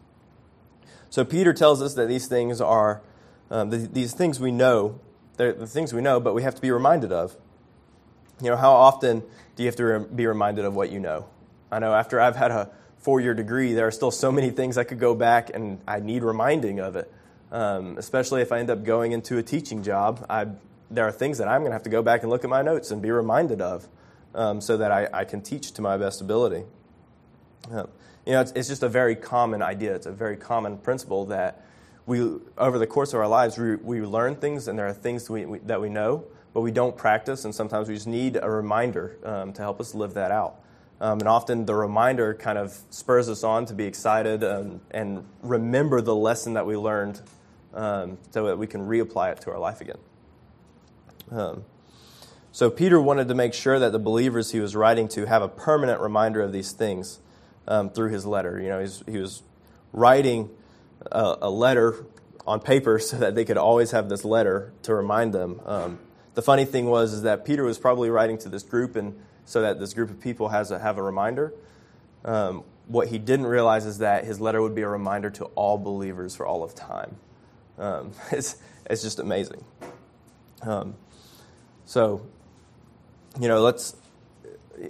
So 1.10 1.23
Peter 1.23 1.53
tells 1.53 1.82
us 1.82 1.93
that 1.93 2.10
these 2.10 2.27
things 2.27 2.60
are 2.60 3.01
um, 3.49 3.69
the, 3.69 3.77
these 3.77 4.13
things 4.13 4.41
we 4.41 4.51
know. 4.51 4.99
They're 5.39 5.54
the 5.54 5.67
things 5.67 5.93
we 5.93 6.02
know, 6.02 6.19
but 6.19 6.34
we 6.34 6.43
have 6.43 6.54
to 6.56 6.62
be 6.62 6.69
reminded 6.69 7.13
of. 7.13 7.38
You 8.41 8.49
know, 8.49 8.58
how 8.58 8.73
often 8.73 9.21
do 9.56 9.63
you 9.63 9.67
have 9.67 9.78
to 9.78 9.99
be 10.13 10.28
reminded 10.28 10.65
of 10.65 10.75
what 10.75 10.91
you 10.91 10.99
know? 10.99 11.28
I 11.71 11.80
know 11.80 11.93
after 11.93 12.19
I've 12.19 12.36
had 12.36 12.52
a 12.52 12.69
four-year 12.97 13.34
degree, 13.34 13.71
there 13.71 13.88
are 13.88 13.91
still 13.91 14.12
so 14.12 14.34
many 14.34 14.49
things 14.49 14.78
I 14.78 14.84
could 14.84 14.99
go 14.99 15.15
back 15.15 15.49
and 15.54 15.80
I 15.88 16.02
need 16.02 16.23
reminding 16.23 16.82
of 16.82 16.97
it. 16.97 17.10
Um, 17.54 17.98
especially 17.98 18.42
if 18.42 18.52
I 18.52 18.60
end 18.60 18.69
up 18.69 18.83
going 18.83 19.13
into 19.13 19.37
a 19.37 19.44
teaching 19.44 19.81
job, 19.81 20.25
I 20.29 20.48
there 20.92 21.06
are 21.06 21.12
things 21.12 21.37
that 21.37 21.48
I'm 21.48 21.62
going 21.62 21.69
to 21.69 21.75
have 21.75 21.83
to 21.83 21.90
go 21.90 22.02
back 22.02 22.23
and 22.23 22.29
look 22.29 22.44
at 22.44 22.50
my 22.50 22.62
notes 22.62 22.92
and 22.92 23.02
be 23.02 23.12
reminded 23.12 23.62
of 23.62 23.87
um, 24.35 24.60
so 24.60 24.75
that 24.75 24.92
I, 24.92 25.08
I, 25.13 25.23
can 25.23 25.42
teach 25.42 25.71
to 25.73 25.81
my 25.81 25.96
best 25.96 26.19
ability. 26.19 26.65
Uh, 27.71 27.85
you 28.25 28.33
know, 28.33 28.42
it's, 28.42 28.52
it's, 28.54 28.67
just 28.67 28.83
a 28.83 28.90
very 28.90 29.15
common 29.15 29.62
idea. 29.62 29.96
It's 29.96 30.06
a 30.06 30.12
very 30.12 30.35
common 30.35 30.79
principle 30.79 31.25
that 31.27 31.63
we, 32.10 32.39
over 32.57 32.79
the 32.79 32.87
course 32.87 33.13
of 33.13 33.19
our 33.19 33.27
lives, 33.27 33.55
we, 33.60 33.75
we 33.75 34.01
learn 34.01 34.35
things 34.35 34.67
and 34.67 34.79
there 34.79 34.87
are 34.87 34.93
things 34.93 35.29
we, 35.29 35.45
we, 35.45 35.60
that 35.60 35.79
we 35.79 35.89
know, 35.89 36.25
but 36.55 36.62
we 36.62 36.71
don't 36.71 36.97
practice, 36.97 37.45
and 37.45 37.53
sometimes 37.53 37.87
we 37.87 37.93
just 37.93 38.07
need 38.07 38.35
a 38.41 38.49
reminder 38.49 39.15
um, 39.23 39.53
to 39.53 39.62
help 39.62 39.79
us 39.79 39.93
live 39.93 40.15
that 40.15 40.31
out. 40.31 40.60
Um, 40.99 41.19
and 41.19 41.29
often 41.29 41.67
the 41.67 41.75
reminder 41.75 42.33
kind 42.33 42.57
of 42.57 42.77
spurs 42.89 43.29
us 43.29 43.43
on 43.43 43.67
to 43.67 43.75
be 43.75 43.85
excited 43.85 44.43
and, 44.43 45.23
remember 45.43 46.01
the 46.01 46.15
lesson 46.15 46.55
that 46.55 46.65
we 46.65 46.75
learned 46.75 47.21
um, 47.75 48.17
so 48.31 48.47
that 48.47 48.57
we 48.57 48.65
can 48.65 48.81
reapply 48.81 49.31
it 49.31 49.41
to 49.41 49.51
our 49.51 49.60
life 49.60 49.79
again. 49.79 49.99
Um, 51.31 51.63
so 52.51 52.71
Peter 52.71 52.99
wanted 52.99 53.27
to 53.27 53.35
make 53.35 53.53
sure 53.53 53.77
that 53.77 53.91
the 53.91 53.99
believers 53.99 54.51
he 54.51 54.60
was 54.60 54.75
writing 54.75 55.07
to 55.10 55.27
have 55.27 55.43
a 55.43 55.47
permanent 55.47 56.01
reminder 56.01 56.41
of 56.41 56.51
these 56.51 56.71
things 56.71 57.19
um, 57.67 57.91
through 57.91 58.10
his 58.10 58.25
letter. 58.25 58.60
You 58.60 58.69
know, 58.69 58.79
he 59.05 59.19
was 59.19 59.43
writing 59.93 60.49
a, 61.12 61.37
a, 61.43 61.49
letter 61.49 62.05
on 62.45 62.60
paper 62.60 62.99
so 62.99 63.17
that 63.17 63.35
they 63.35 63.45
could 63.45 63.57
always 63.57 63.91
have 63.91 64.10
this 64.10 64.25
letter 64.25 64.73
to 64.83 64.93
remind 64.93 65.33
them. 65.33 65.62
Um, 65.65 65.99
the 66.35 66.41
funny 66.41 66.65
thing 66.65 66.85
was 66.85 67.13
is 67.13 67.23
that 67.23 67.45
Peter 67.45 67.63
was 67.63 67.77
probably 67.77 68.10
writing 68.10 68.37
to 68.39 68.49
this 68.49 68.63
group, 68.63 68.95
and 68.95 69.19
so 69.45 69.62
that 69.62 69.79
this 69.79 69.93
group 69.93 70.10
of 70.10 70.21
people 70.21 70.49
has 70.49 70.71
a, 70.71 70.79
have 70.79 70.97
a 70.97 71.03
reminder. 71.03 71.53
Um, 72.23 72.63
what 72.87 73.07
he 73.07 73.17
didn't 73.17 73.45
realize 73.45 73.85
is 73.85 73.99
that 73.99 74.25
his 74.25 74.39
letter 74.41 74.62
would 74.62 74.75
be 74.75 74.81
a 74.81 74.89
reminder 74.89 75.29
to 75.29 75.45
all 75.55 75.77
believers 75.77 76.35
for 76.35 76.45
all 76.45 76.63
of 76.63 76.73
time. 76.75 77.17
Um, 77.77 78.12
it's, 78.31 78.57
it's 78.89 79.01
just 79.01 79.19
amazing. 79.19 79.63
Um, 80.62 80.95
so, 81.85 82.25
you 83.39 83.47
know, 83.47 83.62
let's 83.62 83.95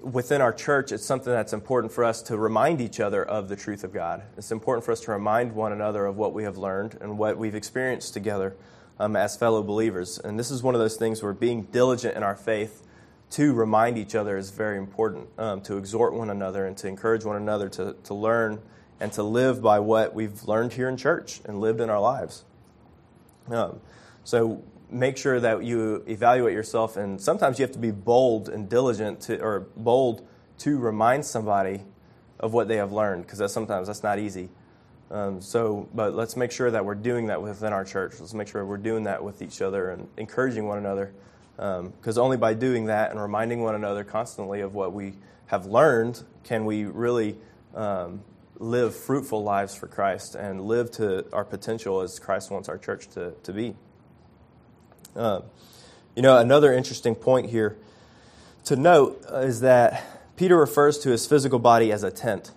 within 0.02 0.42
our 0.42 0.54
church, 0.54 0.92
it's 0.92 1.06
something 1.06 1.32
that's 1.32 1.54
important 1.54 1.94
for 1.94 2.04
us 2.04 2.22
to 2.24 2.38
remind 2.38 2.82
each 2.82 3.00
other 3.00 3.24
of 3.24 3.50
the 3.50 3.56
truth 3.56 3.84
of 3.84 3.94
God. 3.94 4.24
It's 4.38 4.52
important 4.52 4.86
for 4.86 4.92
us 4.92 5.02
to 5.02 5.12
remind 5.12 5.54
one 5.54 5.72
another 5.72 6.06
of 6.06 6.18
what 6.18 6.34
we 6.34 6.44
have 6.44 6.58
learned 6.58 6.98
and 7.02 7.18
what 7.18 7.38
we've 7.38 7.56
experienced 7.56 8.14
together 8.14 8.56
um, 9.00 9.16
as 9.16 9.36
fellow 9.36 9.64
believers. 9.64 10.20
And 10.20 10.38
this 10.38 10.52
is 10.52 10.62
one 10.62 10.76
of 10.76 10.82
those 10.82 10.98
things 10.98 11.24
where 11.24 11.34
being 11.34 11.64
diligent 11.64 12.16
in 12.16 12.24
our 12.24 12.36
faith 12.36 12.86
to 13.32 13.54
remind 13.54 13.98
each 13.98 14.16
other 14.16 14.38
is 14.38 14.50
very 14.50 14.78
important, 14.78 15.28
um, 15.38 15.62
to 15.62 15.78
exhort 15.78 16.14
one 16.14 16.30
another 16.30 16.66
and 16.66 16.76
to 16.78 16.88
encourage 16.88 17.24
one 17.24 17.36
another 17.36 17.70
to, 17.70 17.96
to 18.04 18.14
learn 18.14 18.60
and 19.00 19.12
to 19.14 19.24
live 19.24 19.62
by 19.62 19.80
what 19.80 20.14
we've 20.14 20.44
learned 20.44 20.74
here 20.74 20.90
in 20.90 20.98
church 20.98 21.42
and 21.46 21.60
lived 21.62 21.80
in 21.80 21.90
our 21.90 22.02
lives. 22.02 22.44
Um, 23.50 23.80
so 24.24 24.64
make 24.90 25.18
sure 25.18 25.40
that 25.40 25.64
you 25.64 26.04
evaluate 26.08 26.54
yourself, 26.54 26.98
and 26.98 27.22
sometimes 27.22 27.60
you 27.60 27.64
have 27.64 27.74
to 27.74 27.80
be 27.80 27.92
bold 27.92 28.50
and 28.50 28.70
diligent 28.70 29.22
to, 29.22 29.40
or 29.42 29.68
bold 29.76 30.28
to 30.60 30.78
remind 30.78 31.26
somebody 31.26 31.82
of 32.40 32.54
what 32.54 32.68
they 32.68 32.78
have 32.78 32.92
learned, 32.92 33.26
because 33.26 33.52
sometimes 33.52 33.88
that's 33.88 34.04
not 34.04 34.20
easy. 34.20 34.50
Um, 35.12 35.42
so, 35.42 35.90
but 35.94 36.14
let's 36.14 36.38
make 36.38 36.52
sure 36.52 36.70
that 36.70 36.86
we're 36.86 36.96
doing 36.96 37.28
that 37.28 37.42
within 37.42 37.74
our 37.74 37.84
church. 37.84 38.20
Let's 38.20 38.34
make 38.34 38.48
sure 38.48 38.66
we're 38.66 38.78
doing 38.78 39.04
that 39.06 39.24
with 39.24 39.42
each 39.42 39.62
other 39.62 39.90
and 39.90 40.08
encouraging 40.18 40.68
one 40.68 40.78
another, 40.78 41.14
because 41.56 42.18
um, 42.18 42.24
only 42.24 42.38
by 42.38 42.54
doing 42.54 42.86
that 42.86 43.12
and 43.12 43.22
reminding 43.22 43.62
one 43.62 43.76
another 43.76 44.04
constantly 44.04 44.62
of 44.62 44.76
what 44.76 44.94
we 44.94 45.14
have 45.48 45.66
learned 45.66 46.24
can 46.44 46.64
we 46.66 46.86
really 46.86 47.36
um, 47.74 48.22
live 48.60 48.96
fruitful 48.96 49.42
lives 49.44 49.74
for 49.74 49.88
Christ 49.88 50.36
and 50.36 50.62
live 50.62 50.92
to 50.92 51.26
our 51.34 51.46
potential 51.46 52.02
as 52.02 52.20
Christ 52.20 52.52
wants 52.52 52.70
our 52.70 52.78
church 52.78 53.10
to, 53.10 53.34
to 53.44 53.54
be. 53.54 53.76
Uh, 55.20 55.41
you 56.15 56.22
know, 56.22 56.38
another 56.38 56.72
interesting 56.72 57.13
point 57.13 57.49
here 57.49 57.76
to 58.63 58.78
note 58.78 59.22
is 59.30 59.59
that 59.59 60.01
Peter 60.38 60.55
refers 60.55 60.97
to 60.99 61.09
his 61.09 61.28
physical 61.28 61.59
body 61.59 61.91
as 61.91 62.03
a 62.03 62.09
tent. 62.09 62.51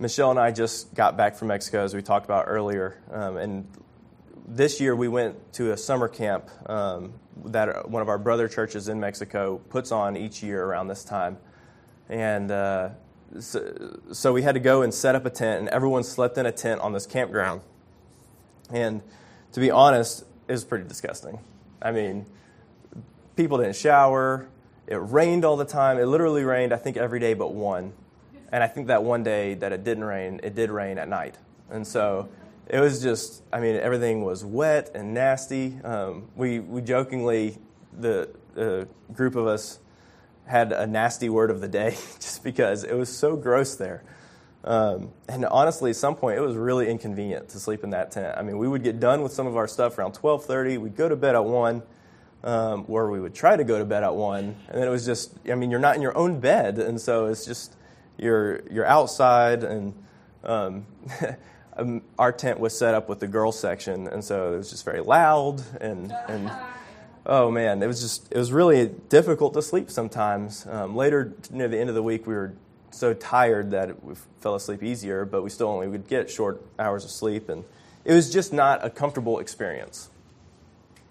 Michelle 0.00 0.32
and 0.32 0.40
I 0.40 0.50
just 0.50 0.92
got 0.92 1.16
back 1.16 1.36
from 1.36 1.48
Mexico, 1.48 1.84
as 1.84 1.94
we 1.94 2.02
talked 2.02 2.24
about 2.24 2.46
earlier, 2.48 3.00
um, 3.12 3.36
and 3.36 3.68
this 4.48 4.80
year 4.80 4.96
we 4.96 5.06
went 5.06 5.52
to 5.52 5.70
a 5.70 5.76
summer 5.76 6.08
camp 6.08 6.50
um, 6.68 7.12
that 7.44 7.88
one 7.88 8.02
of 8.02 8.08
our 8.08 8.18
brother 8.18 8.48
churches 8.48 8.88
in 8.88 8.98
Mexico 8.98 9.58
puts 9.70 9.92
on 9.92 10.16
each 10.16 10.42
year 10.42 10.64
around 10.64 10.88
this 10.88 11.04
time, 11.04 11.38
and 12.08 12.50
uh, 12.50 12.88
so, 13.38 14.00
so 14.10 14.32
we 14.32 14.42
had 14.42 14.54
to 14.54 14.60
go 14.60 14.82
and 14.82 14.92
set 14.92 15.14
up 15.14 15.24
a 15.26 15.30
tent, 15.30 15.60
and 15.60 15.68
everyone 15.68 16.02
slept 16.02 16.38
in 16.38 16.46
a 16.46 16.52
tent 16.52 16.80
on 16.80 16.92
this 16.92 17.06
campground. 17.06 17.60
And 18.68 19.00
to 19.52 19.60
be 19.60 19.70
honest, 19.70 20.24
it 20.48 20.52
was 20.52 20.64
pretty 20.64 20.88
disgusting. 20.88 21.38
I 21.80 21.92
mean, 21.92 22.26
people 23.36 23.58
didn't 23.58 23.76
shower. 23.76 24.48
It 24.86 24.96
rained 24.96 25.44
all 25.44 25.56
the 25.56 25.64
time. 25.64 25.98
It 25.98 26.06
literally 26.06 26.44
rained, 26.44 26.72
I 26.72 26.76
think, 26.76 26.96
every 26.96 27.20
day 27.20 27.34
but 27.34 27.52
one. 27.52 27.92
And 28.50 28.64
I 28.64 28.66
think 28.66 28.86
that 28.86 29.04
one 29.04 29.22
day 29.22 29.54
that 29.54 29.72
it 29.72 29.84
didn't 29.84 30.04
rain, 30.04 30.40
it 30.42 30.54
did 30.54 30.70
rain 30.70 30.98
at 30.98 31.08
night. 31.08 31.36
And 31.70 31.86
so 31.86 32.28
it 32.66 32.80
was 32.80 33.02
just, 33.02 33.42
I 33.52 33.60
mean, 33.60 33.76
everything 33.76 34.24
was 34.24 34.44
wet 34.44 34.90
and 34.94 35.12
nasty. 35.14 35.78
Um, 35.84 36.28
we, 36.34 36.60
we 36.60 36.80
jokingly, 36.80 37.58
the, 37.98 38.30
the 38.54 38.88
group 39.12 39.36
of 39.36 39.46
us 39.46 39.78
had 40.46 40.72
a 40.72 40.86
nasty 40.86 41.28
word 41.28 41.50
of 41.50 41.60
the 41.60 41.68
day 41.68 41.90
just 42.20 42.42
because 42.42 42.84
it 42.84 42.94
was 42.94 43.14
so 43.14 43.36
gross 43.36 43.74
there. 43.76 44.02
Um, 44.68 45.12
and 45.30 45.46
honestly, 45.46 45.90
at 45.90 45.96
some 45.96 46.14
point, 46.14 46.36
it 46.36 46.42
was 46.42 46.54
really 46.54 46.90
inconvenient 46.90 47.48
to 47.48 47.58
sleep 47.58 47.84
in 47.84 47.90
that 47.90 48.10
tent. 48.10 48.36
I 48.36 48.42
mean, 48.42 48.58
we 48.58 48.68
would 48.68 48.84
get 48.84 49.00
done 49.00 49.22
with 49.22 49.32
some 49.32 49.46
of 49.46 49.56
our 49.56 49.66
stuff 49.66 49.96
around 49.96 50.12
12:30. 50.12 50.76
We'd 50.76 50.94
go 50.94 51.08
to 51.08 51.16
bed 51.16 51.34
at 51.34 51.42
one, 51.42 51.82
um, 52.44 52.84
or 52.86 53.10
we 53.10 53.18
would 53.18 53.34
try 53.34 53.56
to 53.56 53.64
go 53.64 53.78
to 53.78 53.86
bed 53.86 54.04
at 54.04 54.14
one, 54.14 54.56
and 54.68 54.78
then 54.78 54.86
it 54.86 54.90
was 54.90 55.06
just. 55.06 55.32
I 55.50 55.54
mean, 55.54 55.70
you're 55.70 55.80
not 55.80 55.96
in 55.96 56.02
your 56.02 56.16
own 56.16 56.38
bed, 56.38 56.78
and 56.78 57.00
so 57.00 57.26
it's 57.26 57.46
just 57.46 57.76
you're 58.18 58.60
you're 58.70 58.84
outside, 58.84 59.64
and 59.64 59.94
um, 60.44 60.84
um 61.78 62.02
our 62.18 62.30
tent 62.30 62.60
was 62.60 62.76
set 62.76 62.92
up 62.92 63.08
with 63.08 63.20
the 63.20 63.26
girls 63.26 63.58
section, 63.58 64.06
and 64.06 64.22
so 64.22 64.52
it 64.52 64.58
was 64.58 64.68
just 64.68 64.84
very 64.84 65.00
loud 65.00 65.62
and 65.80 66.12
and. 66.28 66.52
Oh 67.30 67.50
man, 67.50 67.82
it 67.82 67.86
was 67.86 68.00
just 68.00 68.32
it 68.32 68.38
was 68.38 68.52
really 68.52 68.86
difficult 69.10 69.52
to 69.52 69.60
sleep 69.60 69.90
sometimes. 69.90 70.66
Um, 70.66 70.96
later 70.96 71.34
near 71.50 71.68
the 71.68 71.78
end 71.78 71.90
of 71.90 71.94
the 71.94 72.02
week, 72.02 72.26
we 72.26 72.32
were 72.32 72.54
so 72.90 73.14
tired 73.14 73.70
that 73.72 74.02
we 74.04 74.14
fell 74.40 74.54
asleep 74.54 74.82
easier, 74.82 75.24
but 75.24 75.42
we 75.42 75.50
still 75.50 75.68
only 75.68 75.88
would 75.88 76.08
get 76.08 76.30
short 76.30 76.62
hours 76.78 77.04
of 77.04 77.10
sleep, 77.10 77.48
and 77.48 77.64
it 78.04 78.12
was 78.12 78.32
just 78.32 78.52
not 78.52 78.84
a 78.84 78.90
comfortable 78.90 79.38
experience. 79.38 80.10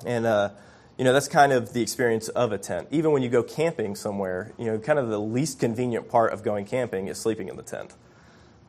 And 0.06 0.26
uh, 0.26 0.50
you 0.98 1.04
know 1.04 1.14
that's 1.14 1.28
kind 1.28 1.52
of 1.52 1.74
the 1.74 1.82
experience 1.82 2.28
of 2.30 2.52
a 2.52 2.58
tent. 2.58 2.88
Even 2.92 3.12
when 3.12 3.22
you 3.22 3.30
go 3.30 3.44
camping 3.44 3.96
somewhere, 3.96 4.54
you 4.58 4.66
know, 4.66 4.80
kind 4.80 5.00
of 5.00 5.10
the 5.10 5.20
least 5.20 5.60
convenient 5.60 6.10
part 6.10 6.34
of 6.34 6.44
going 6.44 6.66
camping 6.66 7.08
is 7.08 7.20
sleeping 7.20 7.50
in 7.50 7.56
the 7.56 7.64
tent. 7.64 7.94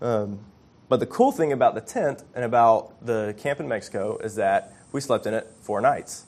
Um, 0.00 0.40
but 0.88 1.00
the 1.00 1.06
cool 1.06 1.32
thing 1.32 1.52
about 1.52 1.74
the 1.74 1.80
tent 1.80 2.22
and 2.34 2.44
about 2.44 3.04
the 3.04 3.34
camp 3.38 3.60
in 3.60 3.68
Mexico 3.68 4.18
is 4.18 4.36
that 4.36 4.72
we 4.92 5.00
slept 5.00 5.26
in 5.26 5.34
it 5.34 5.50
four 5.60 5.80
nights. 5.80 6.24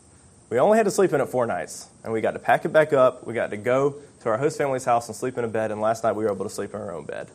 We 0.51 0.59
only 0.59 0.76
had 0.76 0.85
to 0.85 0.91
sleep 0.91 1.12
in 1.12 1.20
it 1.20 1.28
four 1.28 1.47
nights, 1.47 1.89
and 2.03 2.12
we 2.12 2.20
got 2.20 2.33
to 2.33 2.39
pack 2.39 2.64
it 2.64 2.72
back 2.72 2.93
up. 2.93 3.26
We 3.26 3.35
got 3.35 3.51
to 3.51 3.57
go 3.57 3.97
to 4.20 4.28
our 4.28 4.38
host 4.38 4.58
family's 4.58 4.84
house 4.84 5.08
and 5.08 5.16
sleep 5.16 5.38
in 5.38 5.44
a 5.44 5.48
bed. 5.48 5.70
And 5.70 5.80
last 5.80 6.04
night 6.04 6.12
we 6.12 6.24
were 6.24 6.32
able 6.32 6.44
to 6.44 6.50
sleep 6.50 6.74
in 6.74 6.80
our 6.80 6.94
own 6.94 7.04
bed. 7.04 7.30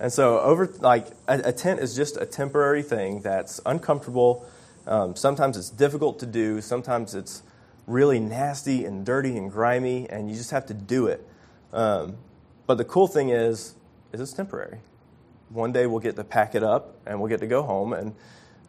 And 0.00 0.12
so, 0.12 0.40
over 0.40 0.66
like 0.80 1.06
a, 1.28 1.40
a 1.44 1.52
tent 1.52 1.80
is 1.80 1.94
just 1.94 2.16
a 2.16 2.26
temporary 2.26 2.82
thing 2.82 3.20
that's 3.20 3.60
uncomfortable. 3.64 4.44
Um, 4.86 5.14
sometimes 5.14 5.56
it's 5.56 5.70
difficult 5.70 6.18
to 6.20 6.26
do. 6.26 6.60
Sometimes 6.60 7.14
it's 7.14 7.42
really 7.86 8.18
nasty 8.18 8.84
and 8.84 9.06
dirty 9.06 9.36
and 9.36 9.50
grimy, 9.50 10.08
and 10.10 10.28
you 10.28 10.36
just 10.36 10.50
have 10.50 10.66
to 10.66 10.74
do 10.74 11.06
it. 11.06 11.24
Um, 11.72 12.16
but 12.66 12.78
the 12.78 12.84
cool 12.84 13.06
thing 13.06 13.28
is, 13.28 13.74
is 14.12 14.20
it's 14.20 14.32
temporary. 14.32 14.78
One 15.50 15.70
day 15.70 15.86
we'll 15.86 16.00
get 16.00 16.16
to 16.16 16.24
pack 16.24 16.54
it 16.54 16.64
up, 16.64 16.96
and 17.06 17.20
we'll 17.20 17.28
get 17.28 17.40
to 17.40 17.46
go 17.46 17.62
home, 17.62 17.92
and 17.92 18.14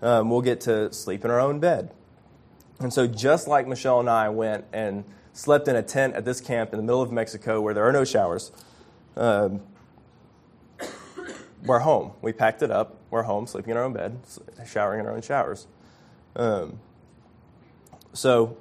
um, 0.03 0.29
we'll 0.29 0.41
get 0.41 0.61
to 0.61 0.93
sleep 0.93 1.25
in 1.25 1.31
our 1.31 1.39
own 1.39 1.59
bed. 1.59 1.91
And 2.79 2.93
so, 2.93 3.07
just 3.07 3.47
like 3.47 3.67
Michelle 3.67 3.99
and 3.99 4.09
I 4.09 4.29
went 4.29 4.65
and 4.71 5.03
slept 5.34 5.67
in 5.67 5.75
a 5.75 5.84
tent 5.84 6.15
at 6.15 6.23
this 6.25 6.39
camp 6.39 6.71
in 6.71 6.77
the 6.77 6.84
middle 6.84 7.01
of 7.01 7.11
Mexico 7.11 7.59
where 7.59 7.73
there 7.73 7.84
are 7.84 7.91
no 7.91 8.05
showers. 8.05 8.51
Um, 9.17 9.61
we're 11.65 11.79
home. 11.79 12.13
We 12.21 12.34
packed 12.34 12.61
it 12.61 12.71
up. 12.71 12.97
We're 13.09 13.23
home, 13.23 13.47
sleeping 13.47 13.71
in 13.71 13.77
our 13.77 13.84
own 13.84 13.93
bed, 13.93 14.19
showering 14.67 14.99
in 14.99 15.05
our 15.05 15.13
own 15.13 15.21
showers. 15.21 15.67
Um, 16.36 16.79
so, 18.13 18.57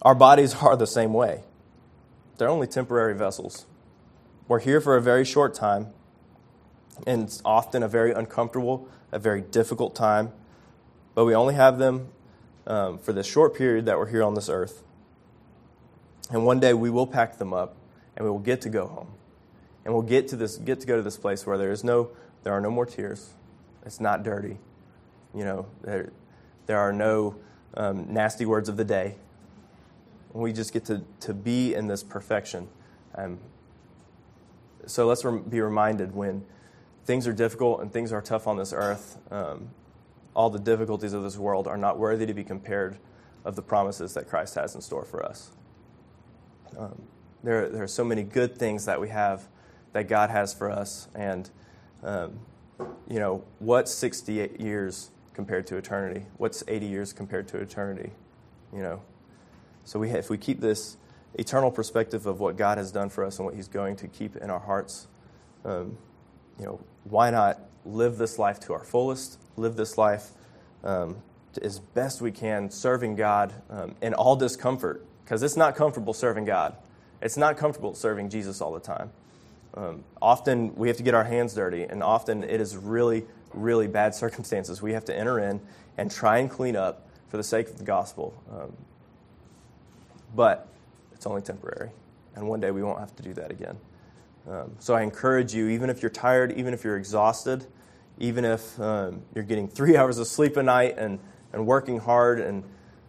our 0.00 0.14
bodies 0.14 0.54
are 0.62 0.76
the 0.76 0.86
same 0.86 1.12
way. 1.12 1.42
They're 2.38 2.48
only 2.48 2.66
temporary 2.66 3.14
vessels. 3.14 3.66
We're 4.48 4.60
here 4.60 4.80
for 4.80 4.96
a 4.96 5.00
very 5.00 5.24
short 5.24 5.54
time, 5.54 5.88
and 7.06 7.22
it's 7.22 7.40
often 7.44 7.82
a 7.82 7.88
very 7.88 8.12
uncomfortable, 8.12 8.88
a 9.12 9.18
very 9.18 9.40
difficult 9.40 9.94
time, 9.94 10.32
but 11.14 11.24
we 11.24 11.34
only 11.34 11.54
have 11.54 11.78
them 11.78 12.08
um, 12.66 12.98
for 12.98 13.12
this 13.12 13.26
short 13.26 13.54
period 13.54 13.86
that 13.86 13.98
we're 13.98 14.08
here 14.08 14.22
on 14.22 14.34
this 14.34 14.48
earth. 14.48 14.82
And 16.32 16.46
one 16.46 16.60
day 16.60 16.72
we 16.72 16.90
will 16.90 17.06
pack 17.06 17.38
them 17.38 17.52
up 17.52 17.76
and 18.16 18.24
we 18.24 18.30
will 18.30 18.38
get 18.38 18.62
to 18.62 18.70
go 18.70 18.86
home. 18.86 19.08
And 19.84 19.92
we'll 19.92 20.02
get 20.02 20.28
to 20.28 20.36
this 20.36 20.56
get 20.56 20.80
to 20.80 20.86
go 20.86 20.96
to 20.96 21.02
this 21.02 21.16
place 21.16 21.46
where 21.46 21.58
there 21.58 21.70
is 21.70 21.84
no 21.84 22.10
there 22.42 22.52
are 22.52 22.60
no 22.60 22.70
more 22.70 22.86
tears. 22.86 23.34
It's 23.84 24.00
not 24.00 24.22
dirty. 24.22 24.58
You 25.34 25.44
know, 25.44 25.66
there 25.82 26.10
there 26.66 26.78
are 26.78 26.92
no 26.92 27.36
um, 27.74 28.12
nasty 28.12 28.46
words 28.46 28.68
of 28.68 28.76
the 28.76 28.84
day. 28.84 29.16
We 30.32 30.52
just 30.52 30.72
get 30.72 30.86
to, 30.86 31.02
to 31.20 31.34
be 31.34 31.74
in 31.74 31.88
this 31.88 32.02
perfection. 32.02 32.68
Um, 33.14 33.38
so 34.86 35.06
let's 35.06 35.22
be 35.22 35.60
reminded 35.60 36.14
when 36.14 36.44
things 37.04 37.26
are 37.26 37.32
difficult 37.34 37.82
and 37.82 37.92
things 37.92 38.12
are 38.12 38.22
tough 38.22 38.46
on 38.46 38.56
this 38.56 38.72
earth, 38.72 39.18
um, 39.30 39.68
all 40.34 40.48
the 40.48 40.58
difficulties 40.58 41.12
of 41.12 41.22
this 41.22 41.36
world 41.36 41.68
are 41.68 41.76
not 41.76 41.98
worthy 41.98 42.24
to 42.24 42.32
be 42.32 42.44
compared 42.44 42.96
of 43.44 43.56
the 43.56 43.62
promises 43.62 44.14
that 44.14 44.28
Christ 44.28 44.54
has 44.54 44.74
in 44.74 44.80
store 44.80 45.04
for 45.04 45.22
us. 45.22 45.50
Um, 46.78 47.02
there, 47.42 47.68
there 47.68 47.82
are 47.82 47.88
so 47.88 48.04
many 48.04 48.22
good 48.22 48.56
things 48.56 48.84
that 48.84 49.00
we 49.00 49.08
have 49.08 49.48
that 49.92 50.08
God 50.08 50.30
has 50.30 50.54
for 50.54 50.70
us. 50.70 51.08
And, 51.14 51.50
um, 52.02 52.38
you 53.08 53.18
know, 53.18 53.44
what's 53.58 53.92
68 53.92 54.60
years 54.60 55.10
compared 55.34 55.66
to 55.68 55.76
eternity? 55.76 56.26
What's 56.36 56.62
80 56.66 56.86
years 56.86 57.12
compared 57.12 57.48
to 57.48 57.58
eternity? 57.58 58.10
You 58.72 58.80
know, 58.80 59.02
so 59.84 59.98
we, 59.98 60.10
if 60.10 60.30
we 60.30 60.38
keep 60.38 60.60
this 60.60 60.96
eternal 61.34 61.70
perspective 61.70 62.26
of 62.26 62.40
what 62.40 62.56
God 62.56 62.78
has 62.78 62.92
done 62.92 63.08
for 63.08 63.24
us 63.24 63.38
and 63.38 63.46
what 63.46 63.54
He's 63.54 63.68
going 63.68 63.96
to 63.96 64.08
keep 64.08 64.36
in 64.36 64.50
our 64.50 64.60
hearts, 64.60 65.08
um, 65.64 65.96
you 66.58 66.64
know, 66.64 66.80
why 67.04 67.30
not 67.30 67.60
live 67.84 68.18
this 68.18 68.38
life 68.38 68.60
to 68.60 68.72
our 68.72 68.84
fullest? 68.84 69.38
Live 69.56 69.76
this 69.76 69.98
life 69.98 70.30
um, 70.84 71.16
as 71.60 71.78
best 71.78 72.20
we 72.20 72.30
can, 72.30 72.70
serving 72.70 73.16
God 73.16 73.52
um, 73.70 73.94
in 74.00 74.14
all 74.14 74.36
discomfort, 74.36 75.04
because 75.24 75.42
it's 75.42 75.56
not 75.56 75.76
comfortable 75.76 76.12
serving 76.12 76.44
God. 76.44 76.76
It's 77.20 77.36
not 77.36 77.56
comfortable 77.56 77.94
serving 77.94 78.30
Jesus 78.30 78.60
all 78.60 78.72
the 78.72 78.80
time. 78.80 79.10
Um, 79.74 80.04
often 80.20 80.74
we 80.74 80.88
have 80.88 80.96
to 80.98 81.02
get 81.02 81.14
our 81.14 81.24
hands 81.24 81.54
dirty, 81.54 81.84
and 81.84 82.02
often 82.02 82.42
it 82.44 82.60
is 82.60 82.76
really, 82.76 83.24
really 83.54 83.86
bad 83.86 84.14
circumstances. 84.14 84.82
We 84.82 84.92
have 84.92 85.04
to 85.06 85.16
enter 85.16 85.38
in 85.38 85.60
and 85.96 86.10
try 86.10 86.38
and 86.38 86.50
clean 86.50 86.76
up 86.76 87.06
for 87.28 87.36
the 87.36 87.44
sake 87.44 87.68
of 87.68 87.78
the 87.78 87.84
gospel. 87.84 88.34
Um, 88.52 88.72
but 90.34 90.68
it's 91.12 91.26
only 91.26 91.42
temporary, 91.42 91.90
and 92.34 92.48
one 92.48 92.60
day 92.60 92.70
we 92.70 92.82
won't 92.82 93.00
have 93.00 93.14
to 93.16 93.22
do 93.22 93.32
that 93.34 93.50
again. 93.50 93.78
Um, 94.48 94.72
so 94.80 94.94
I 94.94 95.02
encourage 95.02 95.54
you, 95.54 95.68
even 95.68 95.88
if 95.88 96.02
you're 96.02 96.10
tired, 96.10 96.52
even 96.52 96.74
if 96.74 96.82
you're 96.82 96.96
exhausted, 96.96 97.64
even 98.18 98.44
if 98.44 98.80
um, 98.80 99.22
you're 99.34 99.44
getting 99.44 99.68
three 99.68 99.96
hours 99.96 100.18
of 100.18 100.26
sleep 100.26 100.56
a 100.56 100.62
night 100.62 100.96
and, 100.98 101.18
and 101.52 101.66
working 101.66 102.00
hard 102.00 102.40
and 102.40 102.64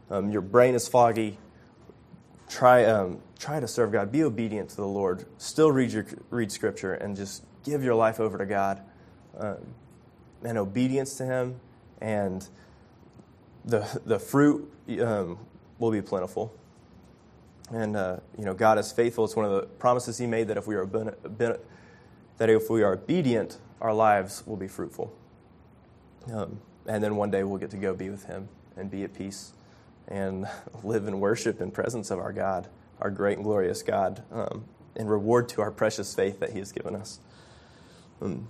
um, 0.10 0.30
your 0.30 0.42
brain 0.42 0.76
is 0.76 0.88
foggy, 0.88 1.38
try, 2.54 2.86
um, 2.86 3.20
try 3.40 3.60
to 3.60 3.68
serve 3.68 3.92
God. 3.92 4.12
Be 4.12 4.24
obedient 4.24 4.70
to 4.70 4.76
the 4.78 4.88
Lord. 4.88 5.26
Still 5.38 5.72
read, 5.72 5.92
your, 5.92 6.06
read 6.30 6.52
Scripture 6.52 6.94
and 6.94 7.16
just 7.16 7.44
give 7.66 7.84
your 7.84 7.96
life 7.96 8.20
over 8.20 8.38
to 8.38 8.46
God 8.46 8.82
um, 9.38 9.58
and 10.44 10.58
obedience 10.58 11.16
to 11.16 11.26
Him, 11.26 11.60
and 12.00 12.48
the, 13.66 14.02
the 14.06 14.20
fruit 14.20 14.72
um, 15.02 15.40
will 15.80 15.92
be 15.92 16.02
plentiful. 16.02 16.54
And 17.72 17.96
uh, 17.96 18.18
you 18.38 18.46
know, 18.46 18.54
God 18.54 18.78
is 18.78 18.92
faithful. 18.92 19.26
It's 19.26 19.36
one 19.36 19.46
of 19.46 19.52
the 19.52 19.64
promises 19.64 20.18
He 20.18 20.28
made 20.28 20.48
that 20.50 20.58
if 20.58 20.68
we 20.68 20.76
are 20.76 20.86
ben- 20.86 21.16
ben- 21.24 21.58
that 22.38 22.50
if 22.50 22.70
we 22.70 22.84
are 22.84 22.94
obedient, 22.94 23.58
our 23.82 23.94
lives 23.94 24.44
will 24.46 24.58
be 24.58 24.68
fruitful. 24.68 25.14
Um, 26.32 26.60
and 26.86 27.04
then 27.04 27.16
one 27.16 27.32
day 27.32 27.44
we'll 27.44 27.58
get 27.58 27.72
to 27.72 27.78
go 27.78 27.94
be 27.94 28.10
with 28.10 28.26
Him 28.26 28.50
and 28.76 28.92
be 28.92 29.04
at 29.04 29.14
peace 29.14 29.54
and 30.08 30.48
live 30.84 31.08
and 31.08 31.20
worship 31.22 31.62
in 31.62 31.72
presence 31.72 32.12
of 32.12 32.20
our 32.20 32.34
God, 32.34 32.68
our 33.00 33.10
great 33.10 33.38
and 33.38 33.44
glorious 33.44 33.82
God, 33.82 34.24
um, 34.32 34.66
in 34.96 35.08
reward 35.08 35.50
to 35.50 35.62
our 35.62 35.72
precious 35.72 36.14
faith 36.14 36.40
that 36.40 36.52
He 36.52 36.60
has 36.60 36.72
given 36.72 36.96
us. 36.96 37.20
Um, 38.22 38.48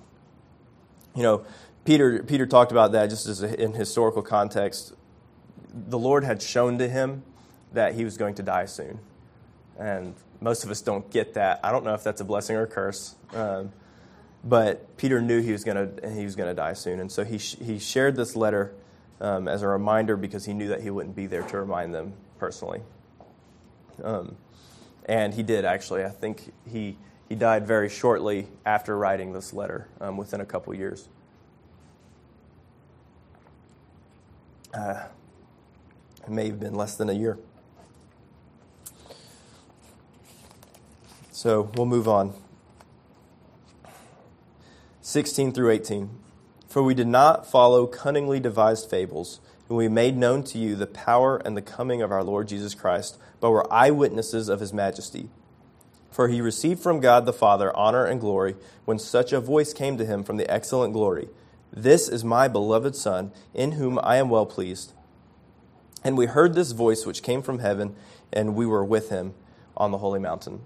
you 1.16 1.24
know, 1.24 1.46
Peter, 1.86 2.24
Peter 2.24 2.46
talked 2.46 2.72
about 2.72 2.92
that 2.94 3.10
just 3.10 3.28
as 3.28 3.44
a, 3.44 3.62
in 3.62 3.74
historical 3.74 4.22
context. 4.22 4.94
The 5.74 6.00
Lord 6.00 6.24
had 6.24 6.42
shown 6.42 6.78
to 6.78 6.88
him 6.88 7.24
that 7.74 7.96
he 7.96 8.04
was 8.04 8.18
going 8.18 8.36
to 8.36 8.44
die 8.44 8.66
soon. 8.66 9.00
And 9.78 10.14
most 10.40 10.64
of 10.64 10.72
us 10.72 10.82
don't 10.82 11.10
get 11.10 11.34
that. 11.34 11.60
I 11.64 11.72
don't 11.72 11.84
know 11.84 11.94
if 11.94 12.04
that's 12.04 12.22
a 12.22 12.26
blessing 12.26 12.56
or 12.56 12.64
a 12.64 12.68
curse. 12.68 13.16
Um, 13.34 13.72
but 14.44 14.98
Peter 14.98 15.22
knew 15.22 15.42
he 15.42 15.52
was 15.52 15.64
going 15.64 15.78
to 15.78 16.10
he 16.10 16.24
was 16.24 16.36
going 16.36 16.50
to 16.50 16.54
die 16.54 16.74
soon, 16.74 17.00
and 17.00 17.10
so 17.10 17.24
he 17.24 17.38
sh- 17.38 17.56
he 17.64 17.80
shared 17.80 18.18
this 18.18 18.36
letter 18.36 18.74
um, 19.22 19.48
as 19.48 19.62
a 19.62 19.68
reminder 19.68 20.18
because 20.18 20.46
he 20.46 20.54
knew 20.54 20.68
that 20.68 20.82
he 20.82 20.90
wouldn't 20.90 21.16
be 21.16 21.28
there 21.28 21.44
to 21.44 21.58
remind 21.58 21.94
them 21.94 22.14
personally. 22.40 22.82
Um, 24.04 24.36
and 25.06 25.34
he 25.34 25.44
did 25.44 25.66
actually. 25.66 26.04
I 26.04 26.10
think 26.10 26.54
he 26.70 26.98
he 27.30 27.36
died 27.36 27.66
very 27.66 27.90
shortly 27.90 28.48
after 28.66 28.98
writing 28.98 29.34
this 29.34 29.54
letter, 29.54 29.88
um, 30.00 30.18
within 30.18 30.42
a 30.42 30.46
couple 30.46 30.74
years. 30.74 31.08
Uh, 34.74 35.06
it 36.24 36.30
may 36.30 36.48
have 36.48 36.60
been 36.60 36.76
less 36.76 36.96
than 36.96 37.10
a 37.10 37.14
year. 37.14 37.38
So 41.32 41.72
we'll 41.76 41.86
move 41.86 42.08
on. 42.08 42.34
16 45.02 45.52
through 45.52 45.72
18. 45.72 46.10
For 46.74 46.82
we 46.82 46.96
did 46.96 47.06
not 47.06 47.46
follow 47.46 47.86
cunningly 47.86 48.40
devised 48.40 48.90
fables, 48.90 49.40
when 49.68 49.78
we 49.78 49.88
made 49.88 50.18
known 50.18 50.44
to 50.46 50.58
you 50.58 50.76
the 50.76 50.88
power 50.88 51.38
and 51.38 51.56
the 51.56 51.62
coming 51.62 52.02
of 52.02 52.12
our 52.12 52.24
Lord 52.24 52.48
Jesus 52.48 52.74
Christ, 52.74 53.20
but 53.40 53.52
were 53.52 53.72
eyewitnesses 53.72 54.50
of 54.50 54.60
his 54.60 54.74
majesty. 54.74 55.30
For 56.10 56.30
he 56.30 56.42
received 56.42 56.82
from 56.82 57.00
God 57.00 57.28
the 57.28 57.32
Father 57.32 57.72
honor 57.78 58.08
and 58.08 58.20
glory 58.20 58.56
when 58.86 58.98
such 58.98 59.32
a 59.32 59.40
voice 59.40 59.72
came 59.72 60.00
to 60.00 60.06
him 60.08 60.24
from 60.24 60.38
the 60.38 60.52
excellent 60.52 60.94
glory 60.94 61.30
This 61.72 62.10
is 62.10 62.24
my 62.24 62.48
beloved 62.48 62.96
Son, 62.96 63.32
in 63.54 63.74
whom 63.74 64.00
I 64.02 64.16
am 64.16 64.30
well 64.30 64.48
pleased. 64.48 64.94
And 66.04 66.18
we 66.18 66.26
heard 66.26 66.56
this 66.56 66.72
voice 66.72 67.06
which 67.06 67.22
came 67.22 67.44
from 67.44 67.60
heaven, 67.60 67.96
and 68.32 68.56
we 68.56 68.66
were 68.66 68.84
with 68.84 69.12
him 69.12 69.36
on 69.78 69.92
the 69.92 70.00
holy 70.00 70.20
mountain. 70.20 70.62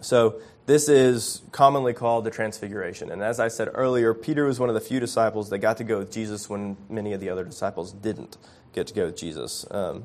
So, 0.00 0.40
this 0.66 0.88
is 0.88 1.42
commonly 1.50 1.92
called 1.92 2.24
the 2.24 2.30
Transfiguration. 2.30 3.10
And 3.10 3.22
as 3.22 3.40
I 3.40 3.48
said 3.48 3.70
earlier, 3.74 4.14
Peter 4.14 4.44
was 4.44 4.60
one 4.60 4.68
of 4.68 4.74
the 4.76 4.80
few 4.80 5.00
disciples 5.00 5.50
that 5.50 5.58
got 5.58 5.78
to 5.78 5.84
go 5.84 5.98
with 5.98 6.12
Jesus 6.12 6.48
when 6.48 6.76
many 6.88 7.12
of 7.12 7.20
the 7.20 7.28
other 7.28 7.44
disciples 7.44 7.92
didn't 7.92 8.36
get 8.72 8.86
to 8.86 8.94
go 8.94 9.06
with 9.06 9.16
Jesus. 9.16 9.66
Um, 9.70 10.04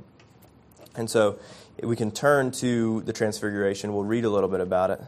and 0.95 1.09
so 1.09 1.37
we 1.83 1.95
can 1.95 2.09
turn 2.09 2.51
to 2.53 3.01
the 3.01 3.13
Transfiguration. 3.13 3.93
We'll 3.93 4.05
read 4.05 4.25
a 4.25 4.29
little 4.29 4.49
bit 4.49 4.61
about 4.61 4.91
it. 4.91 5.01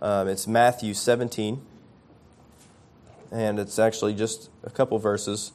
Um, 0.00 0.28
it's 0.28 0.46
Matthew 0.46 0.94
17, 0.94 1.60
and 3.30 3.58
it's 3.58 3.78
actually 3.78 4.14
just 4.14 4.48
a 4.62 4.70
couple 4.70 4.98
verses, 4.98 5.52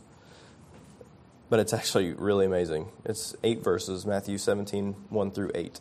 but 1.50 1.60
it's 1.60 1.74
actually 1.74 2.14
really 2.14 2.46
amazing. 2.46 2.90
It's 3.06 3.36
eight 3.44 3.64
verses, 3.64 4.06
Matthew 4.06 4.38
17, 4.38 4.96
1 5.10 5.32
through 5.32 5.52
8. 5.56 5.80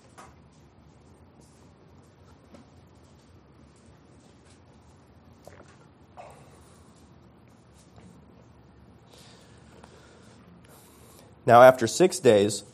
Now, 11.49 11.63
after 11.63 11.87
six 11.87 12.19
days, 12.19 12.65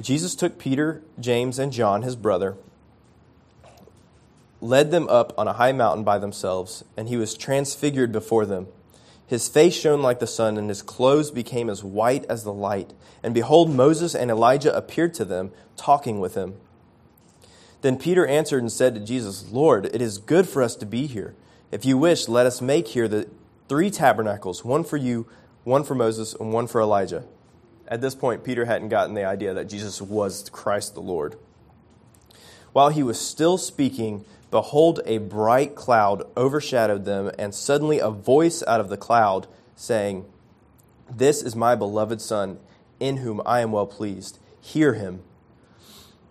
Jesus 0.00 0.36
took 0.36 0.56
Peter, 0.56 1.02
James, 1.18 1.58
and 1.58 1.72
John, 1.72 2.02
his 2.02 2.14
brother, 2.14 2.56
led 4.60 4.92
them 4.92 5.08
up 5.08 5.36
on 5.36 5.48
a 5.48 5.54
high 5.54 5.72
mountain 5.72 6.04
by 6.04 6.20
themselves, 6.20 6.84
and 6.96 7.08
he 7.08 7.16
was 7.16 7.34
transfigured 7.34 8.12
before 8.12 8.46
them. 8.46 8.68
His 9.26 9.48
face 9.48 9.74
shone 9.74 10.00
like 10.00 10.20
the 10.20 10.28
sun, 10.28 10.58
and 10.58 10.68
his 10.68 10.80
clothes 10.80 11.32
became 11.32 11.68
as 11.68 11.82
white 11.82 12.24
as 12.26 12.44
the 12.44 12.52
light. 12.52 12.92
And 13.20 13.34
behold, 13.34 13.68
Moses 13.68 14.14
and 14.14 14.30
Elijah 14.30 14.76
appeared 14.76 15.12
to 15.14 15.24
them, 15.24 15.50
talking 15.76 16.20
with 16.20 16.36
him. 16.36 16.54
Then 17.80 17.98
Peter 17.98 18.24
answered 18.24 18.62
and 18.62 18.70
said 18.70 18.94
to 18.94 19.00
Jesus, 19.00 19.50
Lord, 19.50 19.86
it 19.86 20.00
is 20.00 20.18
good 20.18 20.48
for 20.48 20.62
us 20.62 20.76
to 20.76 20.86
be 20.86 21.08
here. 21.08 21.34
If 21.72 21.84
you 21.84 21.98
wish, 21.98 22.28
let 22.28 22.46
us 22.46 22.60
make 22.60 22.86
here 22.86 23.08
the 23.08 23.28
three 23.68 23.90
tabernacles 23.90 24.64
one 24.64 24.84
for 24.84 24.98
you, 24.98 25.26
one 25.64 25.82
for 25.82 25.96
Moses, 25.96 26.32
and 26.32 26.52
one 26.52 26.68
for 26.68 26.80
Elijah. 26.80 27.24
At 27.90 28.00
this 28.00 28.14
point, 28.14 28.44
Peter 28.44 28.66
hadn't 28.66 28.88
gotten 28.88 29.14
the 29.14 29.24
idea 29.24 29.52
that 29.52 29.68
Jesus 29.68 30.00
was 30.00 30.48
Christ 30.50 30.94
the 30.94 31.00
Lord. 31.00 31.36
While 32.72 32.90
he 32.90 33.02
was 33.02 33.20
still 33.20 33.58
speaking, 33.58 34.24
behold, 34.52 35.00
a 35.04 35.18
bright 35.18 35.74
cloud 35.74 36.22
overshadowed 36.36 37.04
them, 37.04 37.32
and 37.36 37.52
suddenly 37.52 37.98
a 37.98 38.10
voice 38.10 38.62
out 38.66 38.80
of 38.80 38.90
the 38.90 38.96
cloud 38.96 39.48
saying, 39.74 40.24
This 41.10 41.42
is 41.42 41.56
my 41.56 41.74
beloved 41.74 42.20
Son, 42.20 42.60
in 43.00 43.18
whom 43.18 43.42
I 43.44 43.60
am 43.60 43.72
well 43.72 43.86
pleased. 43.86 44.38
Hear 44.60 44.94
him. 44.94 45.22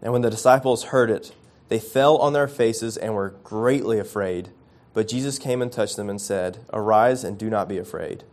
And 0.01 0.13
when 0.13 0.21
the 0.21 0.29
disciples 0.29 0.85
heard 0.85 1.09
it, 1.09 1.35
they 1.67 1.79
fell 1.79 2.17
on 2.17 2.31
their 2.31 2.47
faces 2.47 2.95
and 2.95 3.13
were 3.13 3.35
greatly 3.43 3.99
afraid. 3.99 4.49
But 4.93 5.09
Jesus 5.09 5.37
came 5.37 5.61
and 5.61 5.71
touched 5.71 5.97
them 5.97 6.09
and 6.09 6.21
said, 6.21 6.59
Arise 6.71 7.25
and 7.25 7.37
do 7.37 7.49
not 7.49 7.67
be 7.67 7.77
afraid. 7.77 8.23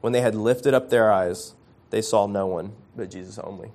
When 0.00 0.14
they 0.14 0.22
had 0.22 0.34
lifted 0.34 0.72
up 0.72 0.88
their 0.88 1.12
eyes, 1.12 1.52
they 1.92 2.02
saw 2.02 2.26
no 2.26 2.46
one 2.46 2.72
but 2.96 3.10
Jesus 3.10 3.38
only. 3.38 3.70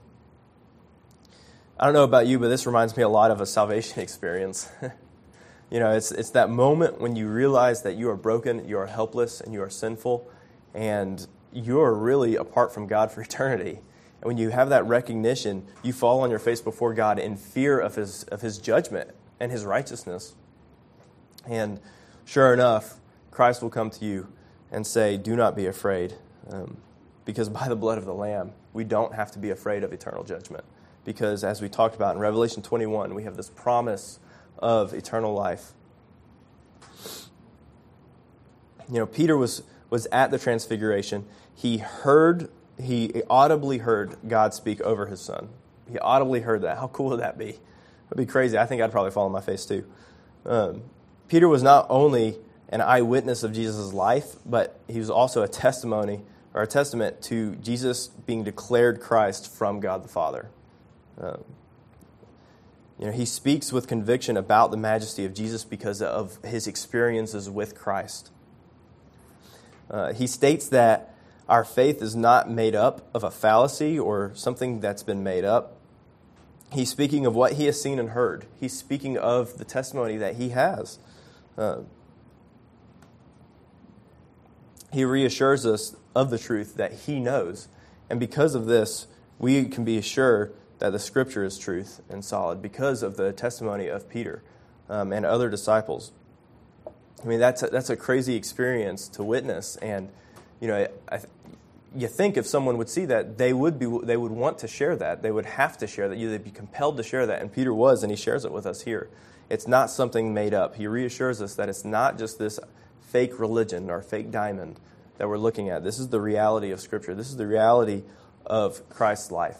I 1.80 1.86
don't 1.86 1.94
know 1.94 2.04
about 2.04 2.26
you, 2.26 2.40
but 2.40 2.50
this 2.50 2.66
reminds 2.66 2.98
me 2.98 3.04
a 3.04 3.10
lot 3.10 3.30
of 3.30 3.40
a 3.40 3.46
salvation 3.46 4.00
experience. 4.02 4.70
you 5.72 5.80
know, 5.80 5.92
it's, 5.92 6.12
it's 6.12 6.32
that 6.32 6.50
moment 6.50 7.00
when 7.00 7.16
you 7.16 7.30
realize 7.30 7.84
that 7.84 7.96
you 7.96 8.10
are 8.10 8.16
broken, 8.16 8.68
you 8.68 8.78
are 8.80 8.88
helpless, 8.88 9.40
and 9.40 9.54
you 9.54 9.62
are 9.62 9.70
sinful, 9.70 10.28
and 10.74 11.28
you 11.54 11.80
are 11.80 11.94
really 11.94 12.36
apart 12.36 12.74
from 12.74 12.88
God 12.88 13.12
for 13.12 13.22
eternity. 13.30 13.80
And 14.20 14.28
when 14.28 14.40
you 14.40 14.50
have 14.50 14.70
that 14.70 14.86
recognition, 14.88 15.68
you 15.84 15.94
fall 15.94 16.22
on 16.22 16.32
your 16.32 16.40
face 16.40 16.60
before 16.60 16.96
God 16.96 17.20
in 17.20 17.38
fear 17.38 17.80
of 17.80 17.96
His, 17.96 18.24
of 18.26 18.42
his 18.42 18.58
judgment 18.58 19.12
and 19.40 19.52
His 19.52 19.64
righteousness. 19.64 20.34
And 21.46 21.80
sure 22.26 22.52
enough, 22.52 22.96
Christ 23.30 23.62
will 23.62 23.70
come 23.70 23.92
to 23.92 24.04
you 24.04 24.34
and 24.72 24.88
say, 24.88 25.18
Do 25.18 25.36
not 25.36 25.56
be 25.56 25.68
afraid. 25.68 26.16
Um, 26.50 26.78
because 27.28 27.50
by 27.50 27.68
the 27.68 27.76
blood 27.76 27.98
of 27.98 28.06
the 28.06 28.14
Lamb, 28.14 28.54
we 28.72 28.86
don't 28.86 29.14
have 29.14 29.32
to 29.34 29.40
be 29.40 29.50
afraid 29.50 29.84
of 29.84 29.92
eternal 29.92 30.24
judgment. 30.24 30.64
Because 31.04 31.44
as 31.44 31.62
we 31.62 31.68
talked 31.68 31.94
about 31.94 32.16
in 32.16 32.22
Revelation 32.22 32.64
21, 32.64 33.14
we 33.14 33.24
have 33.24 33.36
this 33.36 33.50
promise 33.50 34.18
of 34.58 34.94
eternal 34.94 35.34
life. 35.34 35.74
You 38.90 39.00
know, 39.00 39.06
Peter 39.06 39.38
was, 39.38 39.62
was 39.90 40.08
at 40.10 40.32
the 40.32 40.40
transfiguration. 40.40 41.26
He 41.54 41.80
heard, 41.80 42.50
he 42.82 43.22
audibly 43.30 43.80
heard 43.80 44.16
God 44.26 44.54
speak 44.54 44.80
over 44.80 45.08
his 45.08 45.20
son. 45.20 45.50
He 45.92 46.00
audibly 46.00 46.40
heard 46.40 46.62
that. 46.62 46.78
How 46.78 46.88
cool 46.88 47.10
would 47.10 47.20
that 47.20 47.38
be? 47.38 47.60
Would 48.10 48.18
be 48.18 48.26
crazy. 48.26 48.58
I 48.58 48.66
think 48.66 48.82
I'd 48.82 48.92
probably 48.92 49.12
fall 49.12 49.26
on 49.26 49.34
my 49.34 49.42
face 49.42 49.66
too. 49.66 49.86
Um, 50.46 50.84
Peter 51.28 51.50
was 51.50 51.62
not 51.62 51.88
only 51.90 52.38
an 52.70 52.80
eyewitness 52.80 53.44
of 53.44 53.52
Jesus' 53.52 53.92
life, 53.92 54.38
but 54.46 54.80
he 54.88 54.98
was 54.98 55.10
also 55.10 55.44
a 55.44 55.48
testimony 55.50 56.22
or 56.58 56.64
a 56.64 56.68
testament 56.68 57.22
to 57.22 57.56
Jesus 57.58 58.08
being 58.08 58.44
declared 58.44 59.00
Christ 59.00 59.48
from 59.54 59.80
God 59.80 60.04
the 60.04 60.08
Father. 60.08 60.50
Um, 61.22 61.44
you 62.98 63.06
know, 63.06 63.12
he 63.12 63.26
speaks 63.26 63.72
with 63.72 63.88
conviction 63.88 64.36
about 64.36 64.72
the 64.72 64.78
majesty 64.78 65.24
of 65.24 65.36
Jesus 65.36 65.64
because 65.64 66.02
of 66.02 66.44
his 66.44 66.66
experiences 66.66 67.48
with 67.48 67.76
Christ. 67.76 68.32
Uh, 69.92 70.14
he 70.14 70.26
states 70.26 70.68
that 70.70 71.14
our 71.48 71.64
faith 71.64 72.02
is 72.02 72.16
not 72.16 72.50
made 72.50 72.74
up 72.74 73.08
of 73.14 73.24
a 73.24 73.30
fallacy 73.30 74.00
or 74.00 74.32
something 74.34 74.80
that's 74.80 75.04
been 75.04 75.24
made 75.24 75.46
up. 75.46 75.78
He's 76.74 76.90
speaking 76.90 77.28
of 77.28 77.36
what 77.36 77.54
he 77.54 77.66
has 77.66 77.80
seen 77.80 78.00
and 78.00 78.10
heard. 78.10 78.48
He's 78.60 78.76
speaking 78.76 79.16
of 79.16 79.60
the 79.60 79.64
testimony 79.64 80.18
that 80.18 80.38
he 80.38 80.50
has. 80.50 80.98
Uh, 81.56 81.82
he 84.92 85.04
reassures 85.06 85.66
us 85.66 85.96
of 86.16 86.30
the 86.30 86.40
truth 86.40 86.76
that 86.76 86.94
he 86.94 87.20
knows. 87.20 87.68
And 88.10 88.20
because 88.20 88.56
of 88.56 88.66
this, 88.66 89.08
we 89.40 89.66
can 89.66 89.84
be 89.84 90.02
sure 90.02 90.52
that 90.80 90.92
the 90.92 91.00
scripture 91.00 91.44
is 91.44 91.58
truth 91.58 92.02
and 92.10 92.24
solid 92.24 92.62
because 92.62 93.04
of 93.04 93.18
the 93.18 93.34
testimony 93.34 93.88
of 93.88 94.10
Peter 94.10 94.44
um, 94.90 95.12
and 95.12 95.26
other 95.26 95.50
disciples. 95.50 96.12
I 97.24 97.28
mean, 97.28 97.40
that's 97.40 97.64
a, 97.64 97.68
that's 97.68 97.90
a 97.90 97.96
crazy 97.96 98.36
experience 98.36 99.08
to 99.10 99.24
witness. 99.24 99.76
And, 99.78 100.10
you 100.60 100.68
know, 100.68 100.88
I, 101.12 101.20
you 101.96 102.08
think 102.08 102.38
if 102.38 102.46
someone 102.46 102.78
would 102.78 102.90
see 102.90 103.06
that, 103.06 103.38
they 103.38 103.54
would, 103.54 103.80
be, 103.80 103.88
they 104.04 104.18
would 104.18 104.32
want 104.32 104.60
to 104.60 104.68
share 104.68 104.96
that. 104.98 105.24
They 105.24 105.32
would 105.32 105.46
have 105.46 105.78
to 105.80 105.88
share 105.88 106.10
that. 106.10 106.18
You 106.18 106.30
they'd 106.30 106.44
be 106.44 106.52
compelled 106.52 106.98
to 106.98 107.04
share 107.04 107.26
that. 107.26 107.42
And 107.42 107.52
Peter 107.52 107.74
was, 107.74 108.04
and 108.04 108.12
he 108.12 108.16
shares 108.16 108.46
it 108.46 108.52
with 108.52 108.66
us 108.66 108.82
here. 108.82 109.10
It's 109.50 109.68
not 109.68 109.90
something 109.90 110.34
made 110.34 110.54
up. 110.54 110.76
He 110.76 110.88
reassures 110.88 111.42
us 111.42 111.56
that 111.56 111.70
it's 111.70 111.86
not 111.86 112.20
just 112.20 112.38
this 112.38 112.60
fake 113.08 113.40
religion 113.40 113.90
or 113.90 114.02
fake 114.02 114.32
diamond 114.32 114.80
that 115.18 115.28
we're 115.28 115.38
looking 115.38 115.70
at. 115.70 115.84
This 115.84 115.98
is 115.98 116.10
the 116.10 116.22
reality 116.22 116.72
of 116.72 116.80
Scripture. 116.80 117.16
This 117.16 117.30
is 117.30 117.38
the 117.38 117.48
reality 117.48 118.04
of 118.46 118.88
Christ's 118.90 119.32
life. 119.32 119.58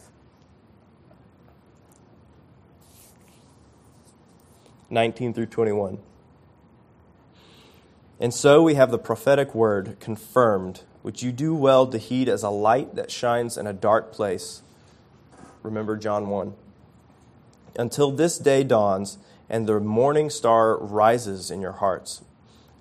19 4.90 5.34
through 5.34 5.48
21. 5.48 6.00
And 8.20 8.34
so 8.34 8.64
we 8.64 8.76
have 8.76 8.92
the 8.92 8.98
prophetic 8.98 9.54
word 9.54 9.98
confirmed, 10.00 10.82
which 11.02 11.22
you 11.22 11.32
do 11.32 11.54
well 11.54 11.88
to 11.88 11.98
heed 11.98 12.30
as 12.30 12.44
a 12.44 12.50
light 12.50 12.96
that 12.96 13.12
shines 13.12 13.58
in 13.58 13.68
a 13.68 13.74
dark 13.74 14.12
place. 14.12 14.62
Remember 15.62 15.98
John 15.98 16.30
1. 16.30 16.54
Until 17.78 18.12
this 18.12 18.38
day 18.40 18.64
dawns 18.64 19.18
and 19.50 19.68
the 19.68 19.80
morning 19.80 20.30
star 20.30 20.78
rises 20.78 21.52
in 21.52 21.62
your 21.62 21.74
hearts, 21.74 22.24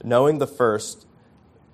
knowing 0.05 0.39
the 0.39 0.47
first, 0.47 1.07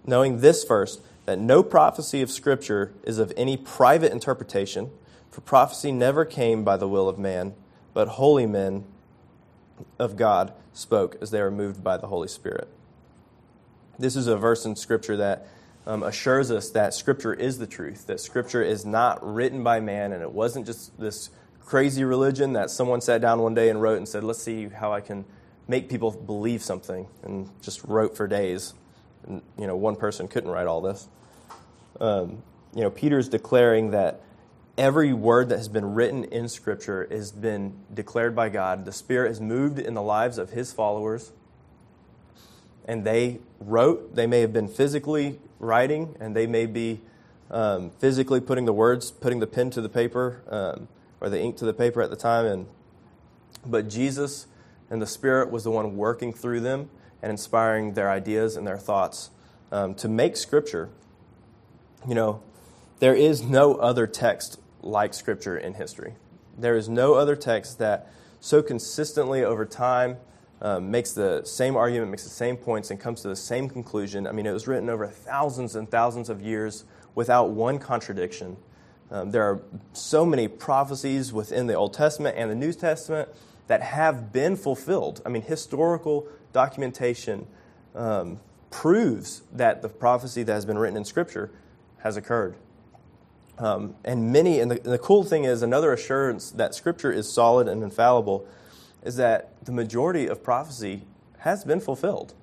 knowing 0.06 0.40
this 0.40 0.64
first, 0.64 1.00
that 1.24 1.38
no 1.38 1.62
prophecy 1.62 2.22
of 2.22 2.30
Scripture 2.30 2.92
is 3.04 3.18
of 3.18 3.32
any 3.36 3.56
private 3.56 4.12
interpretation, 4.12 4.90
for 5.30 5.40
prophecy 5.40 5.92
never 5.92 6.24
came 6.24 6.64
by 6.64 6.76
the 6.76 6.88
will 6.88 7.08
of 7.08 7.18
man, 7.18 7.54
but 7.94 8.08
holy 8.08 8.46
men 8.46 8.84
of 9.98 10.16
God 10.16 10.52
spoke 10.72 11.16
as 11.20 11.30
they 11.30 11.40
were 11.40 11.50
moved 11.50 11.82
by 11.82 11.96
the 11.96 12.08
Holy 12.08 12.28
Spirit. 12.28 12.68
This 13.98 14.16
is 14.16 14.26
a 14.26 14.36
verse 14.36 14.64
in 14.64 14.74
Scripture 14.76 15.16
that 15.16 15.46
um, 15.86 16.02
assures 16.02 16.50
us 16.50 16.70
that 16.70 16.94
Scripture 16.94 17.34
is 17.34 17.58
the 17.58 17.66
truth, 17.66 18.06
that 18.06 18.20
Scripture 18.20 18.62
is 18.62 18.84
not 18.84 19.22
written 19.22 19.62
by 19.62 19.80
man, 19.80 20.12
and 20.12 20.22
it 20.22 20.32
wasn't 20.32 20.66
just 20.66 20.98
this 20.98 21.30
crazy 21.60 22.04
religion 22.04 22.52
that 22.54 22.70
someone 22.70 23.00
sat 23.00 23.20
down 23.20 23.40
one 23.40 23.54
day 23.54 23.68
and 23.68 23.80
wrote 23.80 23.98
and 23.98 24.08
said, 24.08 24.24
let's 24.24 24.42
see 24.42 24.68
how 24.68 24.92
I 24.92 25.00
can 25.00 25.24
make 25.68 25.88
people 25.88 26.10
believe 26.10 26.62
something, 26.62 27.06
and 27.22 27.48
just 27.62 27.84
wrote 27.84 28.16
for 28.16 28.26
days. 28.26 28.74
And, 29.26 29.42
you 29.58 29.66
know, 29.66 29.76
one 29.76 29.96
person 29.96 30.28
couldn't 30.28 30.50
write 30.50 30.66
all 30.66 30.80
this. 30.80 31.08
Um, 32.00 32.42
you 32.74 32.82
know, 32.82 32.90
Peter's 32.90 33.28
declaring 33.28 33.90
that 33.90 34.20
every 34.76 35.12
word 35.12 35.48
that 35.50 35.58
has 35.58 35.68
been 35.68 35.94
written 35.94 36.24
in 36.24 36.48
Scripture 36.48 37.06
has 37.10 37.30
been 37.30 37.74
declared 37.92 38.34
by 38.34 38.48
God. 38.48 38.84
The 38.84 38.92
Spirit 38.92 39.28
has 39.28 39.40
moved 39.40 39.78
in 39.78 39.94
the 39.94 40.02
lives 40.02 40.38
of 40.38 40.50
His 40.50 40.72
followers, 40.72 41.32
and 42.86 43.04
they 43.04 43.38
wrote. 43.60 44.16
They 44.16 44.26
may 44.26 44.40
have 44.40 44.52
been 44.52 44.68
physically 44.68 45.38
writing, 45.60 46.16
and 46.18 46.34
they 46.34 46.46
may 46.46 46.66
be 46.66 47.00
um, 47.50 47.90
physically 47.98 48.40
putting 48.40 48.64
the 48.64 48.72
words, 48.72 49.10
putting 49.10 49.38
the 49.38 49.46
pen 49.46 49.70
to 49.70 49.80
the 49.80 49.88
paper, 49.88 50.42
um, 50.48 50.88
or 51.20 51.28
the 51.28 51.40
ink 51.40 51.56
to 51.58 51.64
the 51.64 51.74
paper 51.74 52.02
at 52.02 52.10
the 52.10 52.16
time. 52.16 52.46
And 52.46 52.66
but 53.64 53.88
Jesus 53.88 54.46
and 54.92 55.00
the 55.00 55.06
Spirit 55.06 55.50
was 55.50 55.64
the 55.64 55.70
one 55.70 55.96
working 55.96 56.34
through 56.34 56.60
them 56.60 56.90
and 57.22 57.30
inspiring 57.30 57.94
their 57.94 58.10
ideas 58.10 58.56
and 58.56 58.66
their 58.66 58.76
thoughts 58.76 59.30
um, 59.72 59.94
to 59.94 60.06
make 60.06 60.36
Scripture. 60.36 60.90
You 62.06 62.14
know, 62.14 62.42
there 62.98 63.14
is 63.14 63.40
no 63.42 63.76
other 63.76 64.06
text 64.06 64.60
like 64.82 65.14
Scripture 65.14 65.56
in 65.56 65.74
history. 65.74 66.12
There 66.58 66.76
is 66.76 66.90
no 66.90 67.14
other 67.14 67.34
text 67.34 67.78
that 67.78 68.12
so 68.38 68.62
consistently 68.62 69.42
over 69.42 69.64
time 69.64 70.18
um, 70.60 70.90
makes 70.90 71.12
the 71.12 71.42
same 71.44 71.74
argument, 71.74 72.10
makes 72.10 72.24
the 72.24 72.28
same 72.28 72.58
points, 72.58 72.90
and 72.90 73.00
comes 73.00 73.22
to 73.22 73.28
the 73.28 73.36
same 73.36 73.70
conclusion. 73.70 74.26
I 74.26 74.32
mean, 74.32 74.44
it 74.44 74.52
was 74.52 74.68
written 74.68 74.90
over 74.90 75.06
thousands 75.06 75.74
and 75.74 75.90
thousands 75.90 76.28
of 76.28 76.42
years 76.42 76.84
without 77.14 77.48
one 77.48 77.78
contradiction. 77.78 78.58
Um, 79.10 79.30
there 79.30 79.44
are 79.44 79.62
so 79.94 80.26
many 80.26 80.48
prophecies 80.48 81.32
within 81.32 81.66
the 81.66 81.74
Old 81.74 81.94
Testament 81.94 82.36
and 82.36 82.50
the 82.50 82.54
New 82.54 82.74
Testament 82.74 83.30
that 83.66 83.82
have 83.82 84.32
been 84.32 84.56
fulfilled. 84.56 85.22
I 85.24 85.28
mean, 85.28 85.42
historical 85.42 86.26
documentation 86.52 87.46
um, 87.94 88.40
proves 88.70 89.42
that 89.52 89.82
the 89.82 89.88
prophecy 89.88 90.42
that 90.42 90.52
has 90.52 90.64
been 90.64 90.78
written 90.78 90.96
in 90.96 91.04
Scripture 91.04 91.50
has 91.98 92.16
occurred. 92.16 92.56
Um, 93.58 93.94
and 94.04 94.32
many, 94.32 94.60
and 94.60 94.70
the, 94.70 94.76
and 94.82 94.92
the 94.92 94.98
cool 94.98 95.24
thing 95.24 95.44
is, 95.44 95.62
another 95.62 95.92
assurance 95.92 96.50
that 96.52 96.74
Scripture 96.74 97.12
is 97.12 97.32
solid 97.32 97.68
and 97.68 97.82
infallible 97.82 98.46
is 99.04 99.16
that 99.16 99.64
the 99.64 99.72
majority 99.72 100.26
of 100.26 100.42
prophecy 100.42 101.02
has 101.38 101.64
been 101.64 101.80
fulfilled. 101.80 102.34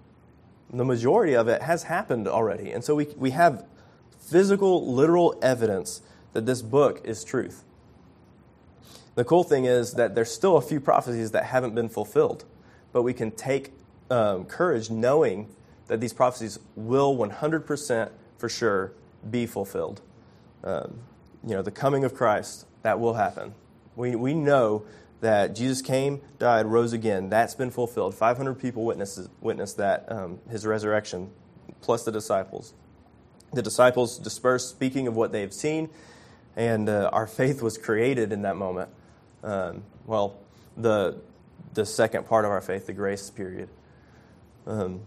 The 0.71 0.85
majority 0.85 1.35
of 1.35 1.47
it 1.47 1.63
has 1.63 1.83
happened 1.83 2.27
already. 2.27 2.71
And 2.71 2.83
so 2.83 2.95
we, 2.95 3.05
we 3.17 3.31
have 3.31 3.65
physical, 4.19 4.93
literal 4.93 5.37
evidence 5.41 6.01
that 6.33 6.45
this 6.45 6.61
book 6.61 7.01
is 7.03 7.23
truth. 7.23 7.63
The 9.19 9.25
cool 9.25 9.43
thing 9.43 9.65
is 9.65 9.95
that 9.95 10.15
there's 10.15 10.31
still 10.31 10.55
a 10.55 10.61
few 10.61 10.79
prophecies 10.79 11.31
that 11.31 11.43
haven't 11.43 11.75
been 11.75 11.89
fulfilled, 11.89 12.45
but 12.93 13.01
we 13.01 13.13
can 13.13 13.31
take 13.31 13.73
um, 14.09 14.45
courage 14.45 14.89
knowing 14.89 15.49
that 15.87 15.99
these 15.99 16.13
prophecies 16.13 16.57
will 16.77 17.17
100% 17.17 18.11
for 18.37 18.47
sure 18.47 18.93
be 19.29 19.45
fulfilled 19.45 20.01
um, 20.63 21.01
you 21.45 21.53
know, 21.53 21.61
the 21.61 21.69
coming 21.69 22.05
of 22.05 22.13
Christ, 22.13 22.65
that 22.83 23.01
will 23.01 23.15
happen. 23.15 23.55
We, 23.97 24.15
we 24.15 24.33
know 24.33 24.85
that 25.19 25.53
Jesus 25.53 25.81
came, 25.81 26.21
died, 26.37 26.67
rose 26.67 26.93
again. 26.93 27.29
That's 27.29 27.55
been 27.55 27.71
fulfilled. 27.71 28.15
500 28.15 28.55
people 28.55 28.85
witnessed, 28.85 29.27
witnessed 29.41 29.75
that, 29.75 30.09
um, 30.09 30.39
his 30.49 30.65
resurrection, 30.65 31.29
plus 31.81 32.05
the 32.05 32.11
disciples. 32.13 32.73
The 33.51 33.61
disciples 33.61 34.17
dispersed, 34.17 34.69
speaking 34.69 35.07
of 35.09 35.17
what 35.17 35.33
they 35.33 35.41
have 35.41 35.53
seen, 35.53 35.89
and 36.55 36.87
uh, 36.87 37.09
our 37.11 37.27
faith 37.27 37.61
was 37.61 37.77
created 37.77 38.31
in 38.31 38.43
that 38.43 38.55
moment. 38.55 38.91
Um, 39.43 39.83
well, 40.05 40.37
the, 40.77 41.19
the 41.73 41.85
second 41.85 42.25
part 42.27 42.45
of 42.45 42.51
our 42.51 42.61
faith, 42.61 42.87
the 42.87 42.93
grace 42.93 43.29
period. 43.29 43.69
Um, 44.65 45.01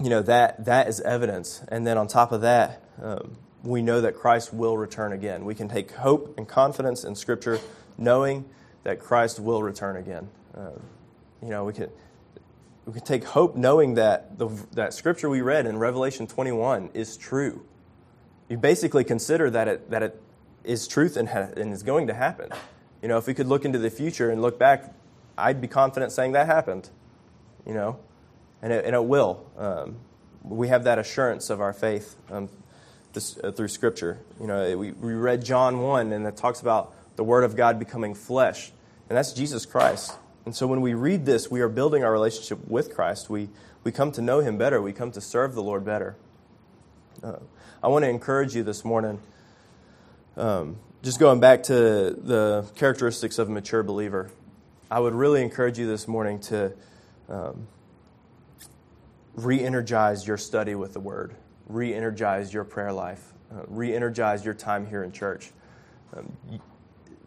you 0.00 0.10
know, 0.10 0.22
that, 0.22 0.64
that 0.64 0.88
is 0.88 1.00
evidence. 1.00 1.62
And 1.68 1.86
then 1.86 1.98
on 1.98 2.08
top 2.08 2.32
of 2.32 2.40
that, 2.40 2.82
um, 3.02 3.36
we 3.62 3.82
know 3.82 4.00
that 4.00 4.14
Christ 4.14 4.52
will 4.52 4.76
return 4.76 5.12
again. 5.12 5.44
We 5.44 5.54
can 5.54 5.68
take 5.68 5.92
hope 5.92 6.34
and 6.36 6.46
confidence 6.46 7.04
in 7.04 7.14
Scripture, 7.14 7.58
knowing 7.96 8.44
that 8.82 9.00
Christ 9.00 9.40
will 9.40 9.62
return 9.62 9.96
again. 9.96 10.28
Uh, 10.56 10.70
you 11.42 11.48
know, 11.48 11.64
we 11.64 11.72
can 11.72 11.90
we 12.86 12.92
can 12.92 13.02
take 13.02 13.24
hope 13.24 13.56
knowing 13.56 13.94
that 13.94 14.38
the 14.38 14.48
that 14.72 14.92
Scripture 14.92 15.30
we 15.30 15.40
read 15.40 15.66
in 15.66 15.78
Revelation 15.78 16.26
21 16.26 16.90
is 16.92 17.16
true. 17.16 17.64
You 18.48 18.58
basically 18.58 19.04
consider 19.04 19.50
that 19.50 19.68
it 19.68 19.90
that 19.90 20.02
it 20.02 20.20
is 20.62 20.86
truth 20.86 21.16
and, 21.16 21.28
ha- 21.28 21.50
and 21.56 21.72
is 21.72 21.82
going 21.82 22.06
to 22.08 22.14
happen. 22.14 22.50
You 23.04 23.08
know, 23.08 23.18
if 23.18 23.28
we 23.28 23.34
could 23.34 23.46
look 23.46 23.64
into 23.64 23.78
the 23.78 23.90
future 23.90 24.30
and 24.30 24.42
look 24.42 24.58
back, 24.58 24.92
I'd 25.38 25.60
be 25.60 25.68
confident 25.68 26.10
saying 26.10 26.32
that 26.32 26.46
happened. 26.46 26.88
You 27.64 27.74
know, 27.74 27.98
and 28.62 28.72
it, 28.72 28.84
and 28.84 28.96
it 28.96 29.04
will. 29.04 29.46
Um, 29.56 29.96
we 30.42 30.68
have 30.68 30.84
that 30.84 30.98
assurance 30.98 31.50
of 31.50 31.60
our 31.60 31.72
faith. 31.72 32.16
Um, 32.30 32.48
this, 33.14 33.38
uh, 33.42 33.52
through 33.52 33.68
Scripture. 33.68 34.18
You 34.40 34.46
know, 34.46 34.76
we, 34.76 34.92
we 34.92 35.14
read 35.14 35.44
John 35.44 35.80
1, 35.80 36.12
and 36.12 36.26
it 36.26 36.36
talks 36.36 36.60
about 36.60 36.94
the 37.16 37.24
Word 37.24 37.44
of 37.44 37.56
God 37.56 37.78
becoming 37.78 38.14
flesh, 38.14 38.72
and 39.08 39.16
that's 39.16 39.32
Jesus 39.32 39.64
Christ. 39.64 40.16
And 40.44 40.54
so 40.54 40.66
when 40.66 40.82
we 40.82 40.92
read 40.92 41.24
this, 41.24 41.50
we 41.50 41.60
are 41.60 41.68
building 41.68 42.04
our 42.04 42.12
relationship 42.12 42.66
with 42.68 42.94
Christ. 42.94 43.30
We, 43.30 43.48
we 43.82 43.92
come 43.92 44.12
to 44.12 44.22
know 44.22 44.40
Him 44.40 44.58
better, 44.58 44.82
we 44.82 44.92
come 44.92 45.10
to 45.12 45.20
serve 45.20 45.54
the 45.54 45.62
Lord 45.62 45.84
better. 45.84 46.16
Uh, 47.22 47.36
I 47.82 47.88
want 47.88 48.04
to 48.04 48.08
encourage 48.08 48.54
you 48.54 48.62
this 48.62 48.84
morning, 48.84 49.20
um, 50.36 50.76
just 51.04 51.20
going 51.20 51.38
back 51.38 51.64
to 51.64 51.74
the 51.74 52.66
characteristics 52.74 53.38
of 53.38 53.48
a 53.48 53.52
mature 53.52 53.82
believer. 53.82 54.30
I 54.90 54.98
would 54.98 55.14
really 55.14 55.42
encourage 55.42 55.78
you 55.78 55.86
this 55.86 56.08
morning 56.08 56.40
to 56.40 56.72
um, 57.28 57.68
re 59.34 59.60
energize 59.60 60.26
your 60.26 60.38
study 60.38 60.74
with 60.74 60.94
the 60.94 61.00
Word 61.00 61.34
re 61.66 61.94
energize 61.94 62.52
your 62.52 62.64
prayer 62.64 62.92
life. 62.92 63.32
uh, 63.52 63.62
re 63.68 63.94
energize 63.94 64.44
your 64.44 64.54
time 64.54 64.86
here 64.86 65.02
in 65.02 65.12
church. 65.12 65.50
Um, 66.16 66.32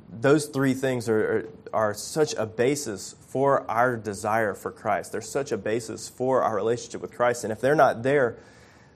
those 0.09 0.47
three 0.47 0.73
things 0.73 1.07
are, 1.09 1.47
are, 1.73 1.89
are, 1.89 1.93
such 1.93 2.34
a 2.36 2.45
basis 2.45 3.15
for 3.28 3.69
our 3.69 3.95
desire 3.95 4.53
for 4.53 4.71
Christ. 4.71 5.11
They're 5.11 5.21
such 5.21 5.51
a 5.51 5.57
basis 5.57 6.09
for 6.09 6.41
our 6.41 6.55
relationship 6.55 7.01
with 7.01 7.13
Christ. 7.13 7.43
And 7.43 7.51
if 7.51 7.61
they're 7.61 7.75
not 7.75 8.03
there, 8.03 8.38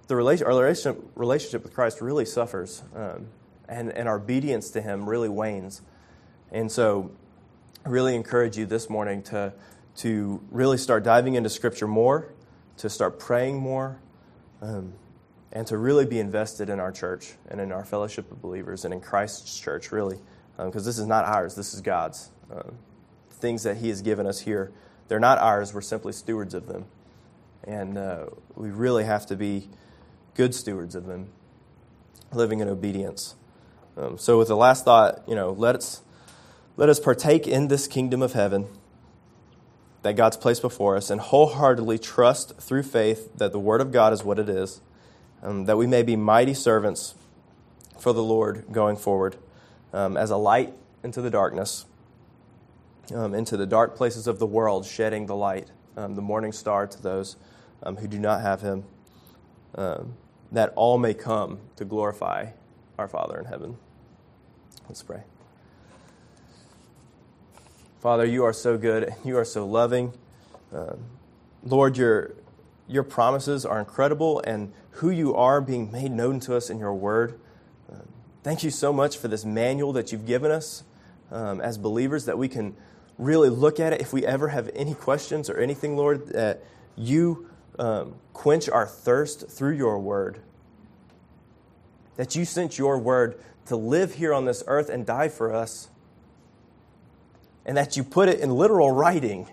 the 0.08 0.16
relation, 0.16 0.48
our 0.48 0.54
relationship, 0.54 1.04
relationship 1.16 1.64
with 1.64 1.74
Christ 1.74 2.02
really 2.02 2.26
suffers, 2.26 2.82
um, 2.96 3.28
and, 3.72 3.92
and 3.92 4.08
our 4.08 4.18
obedience 4.18 4.70
to 4.72 4.82
Him 4.82 5.10
really 5.10 5.30
wanes. 5.30 5.82
And 6.52 6.72
so, 6.72 7.12
I 7.86 7.90
really 7.90 8.16
encourage 8.16 8.58
you 8.58 8.68
this 8.68 8.90
morning 8.90 9.24
to, 9.24 9.54
to 9.98 10.42
really 10.52 10.78
start 10.78 11.04
diving 11.04 11.34
into 11.34 11.50
Scripture 11.50 11.88
more, 11.88 12.32
to 12.78 12.90
start 12.90 13.20
praying 13.20 13.58
more, 13.58 14.00
um, 14.62 14.94
and 15.52 15.66
to 15.68 15.78
really 15.78 16.06
be 16.06 16.20
invested 16.20 16.70
in 16.70 16.80
our 16.80 16.92
church 16.92 17.34
and 17.50 17.60
in 17.60 17.72
our 17.72 17.84
fellowship 17.84 18.32
of 18.32 18.42
believers 18.42 18.86
and 18.86 18.94
in 18.94 19.02
Christ's 19.02 19.60
church, 19.60 19.92
really 19.92 20.20
because 20.58 20.84
um, 20.84 20.86
this 20.86 21.00
is 21.00 21.08
not 21.08 21.26
ours, 21.26 21.56
this 21.56 21.74
is 21.74 21.82
God's. 21.82 22.30
Uh, 22.54 22.64
things 23.32 23.64
that 23.64 23.78
He 23.78 23.90
has 23.90 24.02
given 24.02 24.28
us 24.28 24.42
here, 24.42 24.72
they're 25.08 25.20
not 25.20 25.40
ours, 25.40 25.74
we're 25.74 25.82
simply 25.82 26.14
stewards 26.14 26.54
of 26.54 26.68
them. 26.68 26.86
And 27.64 27.98
uh, 27.98 28.26
we 28.56 28.70
really 28.70 29.04
have 29.06 29.26
to 29.28 29.36
be 29.36 29.70
good 30.36 30.54
stewards 30.54 30.96
of 30.96 31.06
them, 31.06 31.30
living 32.32 32.60
in 32.60 32.68
obedience. 32.68 33.36
Um, 33.98 34.18
so, 34.18 34.38
with 34.38 34.48
the 34.48 34.56
last 34.56 34.86
thought, 34.86 35.22
you 35.28 35.36
know, 35.36 35.52
let 35.52 35.76
us, 35.76 36.02
let 36.78 36.88
us 36.88 37.00
partake 37.00 37.48
in 37.48 37.68
this 37.68 37.88
kingdom 37.88 38.22
of 38.22 38.34
heaven 38.34 38.68
that 40.02 40.16
God's 40.16 40.38
placed 40.38 40.62
before 40.62 40.96
us 40.96 41.10
and 41.10 41.20
wholeheartedly 41.20 42.00
trust 42.00 42.58
through 42.58 42.84
faith 42.84 43.38
that 43.38 43.52
the 43.52 43.60
Word 43.60 43.82
of 43.82 43.92
God 43.92 44.14
is 44.14 44.24
what 44.24 44.40
it 44.40 44.48
is, 44.48 44.82
um, 45.44 45.66
that 45.66 45.78
we 45.78 45.88
may 45.88 46.04
be 46.04 46.16
mighty 46.16 46.54
servants 46.54 47.16
for 48.00 48.14
the 48.14 48.24
Lord 48.24 48.66
going 48.72 48.96
forward 48.96 49.36
um, 49.94 50.16
as 50.16 50.32
a 50.32 50.38
light 50.38 50.74
into 51.04 51.22
the 51.22 51.30
darkness, 51.30 51.86
um, 53.14 53.34
into 53.34 53.58
the 53.58 53.66
dark 53.66 53.96
places 53.96 54.26
of 54.26 54.40
the 54.40 54.48
world, 54.48 54.86
shedding 54.86 55.26
the 55.26 55.36
light, 55.36 55.68
um, 55.98 56.16
the 56.16 56.22
morning 56.22 56.54
star 56.54 56.88
to 56.88 57.02
those 57.02 57.36
um, 57.84 57.98
who 57.98 58.08
do 58.08 58.18
not 58.18 58.42
have 58.42 58.62
him, 58.62 58.86
um, 59.76 60.14
that 60.50 60.72
all 60.76 60.98
may 60.98 61.14
come 61.14 61.60
to 61.76 61.84
glorify 61.84 62.48
our 62.98 63.08
Father 63.08 63.40
in 63.40 63.46
heaven. 63.46 63.78
Let's 64.88 65.04
pray. 65.04 65.24
Father, 68.00 68.26
you 68.26 68.44
are 68.44 68.54
so 68.54 68.78
good. 68.78 69.04
And 69.04 69.26
you 69.26 69.38
are 69.38 69.46
so 69.46 69.66
loving. 69.66 70.14
Um, 70.74 71.00
Lord, 71.64 71.98
your, 71.98 72.32
your 72.88 73.04
promises 73.04 73.66
are 73.66 73.80
incredible, 73.80 74.42
and 74.46 74.74
who 74.92 75.10
you 75.10 75.36
are 75.36 75.62
being 75.62 75.92
made 75.92 76.12
known 76.12 76.40
to 76.42 76.56
us 76.56 76.70
in 76.70 76.80
your 76.80 76.94
word. 76.94 77.40
Thank 78.44 78.64
you 78.64 78.72
so 78.72 78.92
much 78.92 79.18
for 79.18 79.28
this 79.28 79.46
manual 79.46 79.94
that 79.94 80.12
you've 80.12 80.26
given 80.26 80.50
us 80.50 80.84
um, 81.32 81.62
as 81.62 81.78
believers 81.78 82.26
that 82.26 82.40
we 82.40 82.48
can 82.48 82.76
really 83.20 83.50
look 83.50 83.80
at 83.80 83.94
it. 83.94 84.02
If 84.02 84.14
we 84.14 84.26
ever 84.26 84.48
have 84.48 84.68
any 84.74 84.96
questions 84.96 85.48
or 85.48 85.58
anything, 85.58 85.96
Lord, 85.96 86.30
that 86.30 86.64
you 86.96 87.48
um, 87.78 88.16
quench 88.34 88.68
our 88.68 88.88
thirst 88.88 89.48
through 89.48 89.76
your 89.76 90.00
word. 90.00 90.42
That 92.18 92.36
you 92.36 92.46
sent 92.46 92.78
your 92.78 92.98
word 92.98 93.42
to 93.66 93.76
live 93.76 94.16
here 94.16 94.34
on 94.34 94.46
this 94.46 94.64
earth 94.68 94.90
and 94.90 95.06
die 95.06 95.30
for 95.30 95.54
us. 95.54 95.90
And 97.66 97.78
that 97.78 97.96
you 97.96 98.04
put 98.04 98.30
it 98.30 98.40
in 98.40 98.52
literal 98.52 98.92
writing. 98.92 99.48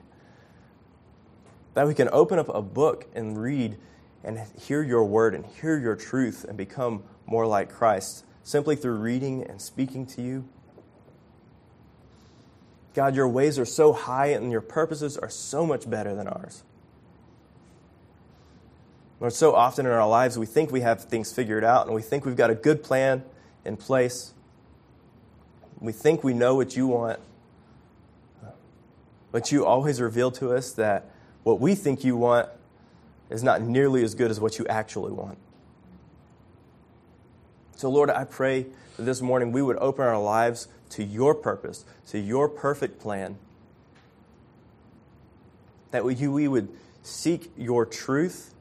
That 1.75 1.87
we 1.87 1.95
can 1.95 2.09
open 2.11 2.39
up 2.39 2.49
a 2.49 2.63
book 2.63 3.07
and 3.15 3.41
read 3.41 3.77
and 4.25 4.41
hear 4.61 4.83
your 4.83 5.05
word 5.05 5.35
and 5.35 5.45
hear 5.45 5.79
your 5.79 5.97
truth 5.97 6.45
and 6.45 6.57
become 6.57 7.03
more 7.27 7.47
like 7.47 7.71
Christ 7.71 8.25
simply 8.43 8.77
through 8.77 8.97
reading 8.97 9.45
and 9.45 9.61
speaking 9.61 10.07
to 10.07 10.23
you. 10.23 10.49
God, 12.95 13.15
your 13.15 13.29
ways 13.29 13.59
are 13.59 13.67
so 13.67 13.93
high 13.93 14.29
and 14.29 14.51
your 14.51 14.61
purposes 14.61 15.17
are 15.17 15.29
so 15.29 15.65
much 15.65 15.89
better 15.89 16.15
than 16.15 16.27
ours. 16.27 16.65
Lord, 19.21 19.33
so 19.33 19.55
often 19.55 19.87
in 19.87 19.93
our 19.93 20.09
lives 20.09 20.39
we 20.39 20.47
think 20.47 20.71
we 20.71 20.81
have 20.83 21.05
things 21.05 21.33
figured 21.33 21.65
out 21.65 21.87
and 21.87 21.95
we 21.95 22.03
think 22.03 22.25
we've 22.25 22.37
got 22.37 22.51
a 22.51 22.55
good 22.55 22.83
plan 22.83 23.25
in 23.65 23.77
place. 23.77 24.33
We 25.81 25.93
think 25.93 26.23
we 26.23 26.35
know 26.35 26.55
what 26.55 26.77
you 26.77 26.87
want. 26.87 27.21
But 29.31 29.53
you 29.53 29.67
always 29.67 30.01
reveal 30.01 30.31
to 30.33 30.53
us 30.53 30.73
that 30.73 31.11
what 31.43 31.61
we 31.61 31.75
think 31.75 32.05
you 32.05 32.17
want 32.17 32.49
is 33.31 33.43
not 33.43 33.61
nearly 33.61 34.03
as 34.03 34.15
good 34.15 34.31
as 34.31 34.41
what 34.41 34.59
you 34.59 34.67
actually 34.69 35.13
want. 35.13 35.39
So, 37.77 37.91
Lord, 37.91 38.11
I 38.11 38.25
pray 38.25 38.67
that 38.97 39.03
this 39.05 39.21
morning 39.21 39.53
we 39.53 39.63
would 39.63 39.77
open 39.77 40.05
our 40.05 40.21
lives 40.21 40.67
to 40.91 41.05
your 41.05 41.35
purpose, 41.35 41.85
to 42.09 42.19
your 42.19 42.49
perfect 42.49 42.99
plan. 42.99 43.37
That 45.91 46.05
we, 46.05 46.49
would 46.49 46.69
seek 47.03 47.53
your 47.57 47.87
truth 47.87 48.55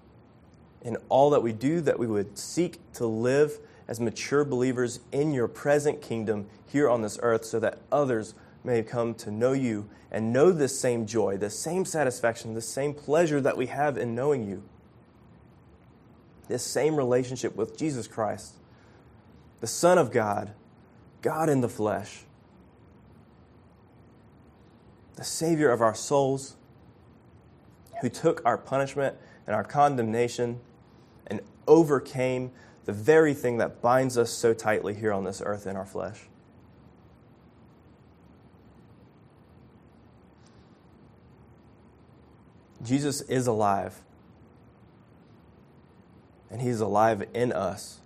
in 0.88 0.96
all 1.10 1.30
that 1.32 1.44
we 1.44 1.52
do, 1.52 1.82
that 1.82 2.00
we 2.00 2.08
would 2.08 2.38
seek 2.38 2.80
to 2.94 3.06
live 3.06 3.60
as 3.90 4.00
mature 4.00 4.46
believers 4.46 5.02
in 5.12 5.34
your 5.34 5.50
present 5.50 6.02
kingdom 6.02 6.48
here 6.66 6.90
on 6.90 7.02
this 7.02 7.20
earth 7.22 7.44
so 7.44 7.60
that 7.60 7.80
others 7.92 8.34
may 8.64 8.82
come 8.82 9.14
to 9.14 9.30
know 9.30 9.52
you 9.52 9.90
and 10.14 10.32
know 10.32 10.50
this 10.50 10.80
same 10.80 11.06
joy, 11.06 11.36
the 11.36 11.50
same 11.50 11.84
satisfaction, 11.84 12.54
the 12.54 12.62
same 12.62 12.94
pleasure 12.94 13.42
that 13.42 13.58
we 13.58 13.66
have 13.66 13.98
in 13.98 14.16
knowing 14.16 14.48
you. 14.48 14.64
This 16.48 16.64
same 16.64 16.96
relationship 16.96 17.58
with 17.58 17.78
Jesus 17.78 18.08
Christ 18.08 18.56
the 19.60 19.68
Son 19.68 19.98
of 19.98 20.12
God, 20.12 20.54
God 21.22 21.50
in 21.50 21.60
the 21.60 21.68
flesh, 21.68 22.22
the 25.16 25.24
Savior 25.26 25.70
of 25.70 25.82
our 25.82 25.96
souls, 25.96 26.56
who 28.02 28.08
took 28.08 28.42
our 28.46 28.58
punishment 28.58 29.18
and 29.48 29.56
our 29.56 29.64
condemnation 29.66 30.62
and 31.28 31.42
overcame 31.68 32.52
the 32.86 32.94
very 32.94 33.34
thing 33.34 33.58
that 33.58 33.82
binds 33.82 34.18
us 34.18 34.32
so 34.32 34.54
tightly 34.54 34.94
here 34.94 35.12
on 35.12 35.24
this 35.24 35.42
earth 35.46 35.68
in 35.68 35.76
our 35.76 35.86
flesh. 35.86 36.22
Jesus 42.84 43.22
is 43.22 43.48
alive, 43.48 44.02
and 46.50 46.62
He's 46.62 46.80
alive 46.80 47.28
in 47.34 47.52
us. 47.52 48.00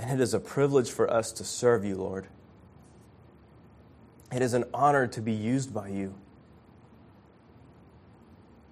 And 0.00 0.10
it 0.10 0.22
is 0.22 0.34
a 0.34 0.40
privilege 0.40 0.90
for 0.90 1.08
us 1.08 1.32
to 1.32 1.44
serve 1.44 1.84
you, 1.84 1.96
Lord. 1.96 2.26
It 4.32 4.42
is 4.42 4.54
an 4.54 4.64
honor 4.74 5.06
to 5.06 5.20
be 5.20 5.32
used 5.32 5.72
by 5.72 5.88
you. 5.88 6.14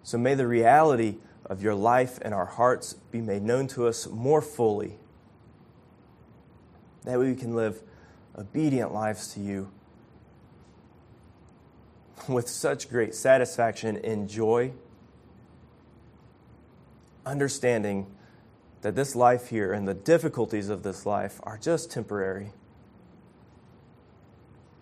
So 0.03 0.19
may 0.19 0.35
the 0.35 0.47
reality 0.47 1.17
of 1.49 1.63
your 1.63 1.75
life 1.75 2.19
and 2.23 2.35
our 2.35 2.47
hearts 2.47 2.95
be 3.11 3.21
made 3.21 3.43
known 3.43 3.67
to 3.69 3.87
us 3.87 4.07
more 4.09 4.43
fully, 4.43 4.99
that 7.05 7.19
we 7.19 7.35
can 7.35 7.55
live 7.55 7.83
obedient 8.37 8.93
lives 8.93 9.33
to 9.35 9.41
you 9.41 9.71
with 12.29 12.49
such 12.49 12.91
great 12.91 13.15
satisfaction 13.15 13.97
and 13.99 14.29
joy, 14.29 14.73
understanding 17.25 18.07
that 18.83 18.95
this 18.95 19.15
life 19.15 19.49
here 19.49 19.73
and 19.73 19.87
the 19.87 19.95
difficulties 19.95 20.69
of 20.69 20.83
this 20.83 21.07
life 21.07 21.41
are 21.45 21.59
just 21.59 21.91
temporary. 21.91 22.53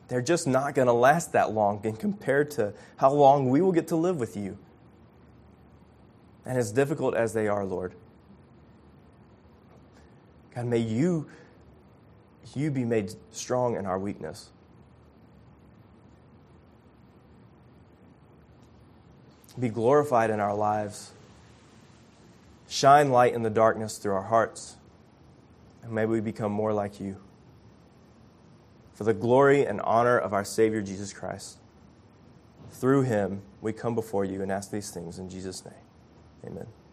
They're 0.09 0.23
just 0.23 0.47
not 0.47 0.75
going 0.75 0.87
to 0.87 0.93
last 0.93 1.33
that 1.33 1.53
long 1.53 1.81
in 1.85 1.97
compared 1.97 2.51
to 2.53 2.73
how 2.97 3.13
long 3.13 3.49
we 3.49 3.61
will 3.61 3.73
get 3.73 3.89
to 3.89 3.97
live 3.97 4.19
with 4.19 4.37
you. 4.37 4.59
And 6.47 6.59
as 6.59 6.73
difficult 6.73 7.15
as 7.15 7.33
they 7.33 7.49
are, 7.49 7.65
Lord, 7.65 7.95
God, 10.55 10.67
may 10.67 10.79
you, 10.79 11.27
you 12.55 12.71
be 12.71 12.85
made 12.85 13.15
strong 13.33 13.77
in 13.77 13.87
our 13.87 13.99
weakness. 13.99 14.51
Be 19.59 19.69
glorified 19.69 20.31
in 20.31 20.41
our 20.41 20.55
lives 20.55 21.13
Shine 22.75 23.11
light 23.11 23.35
in 23.35 23.43
the 23.43 23.51
darkness 23.51 23.99
through 23.99 24.15
our 24.15 24.23
hearts, 24.23 24.77
and 25.85 25.93
may 25.93 26.07
we 26.07 26.21
become 26.21 26.51
more 26.51 26.73
like 26.73 26.99
you. 26.99 27.17
For 28.95 29.05
the 29.05 29.15
glory 29.15 29.65
and 29.65 29.81
honor 29.83 30.19
of 30.19 30.33
our 30.33 30.45
Savior 30.45 30.83
Jesus 30.83 31.13
Christ. 31.13 31.59
Through 32.73 33.03
him, 33.03 33.43
we 33.61 33.73
come 33.73 33.95
before 33.95 34.25
you 34.25 34.43
and 34.43 34.51
ask 34.51 34.73
these 34.73 34.91
things 34.91 35.21
in 35.21 35.29
Jesus' 35.29 35.65
name. 35.65 35.84
Amen. 36.47 36.84